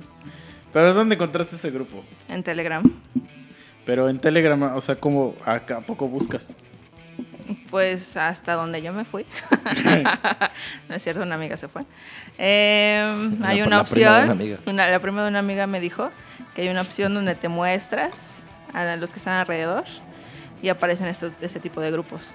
[0.75, 2.05] Pero ¿dónde encontraste ese grupo?
[2.29, 2.83] En Telegram.
[3.87, 6.55] Pero en Telegram, o sea, ¿cómo a, a poco buscas?
[7.71, 9.25] Pues hasta donde yo me fui.
[10.89, 11.81] no es cierto, una amiga se fue.
[12.37, 13.09] Eh,
[13.43, 14.25] hay una la prima de opción.
[14.25, 14.59] una amiga.
[14.67, 16.11] una- la prima de una amiga me dijo
[16.55, 18.36] que hay una opción donde te muestras
[18.77, 19.85] a los que están alrededor
[20.63, 22.33] y aparecen estos, ese tipo de grupos.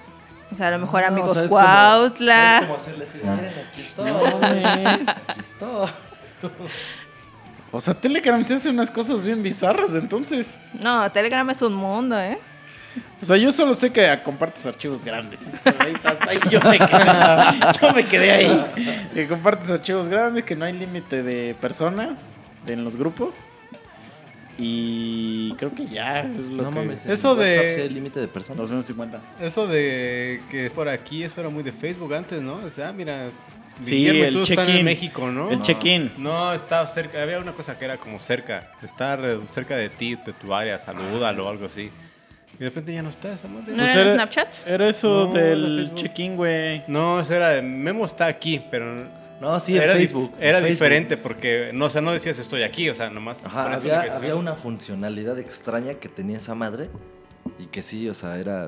[0.52, 2.36] O sea, a lo mejor No, amigos ¿sabes cómo- Cuautla.
[2.36, 3.18] ¿sabes cómo hacerle así?
[3.24, 4.12] Miren, aquí estoy.
[5.28, 5.90] Aquí estoy.
[7.72, 10.58] O sea, Telegram se hace unas cosas bien bizarras, entonces.
[10.74, 12.38] No, Telegram es un mundo, ¿eh?
[13.22, 15.40] O sea, yo solo sé que compartes archivos grandes.
[15.80, 19.08] Ahí, hasta ahí yo me quedé, yo me quedé ahí.
[19.14, 22.36] Que compartes archivos grandes, que no hay límite de personas
[22.68, 23.38] en los grupos.
[24.58, 26.76] Y creo que ya es lo No que...
[26.76, 27.06] mames.
[27.06, 28.58] Eso de- límite de personas.
[28.60, 29.20] 250.
[29.40, 32.56] Eso de que es por aquí, eso era muy de Facebook antes, ¿no?
[32.56, 33.30] O sea, mira,
[33.84, 34.70] Sí, el check-in.
[34.78, 35.50] en México, ¿no?
[35.50, 35.64] El No.
[35.66, 36.12] check-in.
[36.18, 40.34] No, estaba cerca, había una cosa que era como cerca, estar cerca de ti, de
[40.34, 41.90] tu área, salúdalo o algo así.
[42.56, 43.72] Y de repente ya no está esa madre.
[43.72, 44.68] ¿No Pues era Snapchat?
[44.68, 46.84] Era eso No, del check-in, güey.
[46.88, 49.04] No, eso era de Memo está aquí, pero
[49.42, 50.34] No, sí, en era, dif- Facebook.
[50.38, 50.70] en era Facebook.
[50.72, 54.36] diferente porque no, o sea, no decías estoy aquí, o sea, nomás Ajá, había, había
[54.36, 56.90] una funcionalidad extraña que tenía esa madre
[57.60, 58.68] y que sí, o sea, era.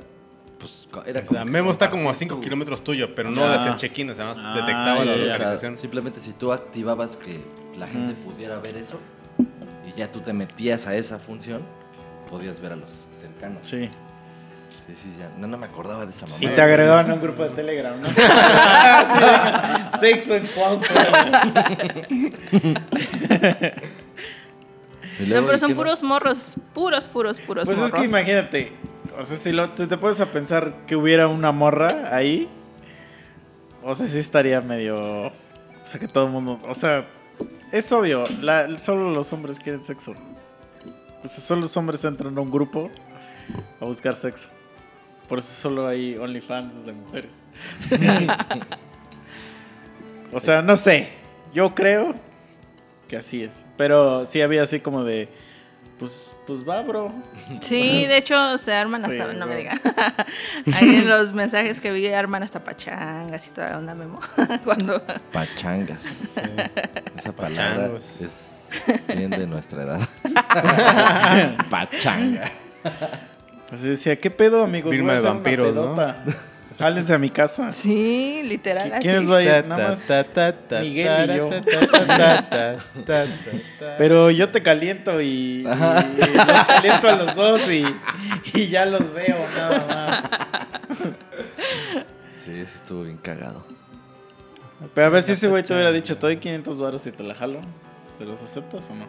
[0.60, 3.44] Pues, era O sea, Memo está como a compartir 5 tu- kilómetros tuyo, pero no
[3.46, 3.56] Ah.
[3.56, 5.78] hacías check-in, o sea, no Ah, detectaba sí, la sí, o sea, localización.
[5.78, 7.40] simplemente si tú activabas que
[7.78, 8.98] la gente pudiera ver eso
[9.86, 11.62] y ya tú te metías a esa función,
[12.30, 13.68] podías ver a los cercanos.
[13.70, 13.90] Sí.
[14.88, 15.30] Sí, sí, ya.
[15.38, 16.38] No, no me acordaba de esa mamá.
[16.42, 18.08] Y te agregaban a un grupo de Telegram, ¿no?
[20.00, 20.48] Sí, Sexo en
[25.20, 26.56] No, pero ¿y son puros morros.
[26.74, 28.00] Puros, puros, puros Pues es morros.
[28.00, 28.72] que imagínate,
[29.20, 32.50] o sea, si lo, te, te puedes a pensar que hubiera una morra ahí,
[33.84, 34.96] o sea, sí estaría medio...
[35.28, 35.32] O
[35.86, 36.60] sea, que todo el mundo...
[36.68, 37.06] O sea,
[37.72, 40.14] es obvio, la- solo los hombres quieren sexo.
[41.24, 42.90] O sea, solo los hombres entran a un grupo
[43.80, 44.50] a buscar sexo.
[45.28, 47.34] Por eso solo hay OnlyFans de mujeres.
[50.34, 51.10] o sea, no sé.
[51.54, 52.14] Yo creo
[53.08, 53.64] que así es.
[53.78, 55.30] Pero sí había así como de...
[56.00, 57.14] Pues, pues va, bro.
[57.62, 59.56] Sí, de hecho se arman Sí, hasta, no me no.
[59.56, 59.80] diga.
[60.74, 64.20] Ahí en los mensajes que vi arman hasta pachangas y toda onda memo.
[64.66, 65.02] Cuando
[65.32, 66.24] Pachangas.
[67.16, 68.22] Esa palabra Pachangos.
[68.22, 68.56] es
[69.08, 70.10] bien de nuestra edad.
[71.70, 72.52] Pachanga.
[73.74, 74.92] Pues decía, ¿qué pedo, amigos?
[74.92, 75.96] Firma de vampiros, ¿no?
[76.78, 77.70] Jálense a mi casa.
[77.72, 79.02] sí, literal así.
[79.02, 79.66] ¿Quiénes va a ir?
[79.66, 80.04] Nada más.
[80.80, 81.50] Miguel y yo.
[83.98, 85.76] Pero yo te caliento y, los
[86.68, 87.84] caliento a los dos y,
[88.54, 90.24] y ya los veo nada más.
[92.38, 93.66] Sí, ese estuvo bien cagado.
[94.94, 97.24] Pero a ver si ese güey te hubiera dicho, te doy 500 baros y te
[97.24, 97.60] la jalo.
[98.20, 99.08] ¿Se los aceptas o no?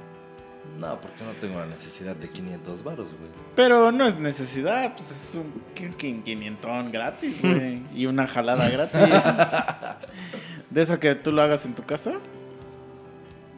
[0.79, 3.31] No, porque no tengo la necesidad de 500 varos, güey.
[3.55, 7.81] Pero no es necesidad, pues es un qu- qu- 500 gratis, güey.
[7.95, 9.01] Y una jalada gratis.
[10.71, 12.13] De eso que tú lo hagas en tu casa.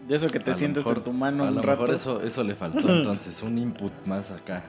[0.07, 1.83] De eso que te A sientes mejor- en tu mano A un lo rato.
[1.83, 4.63] mejor eso, eso le faltó entonces, un input más acá.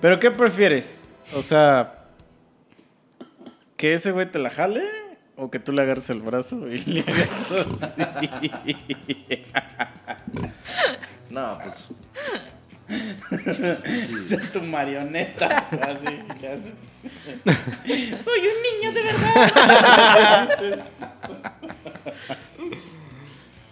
[0.00, 1.08] Pero ¿qué prefieres?
[1.36, 2.06] O sea,
[3.76, 4.82] que ese güey te la jale
[5.36, 8.02] o que tú le agarres el brazo y le hagas así.
[11.30, 11.74] No, pues.
[11.74, 11.94] sí.
[14.28, 15.46] Sea tu marioneta.
[15.82, 18.24] Así, le haces.
[18.24, 20.48] Soy un niño de verdad.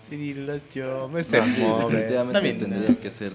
[0.09, 3.01] Sí, lo yo me No, se sí, definitivamente bien, tendría ¿no?
[3.01, 3.33] que ser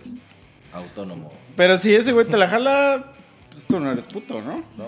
[0.71, 1.31] autónomo.
[1.57, 3.11] Pero si ese güey te la jala,
[3.51, 4.55] pues tú no eres puto, ¿no?
[4.77, 4.87] No,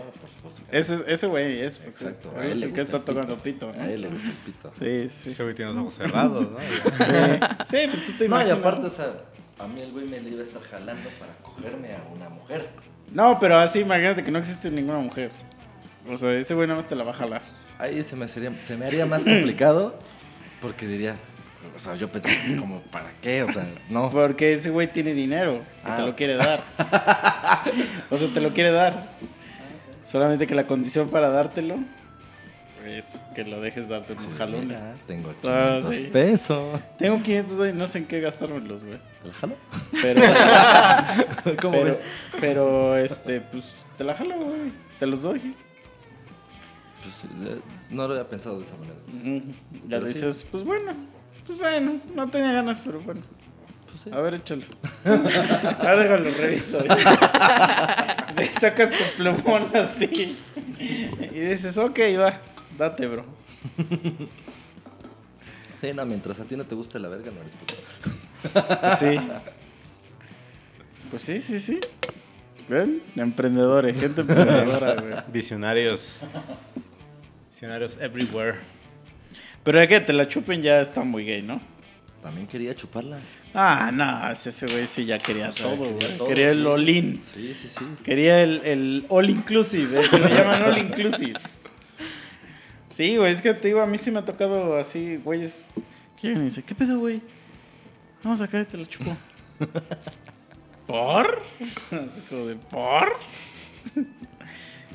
[0.72, 1.78] Ese, ese güey es.
[1.78, 3.82] pues, Exacto, a Es le el que gusta está el tocando pito, ¿no?
[3.82, 4.72] A él le gusta el pito.
[4.74, 5.30] Sí, sí.
[5.32, 6.58] Ese güey tiene los ojos cerrados, ¿no?
[6.60, 8.58] Sí, pues tú te No, y imaginas.
[8.60, 9.14] aparte, o sea,
[9.60, 12.68] a mí el güey me le iba a estar jalando para cogerme a una mujer.
[13.12, 15.32] No, pero así imagínate que no existe ninguna mujer.
[16.10, 17.42] O sea, ese güey nada más te la va a jalar.
[17.80, 19.98] Ahí se me, sería, se me haría más complicado
[20.62, 21.16] porque diría,
[21.76, 22.30] o sea, yo pensé,
[22.60, 23.44] como, ¿para qué?
[23.44, 24.10] O sea, no.
[24.10, 25.96] Porque ese güey tiene dinero y Ah.
[25.98, 26.60] te lo quiere dar.
[28.10, 29.12] o sea, te lo quiere dar.
[30.04, 31.76] Solamente que la condición para dártelo
[32.86, 34.68] es que lo dejes darte unos Sí, jalones.
[34.68, 36.04] mira, tengo Ah, 500 sí.
[36.12, 36.80] pesos.
[37.00, 38.98] Tengo 500 güey, no sé en qué gastármelos, güey.
[39.22, 39.56] ¿Te lo jalo?
[40.02, 40.22] Pero,
[41.62, 42.06] ¿Cómo pero, ves?
[42.42, 43.64] pero, este, pues,
[43.98, 44.72] te la jalo, güey.
[45.00, 45.40] Te los doy.
[47.02, 48.96] Pues, eh, no lo había pensado de esa manera.
[49.42, 49.52] Ujú.
[49.88, 50.14] Ya Pero sí.
[50.16, 50.92] dices, pues bueno,
[51.48, 53.22] pues bueno, no tenía ganas, pero bueno.
[54.02, 54.14] Pues.
[54.14, 54.64] A ver, échalo.
[55.06, 56.80] Ahora déjalo, reviso.
[58.36, 60.36] Le sacas tu plumón así.
[60.80, 62.40] Y dices, ok, va,
[62.78, 63.26] date, bro.
[65.82, 67.76] Sí, no, mientras a ti no te guste la verga, no eres puto.
[68.82, 69.20] Pues sí.
[71.12, 71.80] Pues sí, sí, sí.
[72.68, 73.02] ¿Ven?
[73.16, 75.14] Emprendedores, gente emprendedora, güey.
[75.32, 76.26] Visionarios.
[77.52, 78.58] Visionarios everywhere.
[79.64, 81.60] Pero es que te la chupen ya está muy gay, ¿no?
[82.24, 83.20] También quería chuparla.
[83.54, 86.18] Ah, no, ese güey sí ya quería O sea, todo, quería güey.
[86.18, 87.22] todo, Quería el all-in.
[87.34, 87.86] Sí, sí, sí.
[88.04, 91.40] Quería el, el all inclusive, el que le llaman all inclusive.
[92.90, 95.68] Sí, güey, es que te digo, a mí sí me ha tocado así, güeyes.
[96.22, 97.22] Y dicen, ¿qué pedo, güey?
[98.24, 99.14] Vamos acá y te lo chupo.
[100.88, 101.42] ¿Por?
[101.92, 103.18] Así como de, ¿por?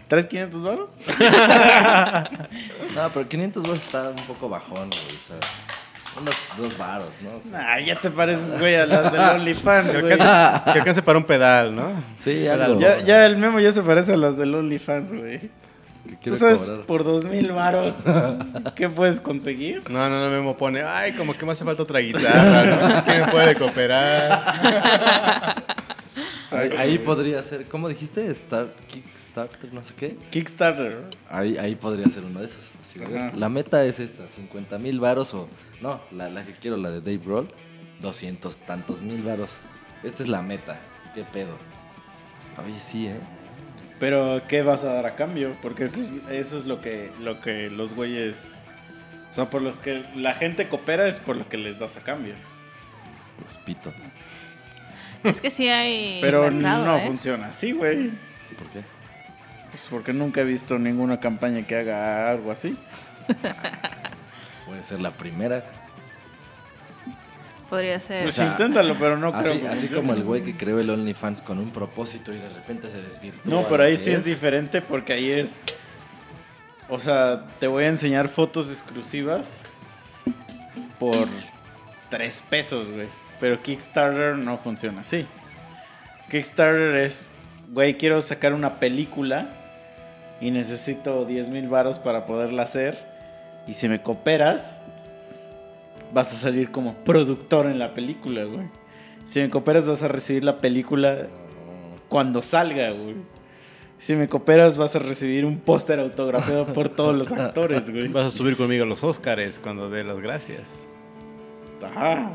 [0.08, 0.90] ¿Traes 500 varos?
[2.94, 5.00] No, pero 500 varos está un poco bajón, güey.
[5.02, 5.38] O sea,
[6.20, 7.30] Unos dos varos, ¿no?
[7.30, 10.16] O sea, Nah, ya te pareces, güey, a las de OnlyFans, güey.
[10.16, 10.22] que
[10.78, 12.02] alcance para un pedal, ¿no?
[12.22, 12.80] sí, algo.
[12.80, 15.40] Ya, ya el memo ya se parece a las del OnlyFans, güey.
[16.22, 16.80] que ¿Tú sabes cobrar.
[16.86, 17.94] por dos mil varos
[18.74, 19.82] qué puedes conseguir?
[19.90, 23.04] No, no, no, Memo pone, ay, como que me hace falta otra guitarra, ¿no?
[23.04, 25.64] ¿Quién me puede cooperar?
[26.50, 28.26] Ahí, ahí podría ser, ¿cómo dijiste?
[28.30, 30.16] Star, Kickstarter, no sé qué.
[30.30, 31.11] Kickstarter.
[31.30, 32.56] Ahí, ahí podría ser uno de esos.
[33.05, 33.32] Ajá.
[33.36, 35.49] La meta es esta, 50 mil varos o...
[35.80, 37.51] No, la, la que quiero, la de Dave Roll,
[38.01, 39.59] 200 tantos mil varos.
[40.03, 40.78] Esta es la meta.
[41.14, 41.57] ¿Qué pedo?
[42.64, 43.16] Oye, sí, ¿eh?
[44.01, 45.57] Pero, ¿qué vas a dar a cambio?
[45.61, 48.64] Porque eso es, eso es lo, que, lo que los güeyes...
[49.30, 52.01] O sea, por los que la gente coopera es por lo que les das a
[52.01, 52.34] cambio.
[53.42, 53.92] Pues pito.
[55.22, 56.18] Es que sí hay.
[56.20, 57.07] Pero mercado, no ¿eh?
[57.07, 58.11] funciona así, güey.
[58.57, 58.82] ¿Por qué?
[59.70, 62.76] Pues porque nunca he visto ninguna campaña que haga algo así.
[64.66, 65.64] Puede ser la primera.
[67.68, 68.22] Podría ser.
[68.22, 70.88] Pues sea, inténtalo, pero no creo así que así como el güey que creó el
[70.88, 73.42] OnlyFans con un propósito y de repente se desvirtúa.
[73.44, 75.62] No, pero ahí sí es diferente porque ahí es...
[76.88, 79.62] O sea, te voy a enseñar fotos exclusivas
[80.98, 81.28] por
[82.08, 83.08] tres pesos, güey.
[83.38, 85.26] Pero Kickstarter no funciona así.
[86.30, 87.30] Kickstarter es,
[87.70, 89.50] güey, quiero sacar una película
[90.41, 92.99] y necesito 10 mil varos para poderla hacer.
[93.66, 94.80] Y si me cooperas,
[96.12, 98.68] vas a salir como productor en la película, güey.
[99.24, 101.26] Si me cooperas, vas a recibir la película
[102.09, 103.16] cuando salga, güey.
[103.99, 108.09] Si me cooperas, vas a recibir un póster autografiado por todos los actores, güey.
[108.09, 110.68] Vas a subir conmigo a los Óscares cuando dé las gracias.
[111.82, 112.30] Ajá.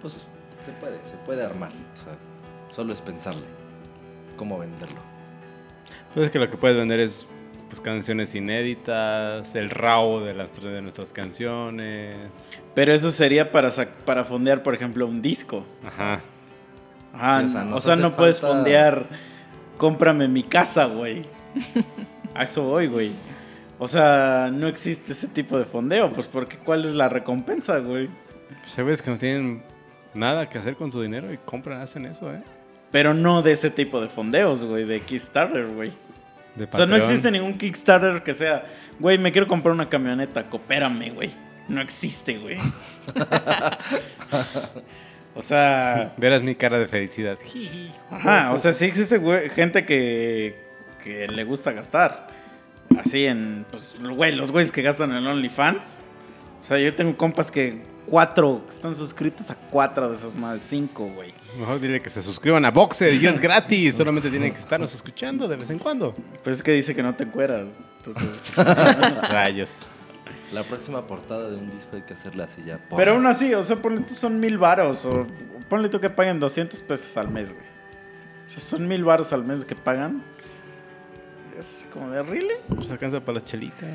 [0.00, 0.14] Pues
[0.64, 1.70] se puede, se puede armar.
[1.70, 2.16] O sea,
[2.74, 3.44] solo es pensarle.
[4.36, 5.11] ¿Cómo venderlo?
[6.14, 7.26] Pues es que lo que puedes vender es
[7.68, 12.18] pues, canciones inéditas, el RAW de, las, de nuestras canciones.
[12.74, 15.64] Pero eso sería para, sac- para fondear, por ejemplo, un disco.
[15.86, 16.20] Ajá.
[17.14, 17.40] Ajá.
[17.40, 19.06] Sí, o sea, o no puedes falta- fondear,
[19.76, 21.22] cómprame mi casa, güey.
[22.34, 23.12] A eso voy, güey.
[23.78, 28.08] O sea, no existe ese tipo de fondeo, pues porque ¿cuál es la recompensa, güey?
[28.62, 29.62] Pues hay güeyes que no tienen
[30.14, 32.42] nada que hacer con su dinero y compran, hacen eso, ¿eh?
[32.92, 35.92] Pero no de ese tipo de fondeos, güey, de Kickstarter, güey.
[36.54, 38.66] De O sea, no existe ningún Kickstarter que sea,
[39.00, 41.30] güey, me quiero comprar una camioneta, coopérame, güey.
[41.68, 42.58] No existe, güey.
[45.34, 47.38] o sea, Verás mi cara de felicidad.
[48.10, 50.54] ajá, o sea, sí existe güey, gente que,
[51.02, 52.28] que le gusta gastar.
[52.98, 56.00] Así en, pues, güey, los güeyes que gastan en OnlyFans.
[56.60, 61.06] O sea, yo tengo compas que cuatro, están suscritos a cuatro de esos más, cinco,
[61.14, 61.32] güey.
[61.58, 63.94] Mejor dile que se suscriban a Boxer y es gratis.
[63.94, 66.14] Solamente tienen que estarnos escuchando de vez en cuando.
[66.42, 67.68] Pues es que dice que no te encueras.
[68.04, 68.56] Entonces...
[69.28, 69.70] Rayos.
[70.52, 72.78] La próxima portada de un disco hay que hacerla así ya.
[72.78, 75.04] por- Pero aún así, o sea, ponle tú son mil varos.
[75.06, 75.26] O
[75.68, 77.64] ponle tú que paguen 200 pesos al mes, güey.
[78.46, 80.22] O sea, son mil varos al mes que pagan.
[81.58, 82.54] Es como de, ¿really?
[82.74, 83.88] Pues alcanza para las chelitas.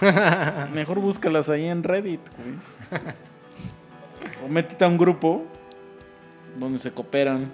[0.72, 3.02] Mejor búscalas ahí en Reddit, güey.
[4.44, 5.44] O métete a un grupo
[6.56, 7.50] donde se cooperan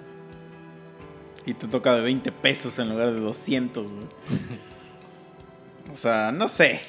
[1.45, 4.03] y te toca de 20 pesos en lugar de 200, güey.
[5.93, 6.81] O sea, no sé.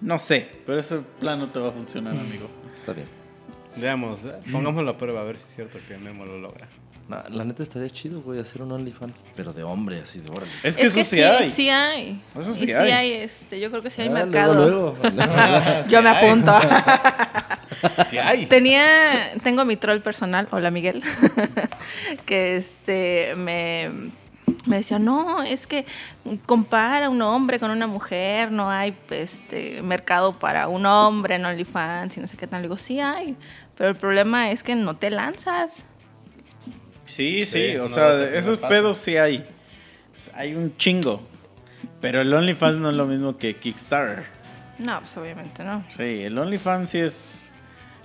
[0.00, 2.48] No sé, pero ese plan no te va a funcionar, amigo.
[2.80, 3.08] Está bien.
[3.76, 6.68] Veamos, eh, pongámoslo a prueba a ver si es cierto que Memo lo logra.
[7.08, 10.52] No, la neta estaría chido, güey, hacer un OnlyFans, pero de hombre, así de órale.
[10.62, 11.50] Es que Es eso sí, hay.
[11.50, 12.22] Sí hay.
[12.38, 13.12] Eso Y sí hay.
[13.12, 14.54] este, yo creo que sí hay Ah, mercado.
[14.54, 15.88] luego, luego.
[15.88, 16.52] Yo me apunto.
[18.10, 18.46] Sí hay.
[18.46, 21.02] Tenía, tengo mi troll personal, hola Miguel,
[22.26, 23.88] que este me,
[24.66, 25.86] me decía, no, es que
[26.44, 32.16] compara un hombre con una mujer, no hay este mercado para un hombre en OnlyFans
[32.16, 32.60] y no sé qué tal.
[32.62, 33.36] Le digo, sí hay,
[33.76, 35.86] pero el problema es que no te lanzas.
[37.08, 39.44] Sí, sí, Sí, o sea, esos pedos sí hay.
[40.34, 41.26] Hay un chingo.
[42.00, 44.24] Pero el OnlyFans no es lo mismo que Kickstarter.
[44.78, 45.84] No, pues obviamente no.
[45.96, 47.52] Sí, el OnlyFans sí es.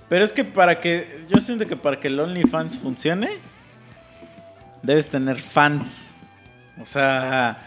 [0.08, 1.24] Pero es que para que.
[1.28, 3.38] Yo siento que para que el OnlyFans funcione,
[4.82, 6.10] debes tener fans.
[6.80, 7.58] O sea,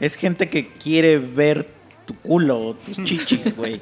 [0.00, 1.70] es gente que quiere ver
[2.06, 3.80] tu culo o tus chichis, güey.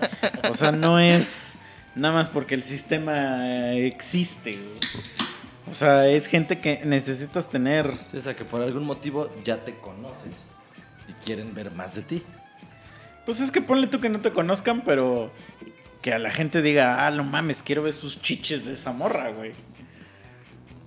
[0.51, 1.55] O sea, no es
[1.95, 5.28] nada más porque el sistema existe, güey.
[5.71, 7.93] O sea, es gente que necesitas tener.
[8.15, 10.31] O sea, que por algún motivo ya te conocen
[11.09, 12.23] y quieren ver más de ti.
[13.27, 15.31] Pues es que ponle tú que no te conozcan, pero
[16.01, 19.31] que a la gente diga, ah, no mames, quiero ver sus chiches de esa morra,
[19.31, 19.53] güey.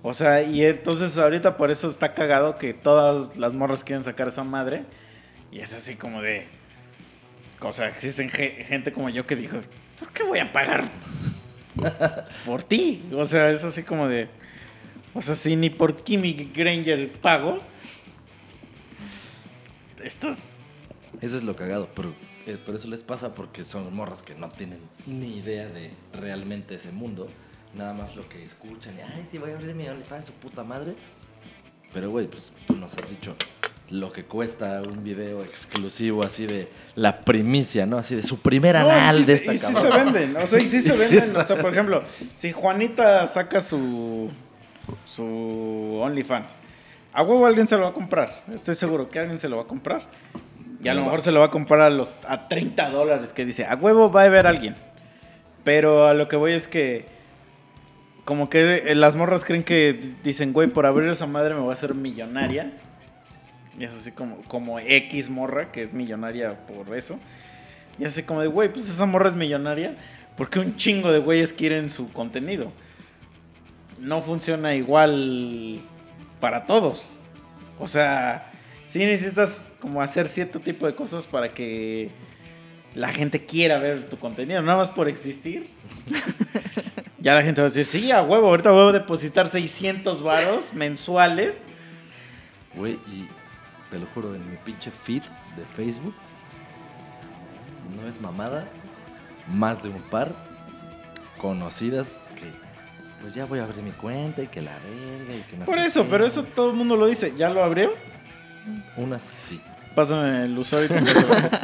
[0.02, 4.28] O sea, y entonces ahorita por eso está cagado que todas las morras quieren sacar
[4.28, 4.84] esa madre.
[5.52, 6.46] Y es así como de.
[7.60, 9.58] O sea, existen ge- gente como yo que dijo,
[10.00, 10.88] ¿por qué voy a pagar
[12.44, 13.02] por ti.
[13.14, 14.28] O sea, es así como de.
[15.14, 17.58] O sea, si ni por Kimmy Granger pago.
[20.02, 20.46] Estás.
[21.20, 22.12] Eso es lo cagado, pero
[22.46, 26.74] eh, por eso les pasa porque son morras que no tienen ni idea de realmente
[26.74, 27.28] ese mundo.
[27.74, 30.64] Nada más lo que escuchan y, ay, sí, voy a abrir mi OnlyFans, su puta
[30.64, 30.94] madre.
[31.92, 33.36] Pero, güey, pues tú nos has dicho
[33.90, 37.98] lo que cuesta un video exclusivo así de la primicia, ¿no?
[37.98, 40.60] Así de su primer No, anal sí de esta y sí se venden, o sea,
[40.60, 41.36] y sí se venden.
[41.36, 42.02] O sea, por ejemplo,
[42.34, 44.30] si Juanita saca su
[45.04, 46.54] su OnlyFans,
[47.12, 48.42] a huevo alguien se lo va a comprar.
[48.54, 50.02] Estoy seguro que alguien se lo va a comprar.
[50.82, 53.44] Y a lo mejor se lo va a comprar a los a 30 dólares que
[53.44, 54.74] dice, a huevo va a haber alguien.
[55.62, 57.06] Pero a lo que voy es que
[58.24, 61.70] como que eh, las morras creen que dicen, güey, por abrir esa madre me voy
[61.70, 62.72] a hacer millonaria.
[63.78, 67.18] Y es así como, como X morra, que es millonaria por eso.
[67.98, 69.96] Y así como de, güey, pues esa morra es millonaria.
[70.36, 72.72] Porque un chingo de güeyes quieren su contenido.
[74.02, 75.80] No funciona igual
[76.40, 77.18] para todos.
[77.78, 78.50] O sea,
[78.88, 82.10] sí necesitas como hacer cierto tipo de cosas para que
[82.94, 84.60] la gente quiera ver tu contenido.
[84.60, 85.70] Nada más por existir.
[87.20, 90.74] ya la gente va a decir, sí, a huevo, ahorita voy a depositar 600 varos
[90.74, 91.58] mensuales.
[92.74, 93.28] Güey, y
[93.88, 95.22] te lo juro, en mi pinche feed
[95.56, 96.14] de Facebook,
[97.96, 98.68] no es mamada,
[99.54, 100.32] más de un par
[101.38, 102.18] conocidas
[103.22, 105.78] pues ya voy a abrir mi cuenta y que la verga y que no Por
[105.78, 106.08] eso, qué.
[106.10, 107.32] pero eso todo el mundo lo dice.
[107.36, 107.94] ¿Ya lo abrió?
[108.96, 109.60] Unas sí.
[109.94, 111.60] Pásame el usuario y te paso fotos.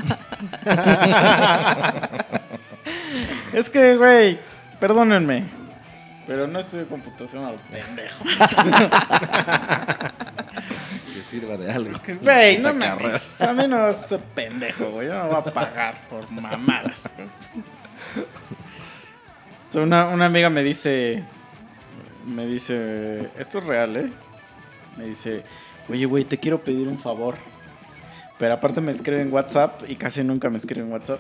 [3.53, 4.39] es que, güey,
[4.79, 5.45] perdónenme.
[6.27, 8.25] Pero no estoy computación al pendejo.
[11.15, 11.99] Que sirva de algo.
[12.21, 13.41] Güey, no mames.
[13.41, 15.09] A mí no vas a ser pendejo, güey.
[15.09, 17.11] Yo no voy a pagar por mamadas.
[19.75, 21.25] Una, una amiga me dice.
[22.27, 23.29] Me dice.
[23.39, 24.11] Esto es real, ¿eh?
[24.97, 25.43] Me dice.
[25.89, 27.35] Oye, güey, te quiero pedir un favor.
[28.39, 31.19] Pero aparte me escribe en WhatsApp y casi nunca me escribe en WhatsApp.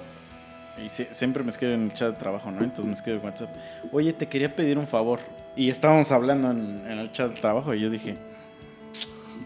[0.79, 2.61] Y sie- siempre me escribe en el chat de trabajo, ¿no?
[2.63, 3.55] Entonces me escribe en WhatsApp.
[3.93, 5.19] Oye, te quería pedir un favor.
[5.57, 8.15] Y estábamos hablando en, el chat de trabajo y yo dije,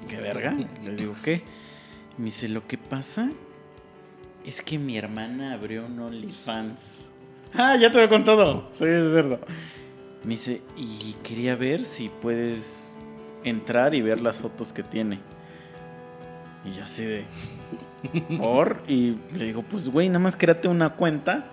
[0.09, 0.53] ¿qué verga?
[0.85, 1.43] Le digo, ¿qué?
[2.19, 3.31] Me dice, lo que pasa
[4.45, 7.09] es que mi hermana abrió un OnlyFans.
[7.55, 8.69] Ah, ya te lo he contado.
[8.75, 9.41] Sí, es cierto.
[10.25, 12.97] Me dice, y quería ver si puedes
[13.45, 15.21] entrar y ver las fotos que tiene.
[16.65, 17.25] Y yo así de...
[18.39, 18.83] ¿Por?
[18.89, 21.51] Y le digo, pues güey, nada más créate una cuenta.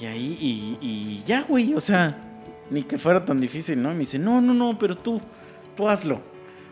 [0.00, 2.20] Y ahí, y, y ya, güey, o sea,
[2.70, 3.90] ni que fuera tan difícil, ¿no?
[3.90, 5.20] Y me dice, no, no, no, pero tú,
[5.76, 6.20] tú hazlo.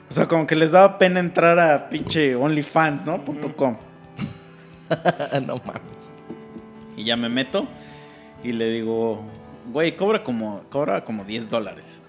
[0.09, 3.25] O sea, como que les daba pena entrar a pinche OnlyFans, ¿no?
[3.25, 3.77] Punto .com.
[5.47, 6.13] no mames.
[6.97, 7.69] Y ya me meto
[8.43, 9.23] y le digo,
[9.69, 12.03] güey, cobra como, cobra como 10 dólares.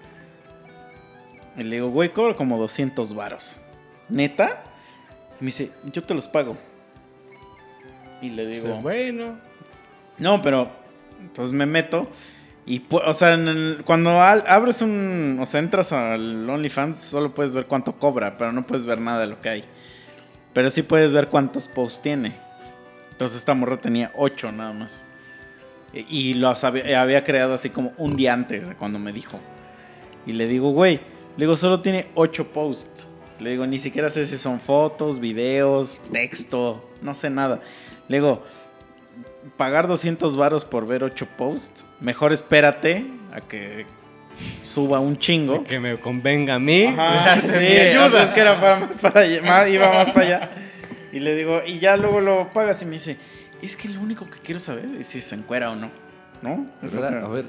[1.56, 3.60] Y le digo, güey, cobra como 200 varos.
[4.08, 4.62] ¿Neta?
[5.40, 6.56] Y me dice, yo te los pago.
[8.22, 9.38] Y le digo, bueno.
[10.18, 10.68] no, pero
[11.20, 12.02] entonces me meto
[12.66, 17.32] y, o sea, en el- cuando al- abres un, o sea, entras al OnlyFans, solo
[17.34, 19.64] puedes ver cuánto cobra, pero no puedes ver nada de lo que hay.
[20.52, 22.36] Pero sí puedes ver cuántos posts tiene.
[23.12, 25.04] Entonces esta morra tenía 8 nada más.
[25.92, 29.40] Y, los había, había creado así como un día antes de cuando me dijo.
[30.26, 31.00] Y le digo, güey,
[31.36, 33.06] le digo, solo tiene 8 posts.
[33.40, 37.60] Le digo, ni siquiera sé si son fotos, videos, texto, no sé nada.
[38.08, 38.44] Le digo,
[39.56, 43.86] pagar 200 varos por ver 8 posts, mejor espérate a que
[44.62, 45.64] suba un chingo.
[45.64, 46.84] Que me convenga a mí.
[46.84, 47.90] Ajá, sí, Me.
[48.22, 50.50] Es que era para más para allá, más- iba más para allá.
[51.12, 53.16] Y le digo, y ya luego lo pagas y me dice,
[53.62, 55.90] es que lo único que quiero saber es si se encuera o no.
[56.42, 56.66] ¿No?
[56.82, 57.44] Es lo que- A ver,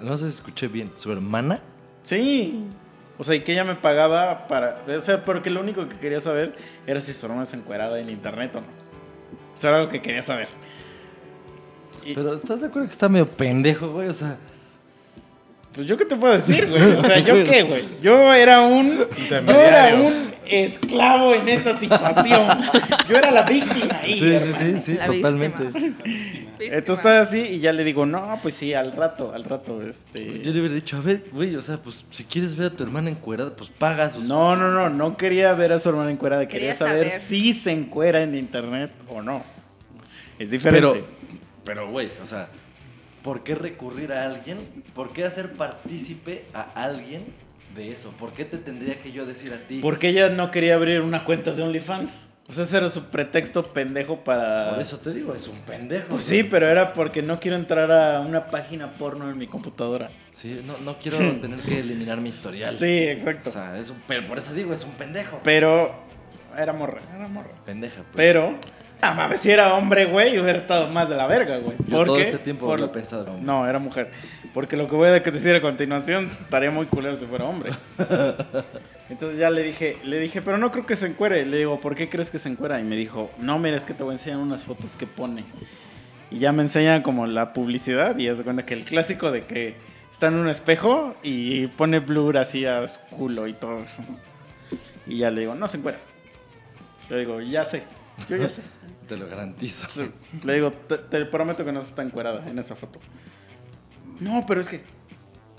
[0.00, 0.90] no sé si escuché bien.
[0.96, 1.60] ¿Su hermana?
[2.02, 2.64] Sí.
[3.18, 4.82] O sea, y que ella me pagaba para.
[4.88, 6.54] O sea, porque lo único que quería saber
[6.86, 8.66] era si su hermana se encueraba en internet o no.
[9.56, 10.48] Eso era lo que quería saber.
[12.04, 14.08] Y- Pero ¿estás de acuerdo que está medio pendejo, güey?
[14.08, 14.36] O sea,
[15.74, 16.82] Pues yo qué te puedo decir, güey.
[16.96, 17.88] O sea, yo qué, güey.
[18.02, 18.88] Yo era un.
[18.98, 20.06] Yo era Intermediario.
[20.06, 22.46] un esclavo en esa situación.
[23.08, 24.12] Yo era la víctima ahí.
[24.14, 24.56] sí, sí, hermano.
[24.58, 25.64] sí, sí, La totalmente.
[25.64, 25.96] Víctima.
[26.58, 30.40] Entonces estaba así y ya le digo, no, pues sí, al rato, al rato, este.
[30.42, 32.84] Yo le hubiera dicho, a ver, güey, o sea, pues si quieres ver a tu
[32.84, 34.24] hermana encuerada, pues paga sus...
[34.24, 37.20] No, no, no, no quería ver a su hermana encuerada, quería, Quería saber, saber.
[37.20, 39.42] si se encuera en internet o no.
[40.38, 40.80] Es diferente.
[40.80, 41.06] Pero,
[41.64, 42.48] pero, güey, o sea,
[43.22, 44.58] ¿por qué recurrir a alguien?
[44.94, 47.24] ¿Por qué hacer partícipe a alguien
[47.74, 48.10] de eso?
[48.18, 49.80] ¿Por qué te tendría que yo decir a ti?
[49.80, 52.28] Porque ella no quería abrir una cuenta de OnlyFans.
[52.48, 54.70] O sea, ese era su pretexto pendejo para...
[54.70, 56.08] Por eso te digo, es un pendejo.
[56.08, 60.10] Pues sí, pero era porque no quiero entrar a una página porno en mi computadora.
[60.32, 62.76] Sí, no, no quiero tener que eliminar mi historial.
[62.76, 63.50] Sí, exacto.
[63.50, 65.40] O sea, es un, pero por eso digo, es un pendejo.
[65.44, 65.94] Pero
[66.58, 67.52] era morra, era morra.
[67.64, 68.02] Pendeja.
[68.02, 68.16] pues.
[68.16, 68.58] Pero,
[69.04, 71.76] ah, mames, si era hombre, güey, hubiera estado más de la verga, güey.
[71.86, 72.22] Yo ¿Por todo qué?
[72.24, 73.26] este tiempo Por- lo he pensado.
[73.26, 74.10] como- No, era mujer.
[74.54, 77.72] Porque lo que voy a decir a continuación estaría muy culero si fuera hombre.
[79.08, 81.44] Entonces ya le dije, le dije, pero no creo que se encuere.
[81.46, 82.80] Le digo, ¿por qué crees que se encuera?
[82.80, 85.44] Y me dijo, no, mira, es que te voy a enseñar unas fotos que pone.
[86.30, 89.74] Y ya me enseña como la publicidad y se cuenta que el clásico de que
[90.12, 94.02] está en un espejo y pone blur así a su culo y todo eso.
[95.06, 95.98] Y ya le digo, no se encuera.
[97.10, 97.82] Le digo, ya sé,
[98.28, 98.62] yo ya sé.
[99.08, 99.86] Te lo garantizo.
[100.44, 102.98] Le digo, te, te prometo que no está encuerada en esa foto.
[104.20, 104.82] No, pero es que.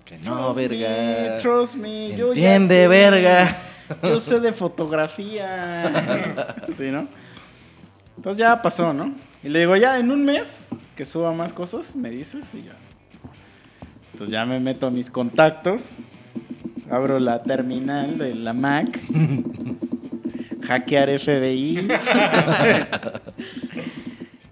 [0.05, 0.89] Que no, Trust verga.
[0.89, 2.87] me, trust me, yo ya Entiende, sé.
[2.87, 3.57] verga.
[4.01, 6.55] Yo sé de fotografía.
[6.75, 7.07] Sí, ¿no?
[8.15, 9.13] Entonces ya pasó, ¿no?
[9.43, 12.75] Y le digo, ya en un mes que suba más cosas, me dices y ya.
[14.13, 16.07] Entonces ya me meto a mis contactos,
[16.89, 18.99] abro la terminal de la Mac,
[20.67, 21.87] hackear FBI.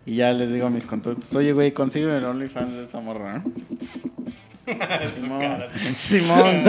[0.06, 3.40] y ya les digo a mis contactos, oye, güey, consígueme el OnlyFans de esta morra,
[3.44, 3.54] ¿no?
[5.16, 5.64] Simón,
[5.96, 6.64] Simón,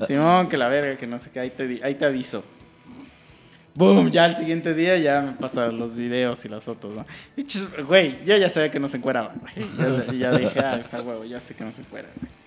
[0.06, 2.42] Simón, que la verga, que no sé qué, ahí te, ahí te aviso.
[3.74, 7.04] Boom, ya el siguiente día ya me pasan los videos y las fotos, ¿no?
[7.84, 9.52] Güey, yo ya sabía que no se encueraban, güey.
[9.78, 12.45] Ya, ya dije, ah, esa huevo, ya sé que no se encueran, güey.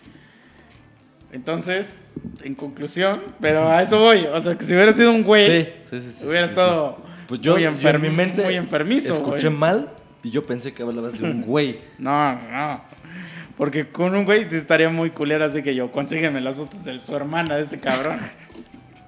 [1.32, 2.02] Entonces,
[2.44, 4.26] en conclusión, pero a eso voy.
[4.26, 6.98] O sea, que si hubiera sido un güey, Sí, sí, sí, sí, hubiera estado.
[7.28, 9.60] Pues yo, muy, yo en enfermi- mi mente muy enfermizo, escuché güey.
[9.60, 9.92] mal
[10.24, 11.80] y yo pensé que hablabas de un güey.
[12.00, 12.82] No, no.
[13.58, 16.98] Porque con un güey sí estaría muy culera, así que yo, consígueme las fotos de
[16.98, 18.18] su hermana, de este cabrón.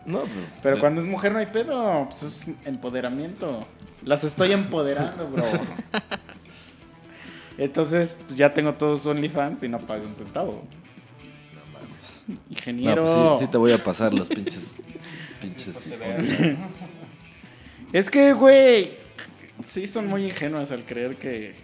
[0.04, 0.24] No,
[0.64, 3.68] Pero cuando es mujer no hay pedo, pues es empoderamiento.
[4.04, 5.44] Las estoy empoderando, bro.
[7.58, 10.64] Entonces, pues ya tengo todos OnlyFans y no pago un centavo.
[12.50, 13.06] Ingeniero.
[13.06, 14.78] No, pues sí, sí te voy a pasar los pinches.
[15.42, 15.92] pinches.
[17.94, 18.94] Es que, güey,
[19.66, 21.56] sí son muy ingenuas al creer que,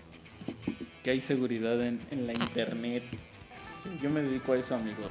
[1.01, 3.01] que hay seguridad en, en la internet.
[4.01, 5.09] Yo me dedico a eso, amigos.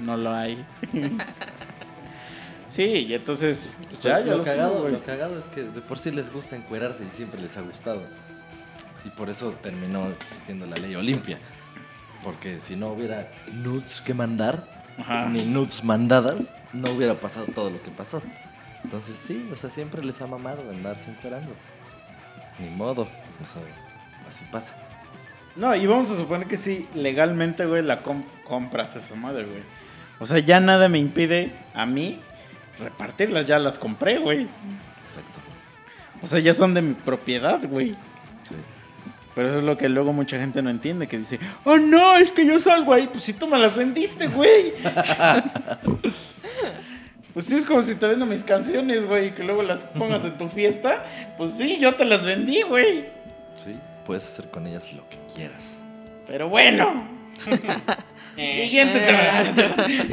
[0.00, 0.64] No lo hay.
[2.66, 4.94] Sí, y entonces, pues ya, ya lo, los cagado, tengo, güey.
[4.94, 8.02] lo cagado es que de por sí les gusta encuerarse y siempre les ha gustado.
[9.04, 11.38] Y por eso terminó existiendo la ley Olimpia.
[12.24, 15.26] Porque si no hubiera nudes que mandar, Ajá.
[15.26, 18.22] ni nudes mandadas, no hubiera pasado todo lo que pasó.
[18.84, 21.52] Entonces sí, o sea, siempre les ha mamado andarse encuerando.
[22.58, 23.62] Ni modo, o sea,
[24.28, 24.74] así pasa.
[25.56, 29.62] No, y vamos a suponer que sí, legalmente, güey, la com- compras esa madre, güey.
[30.20, 32.20] O sea, ya nada me impide a mí
[32.78, 34.42] repartirlas, ya las compré, güey.
[34.42, 35.40] Exacto.
[36.22, 37.96] O sea, ya son de mi propiedad, güey.
[39.34, 42.30] Pero eso es lo que luego mucha gente no entiende, que dice, oh no, es
[42.32, 44.72] que yo salgo ahí, pues si tú me las vendiste, güey.
[47.34, 50.24] pues sí, es como si te vendo mis canciones, güey, y que luego las pongas
[50.24, 51.04] en tu fiesta.
[51.36, 53.06] Pues sí, yo te las vendí, güey.
[53.64, 53.74] Sí,
[54.06, 55.80] puedes hacer con ellas lo que quieras.
[56.28, 56.94] Pero bueno.
[58.36, 59.50] Siguiente tema.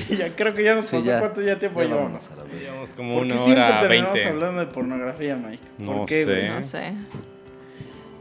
[0.17, 1.19] ya creo que ya nos Sí, pasó ya.
[1.19, 2.29] cuánto ya tiempo Ya llevamos.
[2.59, 4.29] Llevamos como ¿Por qué una siempre hora terminamos veinte.
[4.29, 5.63] hablando de pornografía, Mike?
[5.77, 6.31] ¿Por No qué, sé.
[6.31, 6.49] güey?
[6.49, 6.93] No sé.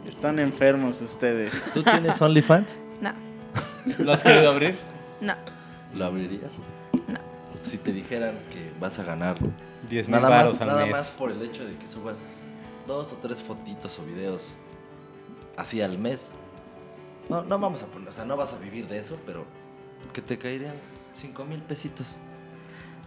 [0.06, 1.52] Están enfermos ustedes.
[1.74, 2.78] ¿Tú tienes OnlyFans?
[3.01, 3.12] No,
[3.98, 4.78] ¿Lo has querido abrir?
[5.20, 5.35] no,
[5.94, 6.52] ¿Lo abrirías?
[7.09, 7.18] no.
[7.62, 9.36] Si te dijeran que vas a ganar
[9.89, 10.93] 10 mil nada más, al nada mes.
[10.93, 12.16] más por el hecho de que subas
[12.86, 14.56] dos o tres fotitos o videos
[15.56, 16.35] así al mes.
[17.28, 19.44] No, no vamos a poner, o sea, no vas a vivir de eso, pero
[20.12, 20.74] que te caerían
[21.16, 22.16] 5 mil pesitos.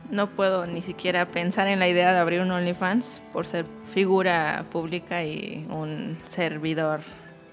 [0.10, 4.66] No puedo ni siquiera pensar en la idea de abrir un OnlyFans por ser figura
[4.72, 7.02] pública y un servidor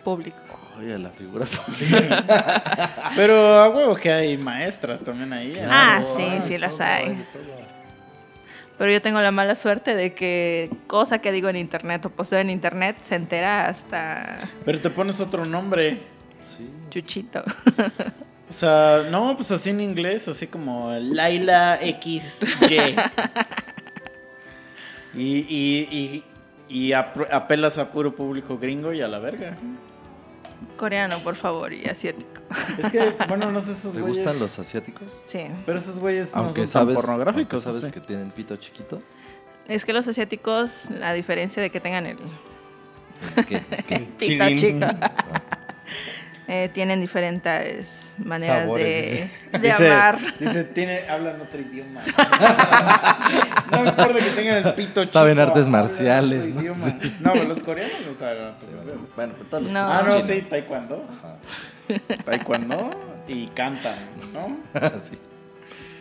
[0.05, 0.39] público.
[0.79, 1.47] Oye, la figura.
[3.17, 5.55] Pero a huevo que hay maestras también ahí.
[5.55, 5.67] ¿eh?
[5.69, 7.25] Ah, sí, ah, sí las hay.
[8.79, 12.39] Pero yo tengo la mala suerte de que cosa que digo en internet o posteo
[12.39, 15.99] en internet se entera hasta Pero te pones otro nombre.
[16.57, 16.65] Sí.
[16.89, 17.45] Chuchito.
[18.51, 22.97] O sea, no, pues así en inglés, así como Laila XY.
[25.15, 26.25] y, y, y,
[26.69, 29.57] y apelas a puro público gringo y a la verga.
[30.77, 32.29] Coreano, por favor, y asiático.
[32.79, 34.25] Es que, bueno, no sé esos ¿Te güeyes.
[34.25, 35.07] gustan los asiáticos?
[35.27, 35.47] Sí.
[35.65, 37.63] Pero esos güeyes no Aunque son sabes, tan pornográficos.
[37.63, 37.91] sabes ¿sí?
[37.91, 39.01] que tienen pito chiquito.
[39.69, 42.19] Es que los asiáticos, la diferencia de que tengan el
[43.47, 43.99] ¿Qué, qué?
[44.19, 45.41] pito chico, Ah,
[46.53, 50.19] Eh, tienen diferentes maneras Sabores, de, de Dice, amar.
[50.41, 52.01] dice, tiene, hablan otro idioma.
[53.71, 55.13] no me importa que tengan el pito chico.
[55.13, 56.61] Saben artes marciales, ¿no?
[56.61, 56.87] idioma.
[57.21, 59.01] No, pero los coreanos no saben artes marciales.
[59.15, 59.79] Bueno, pero todos los No.
[59.93, 61.07] Ah, no, sí, taekwondo.
[61.19, 61.37] Ajá.
[62.25, 62.91] Taekwondo
[63.29, 63.95] y cantan,
[64.33, 64.57] ¿no?
[65.05, 65.17] Sí.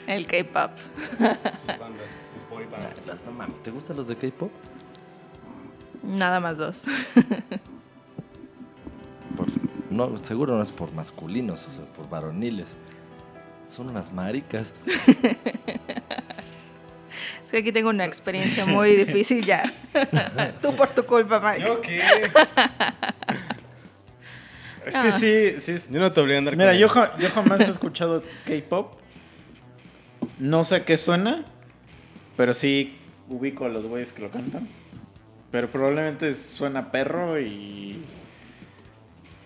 [0.08, 0.72] El K-pop.
[1.12, 3.06] Sus bandas, sus boy bands.
[3.06, 4.50] Las- No mames, ¿te gustan los de K-pop?
[6.02, 6.82] Nada más dos.
[9.90, 12.78] No, seguro no es por masculinos, o sea, por varoniles.
[13.70, 14.74] Son unas maricas.
[17.50, 19.64] Es que aquí tengo una experiencia muy difícil ya.
[20.62, 21.68] Tú por tu culpa, Mike.
[21.68, 22.00] ¿Yo qué?
[24.86, 25.12] Es que
[25.58, 25.88] sí, sí.
[25.92, 28.94] Yo no te obligo a andar Mira, con yo, jamás he escuchado K-pop.
[30.38, 31.44] No sé qué suena,
[32.38, 32.96] pero sí
[33.30, 34.68] ubico a los güeyes que lo cantan.
[35.50, 38.06] Pero probablemente suena perro y.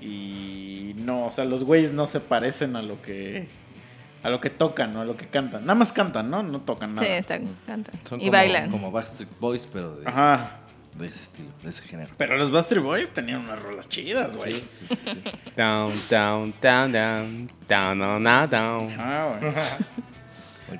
[0.03, 3.47] Y no, o sea, los güeyes no se parecen a lo que.
[4.23, 5.61] A lo que tocan o a lo que cantan.
[5.61, 6.43] Nada más cantan, ¿no?
[6.43, 7.05] No tocan nada.
[7.05, 7.93] Sí, están, cantan.
[8.07, 8.71] Son y como, bailan.
[8.71, 10.59] como Backstreet Boys, pero de, Ajá.
[10.97, 12.13] de ese estilo, de ese género.
[12.17, 14.53] Pero los Bastard Boys tenían unas rolas chidas, güey.
[14.53, 15.23] Sí, sí, sí.
[15.57, 18.97] Down, down, down, down, down, down, down, down.
[18.99, 19.53] Ah, güey.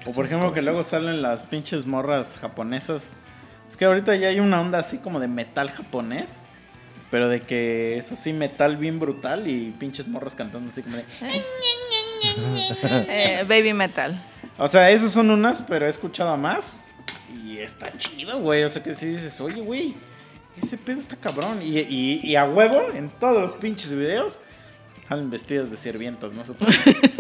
[0.06, 3.16] O por ejemplo que luego salen las pinches morras japonesas.
[3.68, 6.45] Es que ahorita ya hay una onda así como de metal japonés.
[7.14, 11.06] Pero de que es así metal bien brutal y pinches morras cantando así como de...
[13.07, 14.19] Eh, baby metal.
[14.57, 16.88] O sea, esos son unas, pero he escuchado a más.
[17.45, 18.64] Y está chido, güey.
[18.64, 19.94] O sea que si dices, oye, güey,
[20.60, 21.61] ese pedo está cabrón.
[21.61, 24.40] Y, y- y a huevo, en todos los pinches videos,
[25.14, 26.34] salen vestidas de sirvientas.
[26.34, 26.95] No sé por qué.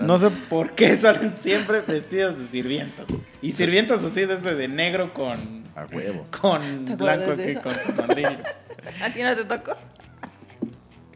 [0.00, 3.06] No sé por qué salen siempre vestidas de sirvientas.
[3.40, 6.26] Y sirvientas así de ese de negro con, A huevo.
[6.32, 8.38] con ¿Te acuerdas blanco que con su mandillo.
[9.02, 9.76] ¿A ti no te tocó?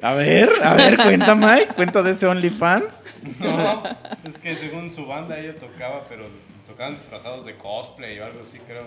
[0.00, 3.04] A ver, a ver, cuenta Mike, cuenta de ese OnlyFans.
[3.40, 3.82] No,
[4.24, 6.26] es que según su banda ella tocaba, pero
[6.64, 8.86] tocaban disfrazados de cosplay o algo así, creo.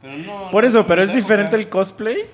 [0.00, 0.50] Pero no.
[0.50, 2.24] Por eso, pero es diferente el cosplay.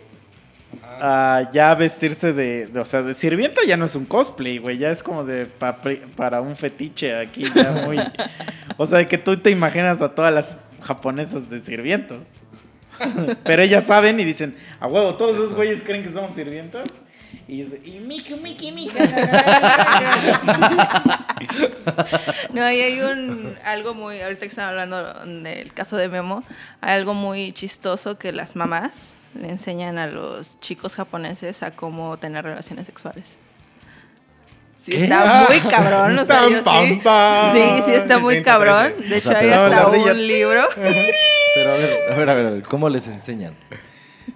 [1.52, 5.02] Ya vestirse de, o sea, de sirvienta ya no es un cosplay, güey, ya es
[5.02, 7.98] como de para un fetiche aquí ya muy...
[8.76, 12.18] o sea, que tú te imaginas a todas las japonesas de sirvientas.
[13.44, 16.88] Pero ellas saben y dicen, a huevo, todos esos güeyes creen que somos sirvientas.
[17.46, 18.72] Y dice, y Miki, Miki.
[22.52, 26.42] No, y hay un algo muy, ahorita que están hablando del caso de Memo,
[26.80, 32.16] hay algo muy chistoso que las mamás le enseñan a los chicos japoneses a cómo
[32.18, 33.36] tener relaciones sexuales.
[34.82, 35.04] Sí, ¿Qué?
[35.04, 37.00] está muy cabrón, o sea, yo sí,
[37.52, 38.92] sí, sí está muy 30, cabrón.
[38.96, 39.08] 13.
[39.08, 42.62] De hecho, hay hasta un libro Pero a ver, a ver, a ver, a ver,
[42.62, 43.54] ¿cómo les enseñan?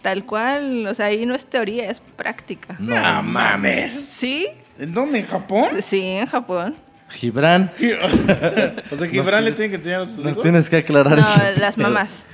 [0.02, 2.74] tal cual, o sea, ahí no es teoría, es práctica.
[2.80, 3.92] No ¡No mames!
[3.92, 4.48] ¿Sí?
[4.78, 5.20] ¿En dónde?
[5.20, 5.68] ¿En Japón?
[5.80, 6.74] Sí, en Japón.
[7.10, 7.70] Gibran,
[8.90, 10.42] O sea, Gibran le tiene que enseñar a sus hijos.
[10.42, 12.24] tienes que aclarar No, las mamás,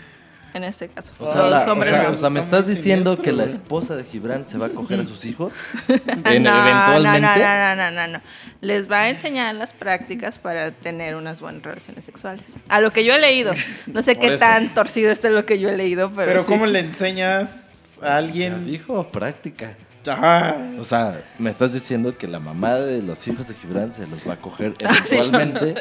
[0.58, 1.12] en este caso.
[1.18, 2.14] O sea, los hombres o sea, no.
[2.14, 4.68] o sea, ¿me Está estás diciendo siniestro, que la esposa de Gibran se va a
[4.70, 5.56] coger a sus hijos?
[5.88, 5.94] No,
[6.30, 7.20] En- no, eventualmente.
[7.20, 8.20] no, no, no, no, no.
[8.60, 12.44] Les va a enseñar las prácticas para tener unas buenas relaciones sexuales.
[12.68, 13.52] A lo que yo he leído.
[13.86, 14.38] No sé Por qué eso.
[14.40, 16.46] tan torcido está lo que yo he leído, pero, Pero sí.
[16.48, 17.66] ¿cómo le enseñas
[18.02, 18.66] a Ya alguien?
[18.66, 19.74] dijo, práctica.
[20.06, 20.56] Ajá.
[20.78, 24.26] O sea, me estás diciendo que la mamá de los hijos de Gibran se los
[24.26, 25.74] va a coger Ah, sí, eventualmente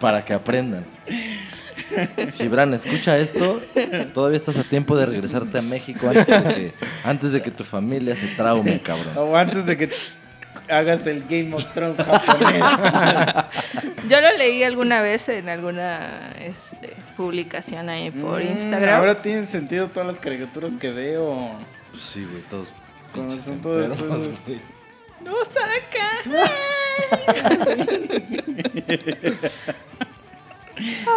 [0.00, 0.84] para que aprendan.
[2.34, 3.60] Gibran, escucha esto.
[4.12, 6.72] Todavía estás a tiempo de regresarte a México antes de que,
[7.04, 9.16] antes de que tu familia se traume, cabrón.
[9.16, 9.90] O antes de que
[10.68, 12.62] hagas el Game of Thrones japonés.
[14.08, 19.00] Yo lo leí alguna vez en alguna este, publicación ahí por Mm, Instagram.
[19.00, 21.50] Ahora tienen sentido todas las caricaturas que veo.
[21.90, 22.72] Pues sí, güey, todos.
[23.12, 24.56] Como son todos esos-.
[25.22, 26.08] ¡No saca!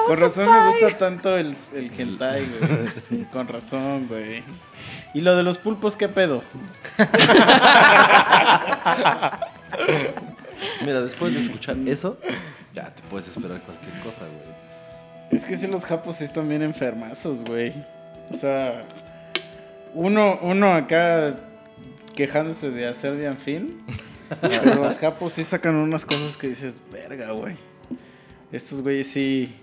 [0.07, 2.89] Con razón me gusta tanto el, el hentai, güey.
[3.07, 4.43] Sí, con razón, güey.
[5.13, 6.43] ¿Y lo de los pulpos qué pedo?
[10.85, 12.17] Mira, después de escuchar eso,
[12.73, 14.55] ya te puedes esperar cualquier cosa, güey.
[15.31, 17.73] Es que sí, los japos sí están bien enfermazos, güey.
[18.29, 18.85] O sea,
[19.93, 21.35] uno, uno acá
[22.15, 23.67] quejándose de hacer bien film.
[24.41, 27.55] Pero los japos sí sacan unas cosas que dices, verga, güey.
[28.51, 29.53] Estos güeyes sí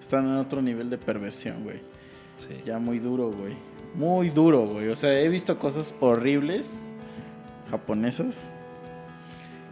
[0.00, 1.80] están en otro nivel de perversión, güey.
[2.38, 2.56] Sí.
[2.64, 3.54] Ya muy duro, güey.
[3.94, 4.88] Muy duro, güey.
[4.88, 6.88] O sea, he visto cosas horribles
[7.70, 8.52] japonesas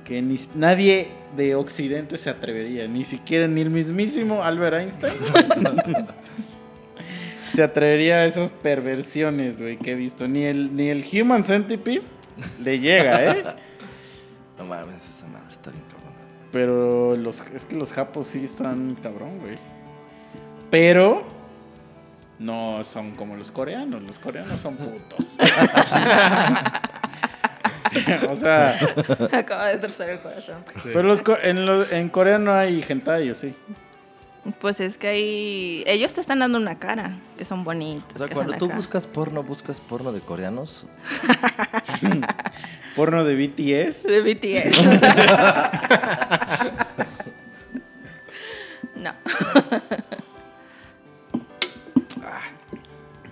[0.05, 2.86] que ni, nadie de Occidente se atrevería.
[2.88, 5.14] Ni siquiera ni el mismísimo Albert Einstein
[7.52, 10.26] se atrevería a esas perversiones, güey, que he visto.
[10.26, 12.02] Ni el, ni el Human Centipede
[12.62, 13.44] le llega, ¿eh?
[14.59, 15.02] No mames,
[16.52, 19.56] Pero los, es que los japos sí están cabrón, güey.
[20.70, 21.24] Pero
[22.39, 24.02] no son como los coreanos.
[24.02, 25.36] Los coreanos son putos.
[28.31, 28.77] o sea,
[29.32, 30.64] Acaba de destrozar el corazón.
[30.82, 30.90] Sí.
[30.93, 33.55] pero los, co- en, lo- en Corea no hay hentai, ¿o sí?
[34.59, 35.85] Pues es que ahí.
[35.87, 38.15] Ellos te están dando una cara, que son bonitos.
[38.15, 38.77] O sea, cuando tú acá.
[38.77, 40.87] buscas porno, buscas porno de coreanos.
[42.97, 44.03] Porno de BTS.
[44.03, 44.85] De BTS.
[48.97, 49.12] no.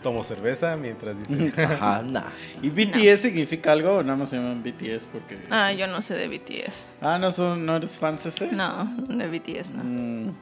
[0.03, 1.65] Tomo cerveza mientras dice.
[1.65, 2.29] Ajá, nah.
[2.63, 5.41] ¿Y BTS significa algo o nada más se llaman BTS porque...
[5.51, 6.87] Ah, yo no sé de BTS.
[7.01, 8.53] Ah, ¿no, son, ¿no eres fans ese?
[8.53, 9.83] No, de BTS no.
[9.85, 10.35] Mm.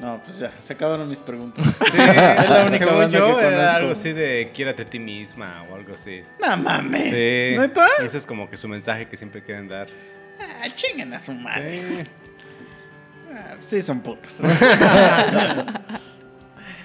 [0.00, 1.64] No, pues ya, se acabaron mis preguntas.
[1.90, 3.76] Sí, Es la única según banda yo que era conozco.
[3.76, 6.22] algo así de quiérate a ti misma o algo así.
[6.40, 7.04] No mames.
[7.14, 7.56] Sí.
[7.58, 7.86] ¿Neta?
[8.04, 9.88] Ese es como que su mensaje que siempre quieren dar.
[10.40, 11.96] Ah, chinguen a su madre.
[11.96, 12.04] Sí.
[13.34, 14.40] Ah, sí, son putos.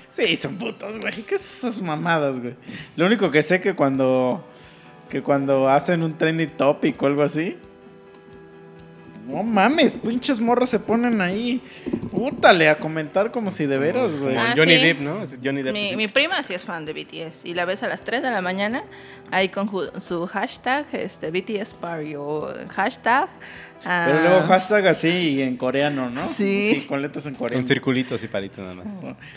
[0.10, 1.14] sí, son putos, güey.
[1.24, 2.56] ¿Qué es esas mamadas, güey?
[2.96, 4.48] Lo único que sé que cuando.
[5.10, 7.58] Que cuando hacen un trending topic o algo así.
[9.28, 11.62] No mames, pinches morras se ponen ahí.
[12.12, 14.36] Pútale a comentar como si de veras, güey.
[14.36, 14.84] Ah, Johnny sí.
[14.84, 15.20] Depp, ¿no?
[15.44, 15.74] Johnny Depp.
[15.74, 15.96] Mi, sí.
[15.96, 18.42] mi prima sí es fan de BTS y la ves a las 3 de la
[18.42, 18.84] mañana
[19.32, 19.70] ahí con
[20.02, 23.30] su hashtag este, BTS Party o hashtag.
[23.86, 26.28] ah, Pero luego hashtag así en coreano, ¿no?
[26.28, 26.86] Sí.
[26.90, 27.62] con letras en coreano.
[27.62, 28.88] Con circulitos y palitos nada más.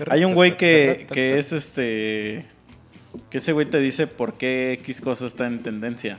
[0.08, 2.44] Hay un güey que, que es este.
[3.30, 6.18] Que ese güey te dice por qué X cosa está en tendencia.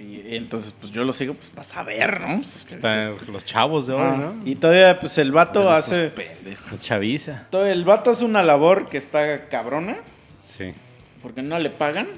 [0.00, 2.36] Y entonces, pues yo lo sigo pues para saber, ¿no?
[2.38, 4.42] Pues, Están los chavos de hoy, Ah, ¿no?
[4.48, 6.08] Y todavía, pues el vato Pero hace.
[6.10, 6.80] pendejos.
[6.82, 7.46] Chaviza.
[7.50, 9.96] todo- el vato hace una labor que está cabrona.
[10.40, 10.72] Sí.
[11.22, 12.08] Porque no le pagan.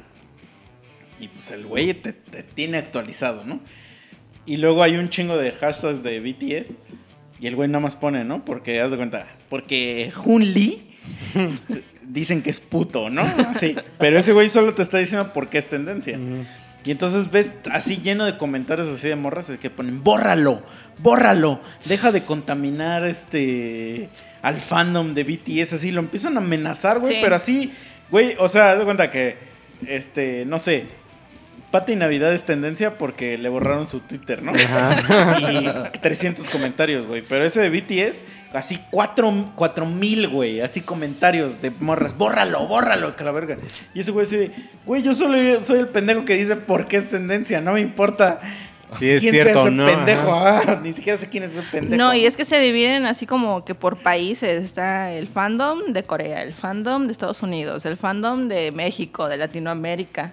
[1.18, 3.60] Y pues el güey te, te tiene actualizado, ¿no?
[4.46, 6.72] Y luego hay un chingo de hashtags de BTS.
[7.40, 8.44] Y el güey nada más pone, ¿no?
[8.44, 10.98] Porque, haz de cuenta, porque Jun Lee
[12.02, 13.24] dicen que es puto, ¿no?
[13.58, 13.74] Sí.
[13.98, 16.18] Pero ese güey solo te está diciendo por qué es tendencia.
[16.84, 20.62] Y entonces ves así lleno de comentarios así de morras que ponen, bórralo,
[21.02, 24.08] bórralo, deja de contaminar este
[24.42, 27.18] al fandom de BTS, así lo empiezan a amenazar, güey, Sí.
[27.22, 27.72] pero así,
[28.10, 29.36] güey, o sea, haz de cuenta que,
[29.86, 30.86] este, no sé,
[31.70, 34.52] Pati Navidad es tendencia porque le borraron su Twitter, ¿no?
[35.52, 37.22] Y 300 comentarios, güey.
[37.22, 38.22] Pero ese de BTS,
[38.52, 40.60] así 4 mil, güey.
[40.60, 42.16] Así comentarios de morras.
[42.16, 43.56] Bórralo, bórralo, que la verga.
[43.94, 44.52] Y ese güey dice,
[44.86, 47.60] güey, yo solo soy el pendejo que dice por qué es tendencia.
[47.60, 48.40] No me importa
[48.98, 49.86] Sí, es quién cierto, sea ese ¿no?
[49.86, 50.32] pendejo.
[50.32, 51.96] Ah, ni siquiera sé quién es ese pendejo.
[51.96, 54.62] No, y es que se dividen así como que por países.
[54.62, 59.36] Está el fandom de Corea, el fandom de Estados Unidos, el fandom de México, de
[59.36, 60.32] Latinoamérica.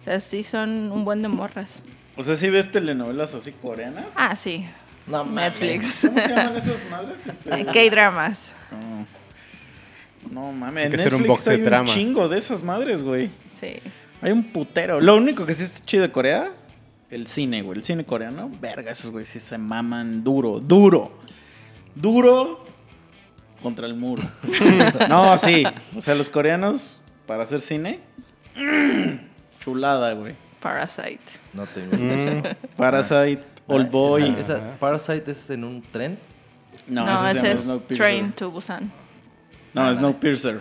[0.00, 1.82] O sea, sí son un buen de morras.
[2.16, 4.14] O sea, si ves telenovelas así coreanas.
[4.16, 4.66] Ah, sí.
[5.08, 5.60] No mames.
[5.60, 6.06] Netflix.
[6.06, 7.26] ¿Cómo se llaman esas madres?
[7.26, 8.54] Este, K-dramas.
[8.70, 9.06] No,
[10.30, 10.76] no mames.
[10.78, 13.30] Hay En que hacer un Netflix box de hay un chingo de esas madres, güey.
[13.58, 13.80] Sí.
[14.20, 15.00] Hay un putero.
[15.00, 16.50] Lo único que sí está chido de Corea,
[17.10, 17.78] el cine, güey.
[17.78, 21.12] El cine coreano, verga, esos güey sí se maman duro, duro.
[21.94, 22.64] Duro
[23.62, 24.22] contra el muro.
[25.08, 25.64] no, sí.
[25.96, 28.00] O sea, los coreanos, para hacer cine,
[29.64, 30.34] chulada, güey.
[30.60, 31.20] Parasite.
[31.54, 31.96] No tengo.
[31.96, 32.42] Mm.
[32.76, 34.22] Parasite, Old Boy.
[34.38, 36.18] Esa, esa Parasite es en un tren.
[36.86, 37.66] No, No, ese es.
[37.88, 38.90] Train to Busan.
[39.74, 40.60] No, Snowpiercer.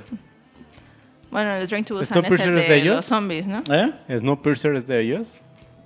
[1.31, 2.95] Bueno, el Train to Busan es ¿Snowpiercer el es de, de ellos?
[2.97, 3.63] los zombies, ¿no?
[3.71, 3.91] ¿Eh?
[4.17, 5.41] ¿Snowpiercer es de ellos?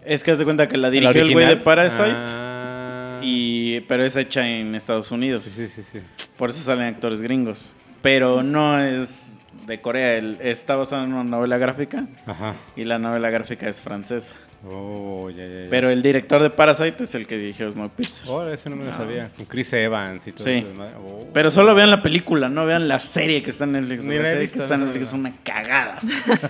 [0.06, 1.58] Es que haz de cuenta que la ¿El dirigió el güey de?
[1.58, 2.12] Parasite.
[2.16, 3.20] Ah.
[3.24, 5.44] Y, pero es hecha en Estados Unidos.
[5.44, 6.00] Sí, sí, sí, sí.
[6.38, 7.76] Por eso salen actores gringos.
[8.02, 10.16] Pero no es de Corea.
[10.16, 12.08] El- está basado en una novela gráfica.
[12.26, 12.56] Ajá.
[12.76, 14.36] Y la novela gráfica es francesa.
[14.64, 15.68] Oh, ya, ya, ya.
[15.70, 18.30] Pero el director de Parasite es el que dirigió Snowpiercer.
[18.30, 19.30] Oh, ese no me lo sabía.
[19.36, 20.52] Con Chris Evans y todo Sí.
[20.72, 20.84] eso.
[21.04, 21.28] Oh.
[21.34, 24.06] Pero solo vean la película, no vean la serie que está en Netflix.
[24.06, 25.96] La la serie visto, que está en Netflix es una cagada.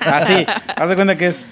[0.01, 1.45] Así, haz de cuenta que es.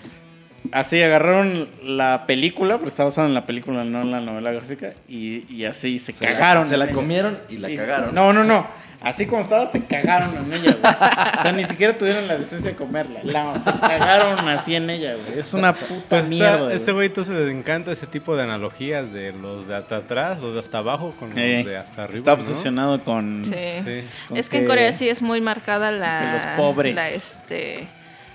[0.74, 4.92] Así agarraron la película, pero está basada en la película, no en la novela gráfica.
[5.08, 6.68] Y, y así se, Se la- cagaron.
[6.68, 8.14] se la comieron y la Y- cagaron.
[8.14, 8.68] No, no, no.
[9.02, 10.94] Así como estaba, se cagaron en ella, güey.
[11.40, 13.22] O sea, ni siquiera tuvieron la decencia de comerla.
[13.24, 15.40] La- se cagaron así en ella, güey.
[15.40, 16.64] Es una puta Pues está- mierda.
[16.66, 16.76] güey.
[16.76, 20.54] ese güey entonces le encanta ese tipo de analogías de los de hasta atrás, los
[20.54, 22.18] de hasta abajo con Eh, los de hasta arriba.
[22.18, 22.38] Está ¿no?
[22.42, 23.46] obsesionado con.
[23.46, 23.54] Sí.
[23.86, 24.04] Sí.
[24.28, 26.94] con Es que en Corea sí es muy marcada la, de los pobres.
[26.94, 27.88] la, este,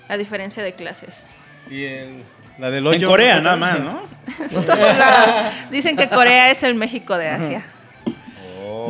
[0.09, 1.27] la diferencia de clases.
[1.71, 2.23] Y en
[2.59, 3.07] la del hoyo.
[3.07, 4.03] En Corea nada más, ¿no?
[5.71, 7.65] Dicen que Corea es el México de Asia.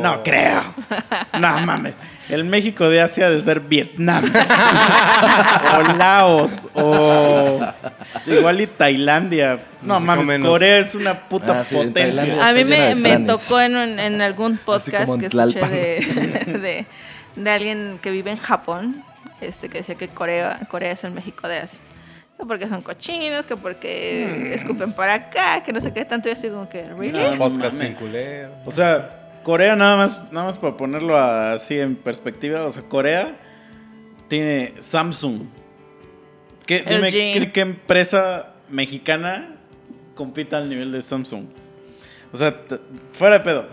[0.01, 0.63] No creo.
[1.39, 1.95] No mames.
[2.29, 4.25] El México de Asia de ser Vietnam.
[5.77, 6.57] o Laos.
[6.73, 7.59] O
[8.25, 9.59] igual y Tailandia.
[9.81, 10.49] No mames, menos.
[10.49, 12.47] Corea es una puta Ah, sí, potencia.
[12.47, 16.45] A mí me, tocó en, un- en algún podcast en que escuché de,
[17.35, 19.03] de, de alguien que vive en Japón,
[19.41, 21.79] este que decía que Corea, Corea es el México de Asia.
[22.39, 26.27] Que porque son cochinos, que porque escupen por acá, que no sé qué tanto.
[26.27, 27.37] Y así como que, ¿really?
[27.37, 27.79] Podcast mames.
[27.79, 28.49] bien culero.
[28.65, 29.09] O sea,
[29.45, 32.65] Corea nada más, nada más para ponerlo así en perspectiva.
[32.65, 33.37] O sea, Corea
[34.27, 35.43] tiene Samsung.
[36.65, 37.11] ¿Qué, dime.
[37.11, 39.57] ¿qué, qué empresa mexicana
[40.15, 41.45] compite al nivel de Samsung?
[42.33, 42.59] O sea,
[43.13, 43.67] fuera de pedo.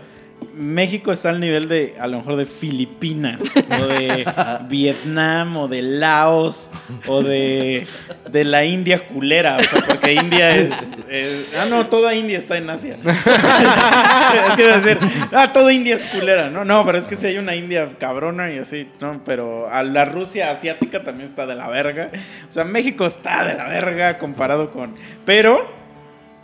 [0.53, 4.25] México está al nivel de, a lo mejor, de Filipinas, o de
[4.69, 6.69] Vietnam, o de Laos,
[7.07, 7.87] o de,
[8.29, 9.57] de la India culera.
[9.57, 10.73] O sea, porque India es,
[11.09, 12.97] es- Ah, no, toda India está en Asia.
[13.03, 14.97] es que decir,
[15.31, 16.49] ah, toda India es culera.
[16.49, 19.83] No, no, pero es que si hay una India cabrona y así, no, pero a
[19.83, 22.07] la Rusia asiática también está de la verga.
[22.49, 24.95] O sea, México está de la verga comparado con.
[25.25, 25.71] Pero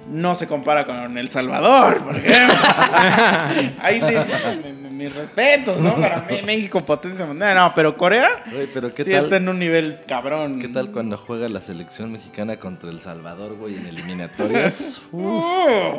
[0.09, 2.55] no se compara con El Salvador, por ejemplo.
[3.81, 4.15] Ahí sí,
[4.63, 5.95] mi- mi- mis respetos, ¿no?
[5.95, 7.55] Para mí, México, potencia mundial.
[7.55, 9.23] No, pero Corea Güey, pero ¿qué sí tal?
[9.23, 10.59] está en un nivel cabrón.
[10.59, 14.99] ¿Qué tal cuando juega la selección mexicana contra El Salvador, güey, en eliminatorias?
[15.13, 15.97] ¡Oh!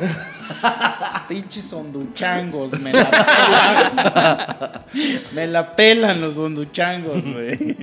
[1.29, 3.11] Pinches honduchangos, me la
[4.93, 5.25] pelan.
[5.33, 7.77] me la pelan los honduchangos, güey.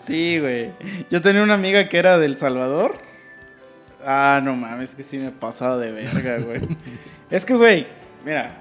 [0.00, 0.70] Sí, güey.
[1.10, 2.94] Yo tenía una amiga que era del Salvador.
[4.04, 6.60] Ah, no mames, que sí me he pasado de verga, güey.
[7.30, 7.86] es que, güey,
[8.24, 8.56] mira,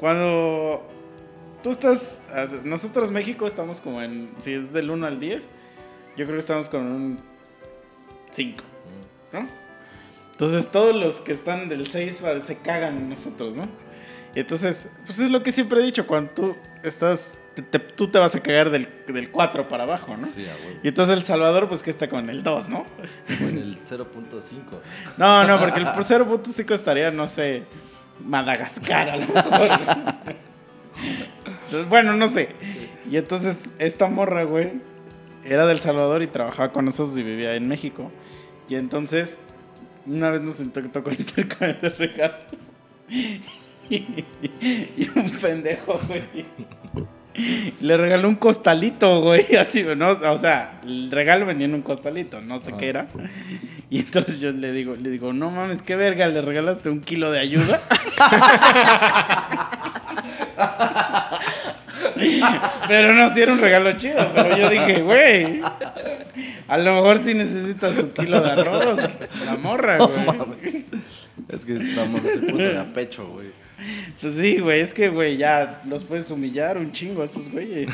[0.00, 0.86] cuando
[1.62, 2.22] tú estás,
[2.64, 5.48] nosotros México estamos como en, si es del 1 al 10,
[6.16, 7.16] yo creo que estamos con un
[8.30, 8.62] 5,
[9.32, 9.46] ¿no?
[10.32, 13.64] Entonces todos los que están del 6 se cagan en nosotros, ¿no?
[14.34, 18.08] Y entonces, pues es lo que siempre he dicho, cuando tú estás, te- te- tú
[18.08, 20.26] te vas a cagar del, del 4 para abajo, ¿no?
[20.26, 20.46] Sí.
[20.82, 22.84] Y entonces El Salvador, pues que está con el 2, ¿no?
[23.28, 24.04] En el 0.5.
[25.18, 27.64] No, no, porque el 0.5 estaría, no sé,
[28.24, 29.68] Madagascar a lo mejor.
[31.64, 32.50] Entonces, bueno, no sé.
[33.10, 34.72] Y entonces esta morra, güey,
[35.44, 38.10] era del Salvador y trabajaba con nosotros y vivía en México.
[38.68, 39.38] Y entonces,
[40.06, 40.58] una vez nos
[40.92, 42.42] tocó intercambio de regalos.
[43.08, 43.40] Y,
[44.60, 46.46] y un pendejo, güey.
[47.80, 50.10] Le regaló un costalito, güey, así, ¿no?
[50.10, 52.76] O sea, el regalo venía en un costalito, no sé Ah.
[52.78, 53.06] qué era.
[53.90, 57.30] Y entonces yo le digo, le digo, no mames, qué verga, le regalaste un kilo
[57.30, 57.80] de ayuda.
[62.88, 65.60] pero no, sí era un regalo chido, pero yo dije, güey,
[66.68, 68.98] a lo mejor sí necesitas un kilo de arroz,
[69.44, 70.84] la morra, güey.
[71.48, 73.48] Es que esta morra se puso de a pecho, güey.
[74.20, 77.90] Pues sí, güey, es que, güey, ya los puedes humillar un chingo a esos güeyes.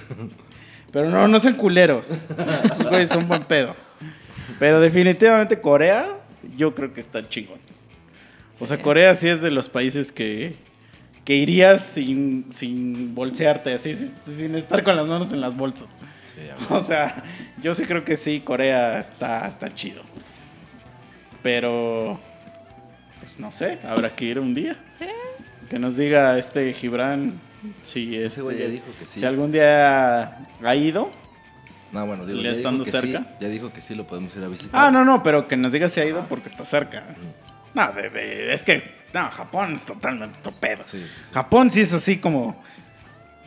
[0.93, 2.17] Pero no, no sean culeros.
[2.65, 3.75] Esos güeyes son buen pedo.
[4.59, 6.19] Pero definitivamente Corea,
[6.57, 7.59] yo creo que está chingón.
[8.61, 10.55] O sea, Corea sí es de los países que,
[11.25, 15.89] que irías sin, sin bolsearte, así, sin, estar con las manos en las bolsas.
[16.35, 16.65] Sí.
[16.71, 17.25] O sea,
[17.63, 20.03] yo sí creo que sí, Corea está, está chido.
[21.43, 22.21] Pero,
[23.25, 24.77] pues no sé, habrá que ir un día.
[25.71, 27.41] Que nos diga este Gibran
[27.83, 29.21] si, Ese este, güey ya dijo que sí.
[29.21, 31.11] si algún día ha ido.
[31.91, 33.21] No, bueno, digo, ¿Le ya dijo estando que cerca?
[33.21, 34.71] sí, ya dijo que sí lo podemos ir a visitar.
[34.75, 37.03] Ah, no, no, pero que nos diga si ha ido porque está cerca.
[37.73, 38.83] No, de- de- es que,
[39.15, 40.83] no, Japón es totalmente topedo.
[40.85, 41.03] Sí.
[41.33, 42.63] Japón sí es así como.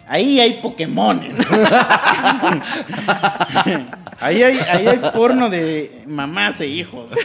[0.08, 1.36] Ahí hay Pokémones.
[4.20, 7.14] ahí, hay, ahí hay porno de mamás e hijos.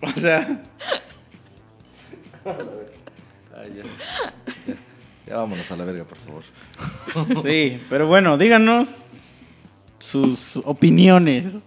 [0.16, 0.62] o sea,
[2.44, 3.82] Ay, ya.
[4.66, 4.76] Ya.
[5.26, 6.42] Ya vámonos a la verga, por favor.
[7.44, 9.36] sí, pero bueno, díganos
[10.00, 11.58] sus opiniones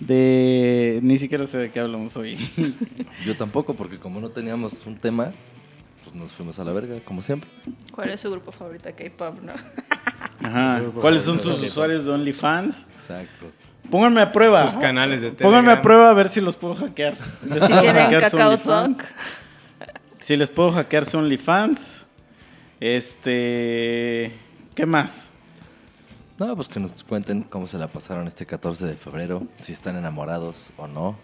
[0.00, 1.00] de.
[1.02, 2.36] Ni siquiera sé de qué hablamos hoy.
[3.24, 5.32] Yo tampoco, porque como no teníamos un tema,
[6.04, 7.48] pues nos fuimos a la verga, como siempre.
[7.90, 9.54] ¿Cuál es su grupo favorito K-pop, no?
[10.46, 10.82] Ajá.
[11.00, 12.86] ¿Cuáles son sus usuarios de OnlyFans?
[13.00, 13.46] Exacto.
[13.90, 14.68] Pónganme a prueba.
[14.68, 17.16] Sus canales de Pónganme a prueba a ver si los puedo hackear.
[17.40, 18.98] Si les puedo tienen hackear su OnlyFans.
[20.20, 22.06] Si les puedo hackear su OnlyFans.
[22.80, 24.32] Este.
[24.74, 25.30] ¿Qué más?
[26.38, 29.96] No, pues que nos cuenten cómo se la pasaron este 14 de febrero, si están
[29.96, 31.16] enamorados o no,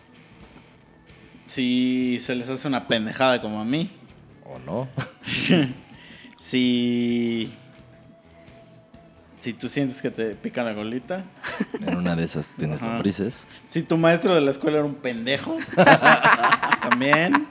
[1.47, 3.91] Si se les hace una pendejada como a mí.
[4.45, 4.89] o no.
[6.37, 7.51] Si.
[9.45, 11.23] Si tú sientes que te pica la golita.
[11.87, 12.95] En una de esas tienes Ajá.
[12.95, 13.47] lombrices.
[13.67, 15.59] Si tu maestro de la escuela era un pendejo.
[16.81, 17.47] también.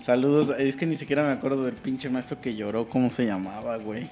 [0.00, 0.52] Saludos.
[0.58, 2.88] Es que ni siquiera me acuerdo del pinche maestro que lloró.
[2.88, 4.10] ¿Cómo se llamaba, güey?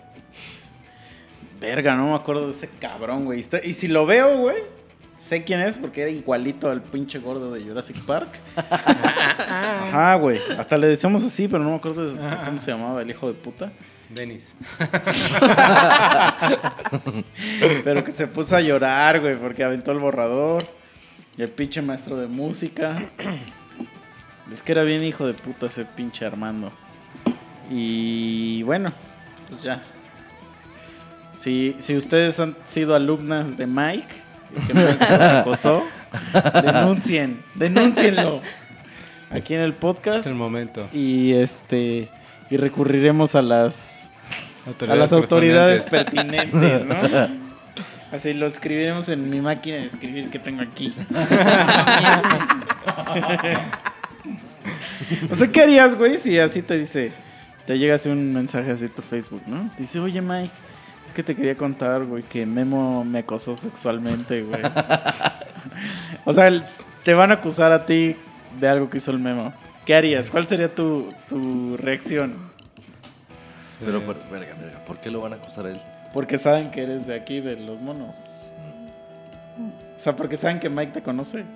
[1.60, 3.44] Verga, no me acuerdo de ese cabrón, güey.
[3.64, 4.58] Y si lo veo, güey,
[5.18, 8.28] sé quién es porque era igualito al pinche gordo de Jurassic Park.
[8.56, 10.40] Ajá, güey.
[10.56, 13.34] Hasta le decíamos así, pero no me acuerdo de cómo se llamaba el hijo de
[13.34, 13.72] puta.
[14.10, 14.54] Denis.
[17.84, 20.66] Pero que se puso a llorar, güey, porque aventó el borrador.
[21.36, 23.00] Y el pinche maestro de música.
[24.52, 26.72] Es que era bien hijo de puta ese pinche Armando.
[27.70, 28.92] Y bueno,
[29.48, 29.82] pues ya.
[31.30, 34.08] Si, si ustedes han sido alumnas de Mike,
[34.66, 35.84] que Mike los acosó,
[36.64, 38.40] denuncien, denúncienlo.
[39.30, 40.26] Aquí en el Es podcast.
[40.26, 40.88] el momento.
[40.92, 42.08] Y este.
[42.50, 44.10] Y recurriremos a las
[44.64, 46.96] a Autoridades las autoridades pertinentes, ¿no?
[48.12, 50.94] Así lo escribiremos en mi máquina de escribir que tengo aquí.
[55.30, 57.12] o sea, ¿qué harías, güey, si así te dice,
[57.66, 59.70] te llega así un mensaje así a tu Facebook, ¿no?
[59.76, 60.54] Te dice, oye, Mike,
[61.06, 64.62] es que te quería contar, güey, que Memo me acosó sexualmente, güey.
[66.24, 66.66] o sea,
[67.04, 68.16] te van a acusar a ti
[68.58, 69.52] de algo que hizo el Memo.
[69.88, 70.28] ¿Qué harías?
[70.28, 72.34] ¿Cuál sería tu, tu reacción?
[73.80, 75.80] Pero, pero, verga, verga, ¿por qué lo van a acusar a él?
[76.12, 78.18] Porque saben que eres de aquí, de los monos.
[79.96, 81.46] O sea, porque saben que Mike te conoce.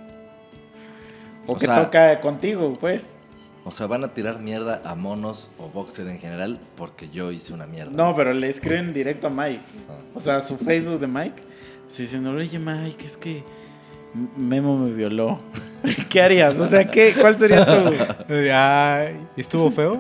[1.47, 3.31] O, O que sea- toca contigo, pues.
[3.67, 7.53] O sea, van a tirar mierda a monos o boxer en general porque yo hice
[7.53, 7.93] una mierda.
[7.95, 9.61] No, pero le escriben directo a Mike.
[9.91, 9.93] Ah.
[10.15, 11.43] O sea, a su Facebook de Mike.
[11.87, 13.45] Si dicen, oye Mike, es que
[14.37, 15.41] Memo me violó.
[16.09, 16.59] ¿Qué harías?
[16.61, 17.93] O sea, ¿qué, ¿cuál sería tu...?
[18.55, 19.99] Ay, ¿y estuvo feo?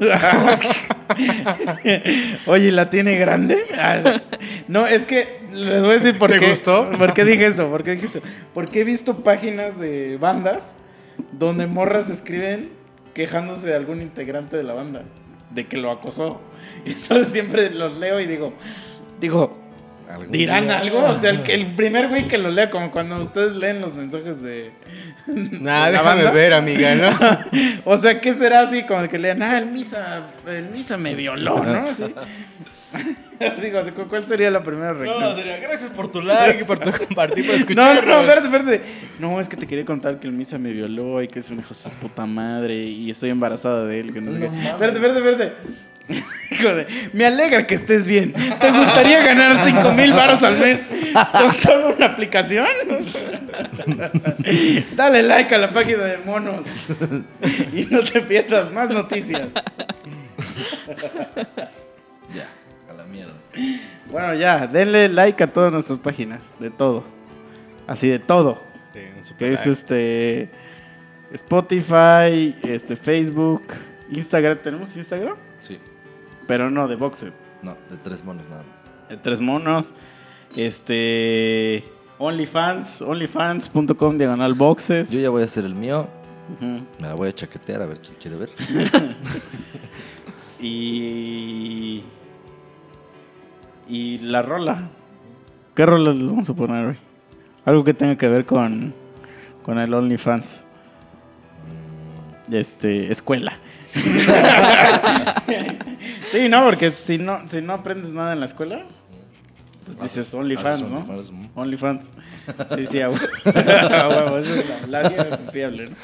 [2.47, 3.65] Oye, ¿la tiene grande?
[3.79, 4.21] Ah,
[4.69, 6.51] No, es que les voy a decir por ¿Te qué.
[6.51, 6.91] gustó?
[6.99, 7.69] ¿Por qué dije eso?
[7.69, 8.21] ¿Por qué dije eso?
[8.55, 10.75] Porque he visto páginas de bandas
[11.33, 12.71] donde morras escriben
[13.15, 15.03] quejándose de algún integrante de la banda,
[15.51, 16.41] de que lo acosó.
[16.85, 18.53] Entonces siempre los leo y digo,
[19.21, 19.62] digo, ¿Algún
[20.29, 20.79] ¿dirán día?
[20.79, 21.05] algo?
[21.05, 23.97] O sea, el, que- el primer güey que lo lea, como cuando ustedes leen los
[23.97, 24.71] mensajes de...
[25.27, 26.31] Nah, ¿De la déjame banda?
[26.33, 27.11] ver, amiga, ¿no?
[27.85, 28.83] O sea, ¿qué será así?
[28.85, 31.89] Como que lean, ah, el misa, el misa me violó, ¿no?
[31.89, 32.05] Así.
[33.63, 35.31] Digo, así, ¿cu- ¿cuál sería la primera reacción?
[35.31, 38.07] No, sería gracias por tu like, por tu compartir, por No, escuchar.
[38.07, 38.81] no, espérate, espérate.
[39.19, 41.59] No, es que te quería contar que el Misa me violó y que es un
[41.61, 44.13] hijo de su puta madre y estoy embarazada de él.
[44.13, 44.51] Que no sé No qué.
[44.51, 44.67] mames.
[44.73, 45.53] Espérate, espérate, espérate.
[46.61, 48.33] Joder, me alegra que estés bien.
[48.33, 50.81] ¿Te gustaría ganar 5 mil baros al mes
[51.33, 52.67] con solo una aplicación?
[54.97, 56.67] Dale like a la página de monos
[57.73, 59.49] y no te pierdas más noticias.
[62.35, 62.49] Ya,
[62.91, 63.35] a la mierda.
[64.11, 67.05] Bueno, ya, denle like a todas nuestras páginas, de todo.
[67.87, 68.63] Así de todo.
[68.95, 70.51] Sí, un super Que es este
[71.33, 73.63] Spotify, este Facebook,
[74.11, 74.59] Instagram.
[74.63, 75.37] ¿Tenemos Instagram?
[75.63, 75.79] Sí,
[76.47, 77.33] Pero no, de Boxer.
[77.63, 79.09] no, de tres monos nada más.
[79.09, 79.95] De tres monos.
[80.57, 81.85] Este.
[82.19, 85.09] OnlyFans, onlyfans.com diagonal Boxer.
[85.09, 86.09] Yo ya voy a hacer el mío.
[86.61, 88.51] Me la voy a chaquetear a ver quién quiere ver.
[90.61, 92.03] Y.
[93.89, 94.89] Y la rola.
[95.75, 96.97] ¿Qué rola les vamos a poner hoy?
[97.65, 98.95] Algo que tenga que ver con,
[99.65, 100.65] con el OnlyFans.
[102.49, 103.55] Mm, Este, escuela.
[106.31, 108.85] sí, no, porque si no, si no aprendes nada en la escuela,
[109.87, 110.99] pues dices OnlyFans, haces ¿no?
[111.55, 111.55] OnlyFans.
[111.55, 112.11] OnlyFans.
[112.77, 113.25] Sí, sí, a huevo.
[113.45, 115.97] A huevo, esa es la, confiable, ¿no?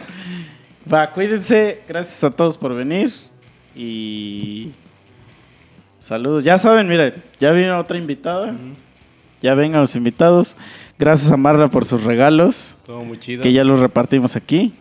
[0.92, 1.80] Va, cuídense.
[1.88, 3.12] Gracias a todos por venir.
[3.74, 4.70] Y.
[5.98, 6.44] Saludos.
[6.44, 8.54] Ya saben, miren, ya vino otra invitada.
[9.42, 10.56] Ya vengan los invitados.
[10.98, 13.42] Gracias a Marla por sus regalos, Todo muy chido.
[13.42, 14.74] que ya los repartimos aquí.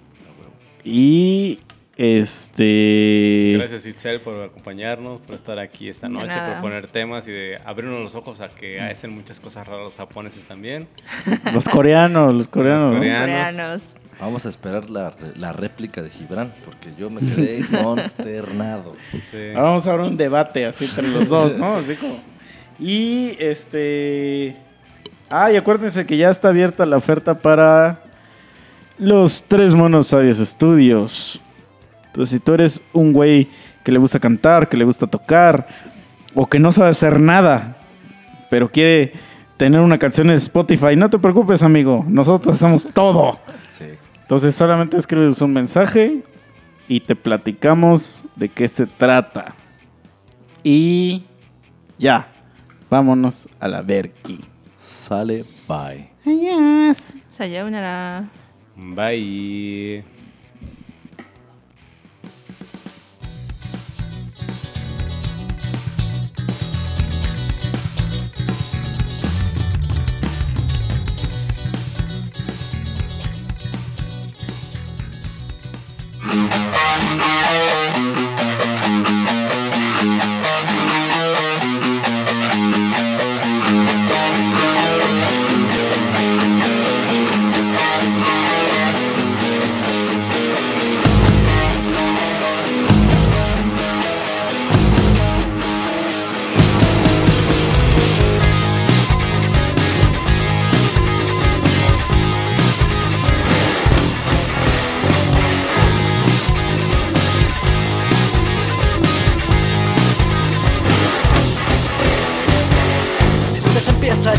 [0.84, 1.60] Y.
[1.98, 3.54] Este.
[3.58, 8.00] Gracias, Itzel, por acompañarnos, por estar aquí esta noche, por poner temas y de abrirnos
[8.02, 10.88] los ojos a que hacen muchas cosas raras los japoneses también.
[11.54, 12.94] Los coreanos, los coreanos.
[12.94, 13.00] ¿no?
[13.00, 13.22] coreanos.
[13.22, 13.96] Coreanos.
[14.20, 18.96] Vamos a esperar la, la réplica de Gibran, porque yo me quedé consternado.
[19.32, 19.50] Sí.
[19.56, 21.78] Ahora vamos a abrir un debate así entre los dos, ¿no?
[21.78, 22.20] Así como.
[22.80, 24.56] Y este.
[25.32, 28.02] Ah, y acuérdense que ya está abierta la oferta para
[29.00, 31.42] los Tres Monos Sabios Estudios.
[32.18, 33.48] Entonces, si tú eres un güey
[33.84, 35.68] que le gusta cantar, que le gusta tocar,
[36.34, 37.78] o que no sabe hacer nada,
[38.50, 39.14] pero quiere
[39.56, 42.04] tener una canción en Spotify, no te preocupes, amigo.
[42.08, 43.38] Nosotros hacemos todo.
[43.78, 43.86] Sí.
[44.20, 46.24] Entonces solamente escribes un mensaje
[46.88, 49.54] y te platicamos de qué se trata.
[50.64, 51.24] Y
[52.00, 52.30] ya,
[52.90, 54.40] vámonos a la Berky.
[54.84, 56.10] Sale, bye.
[56.26, 57.14] Adiós.
[57.30, 58.28] Sayonara.
[58.76, 60.17] Bye.
[77.18, 77.57] Bye.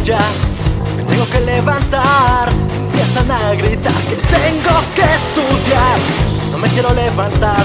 [0.09, 0.19] ya
[0.97, 2.49] me tengo que levantar.
[2.87, 5.99] Empiezan a gritar que tengo que estudiar.
[6.51, 7.65] No me quiero levantar,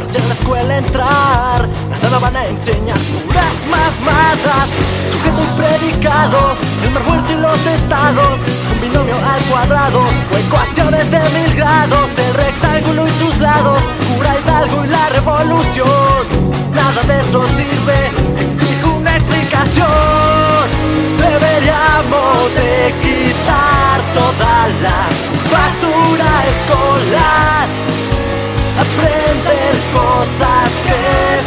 [0.00, 1.68] no quiero a la escuela entrar.
[1.90, 4.68] Nada me van a enseñar puras mamadas.
[5.12, 6.38] Sujeto y predicado,
[6.82, 8.38] el mar muerto y los estados.
[8.72, 10.00] Un binomio al cuadrado,
[10.32, 12.08] o ecuaciones de mil grados.
[12.16, 16.24] El rectángulo y sus lados, cura Hidalgo y la revolución.
[16.74, 18.65] Nada de eso sirve
[19.26, 20.66] explicación.
[21.18, 25.00] Deberíamos de quitar toda la
[25.52, 27.66] basura escolar
[28.78, 31.02] aprender cosas que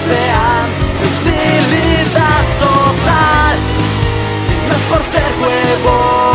[0.09, 0.65] sean
[0.99, 3.55] de utilidad total.
[4.69, 6.28] No por ser huevón,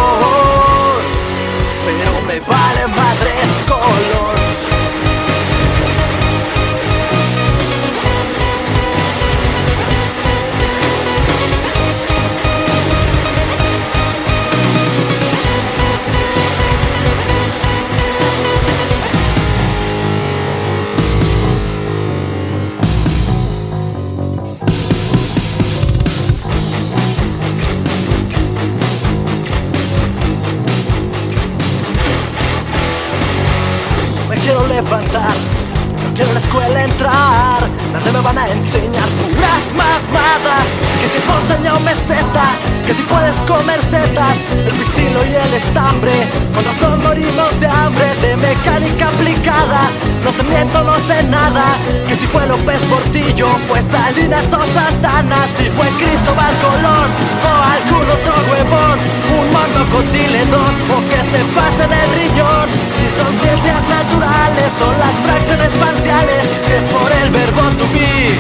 [34.83, 40.67] no quiero a la escuela entrar, nada me van a enseñar puras mamadas,
[41.01, 42.47] que si es montaña o meseta,
[42.85, 44.37] que si puedes comer setas,
[44.67, 49.83] el pistilo y el estambre, con razón morimos de hambre, de mecánica aplicada,
[50.25, 51.67] no te miento, no sé nada,
[52.09, 57.11] que si fue López Portillo, fue Salinas o Santana, si fue Cristóbal Colón,
[57.47, 58.99] o algún otro huevón,
[59.39, 62.74] un mono cotiledón, o que te pasa en el riñón,
[63.17, 68.35] son ciencias naturales o las fracciones parciales, que es por el verbo to be.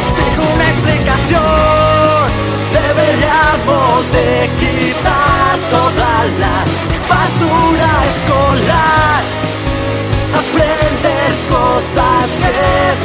[0.00, 2.26] Exijo una explicación,
[2.72, 6.56] deberíamos de quitar toda la
[7.10, 9.22] basura escolar,
[10.40, 12.52] aprender cosas que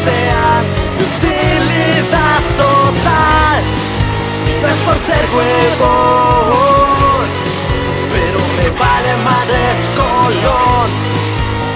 [0.05, 0.61] sean
[0.97, 3.63] de utilidad total,
[4.61, 6.74] no es por ser me
[8.79, 10.89] vale madres Colón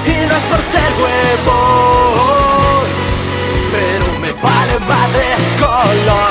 [0.05, 2.85] Y no es por ser huevón
[3.71, 6.28] Pero me vale madres Colón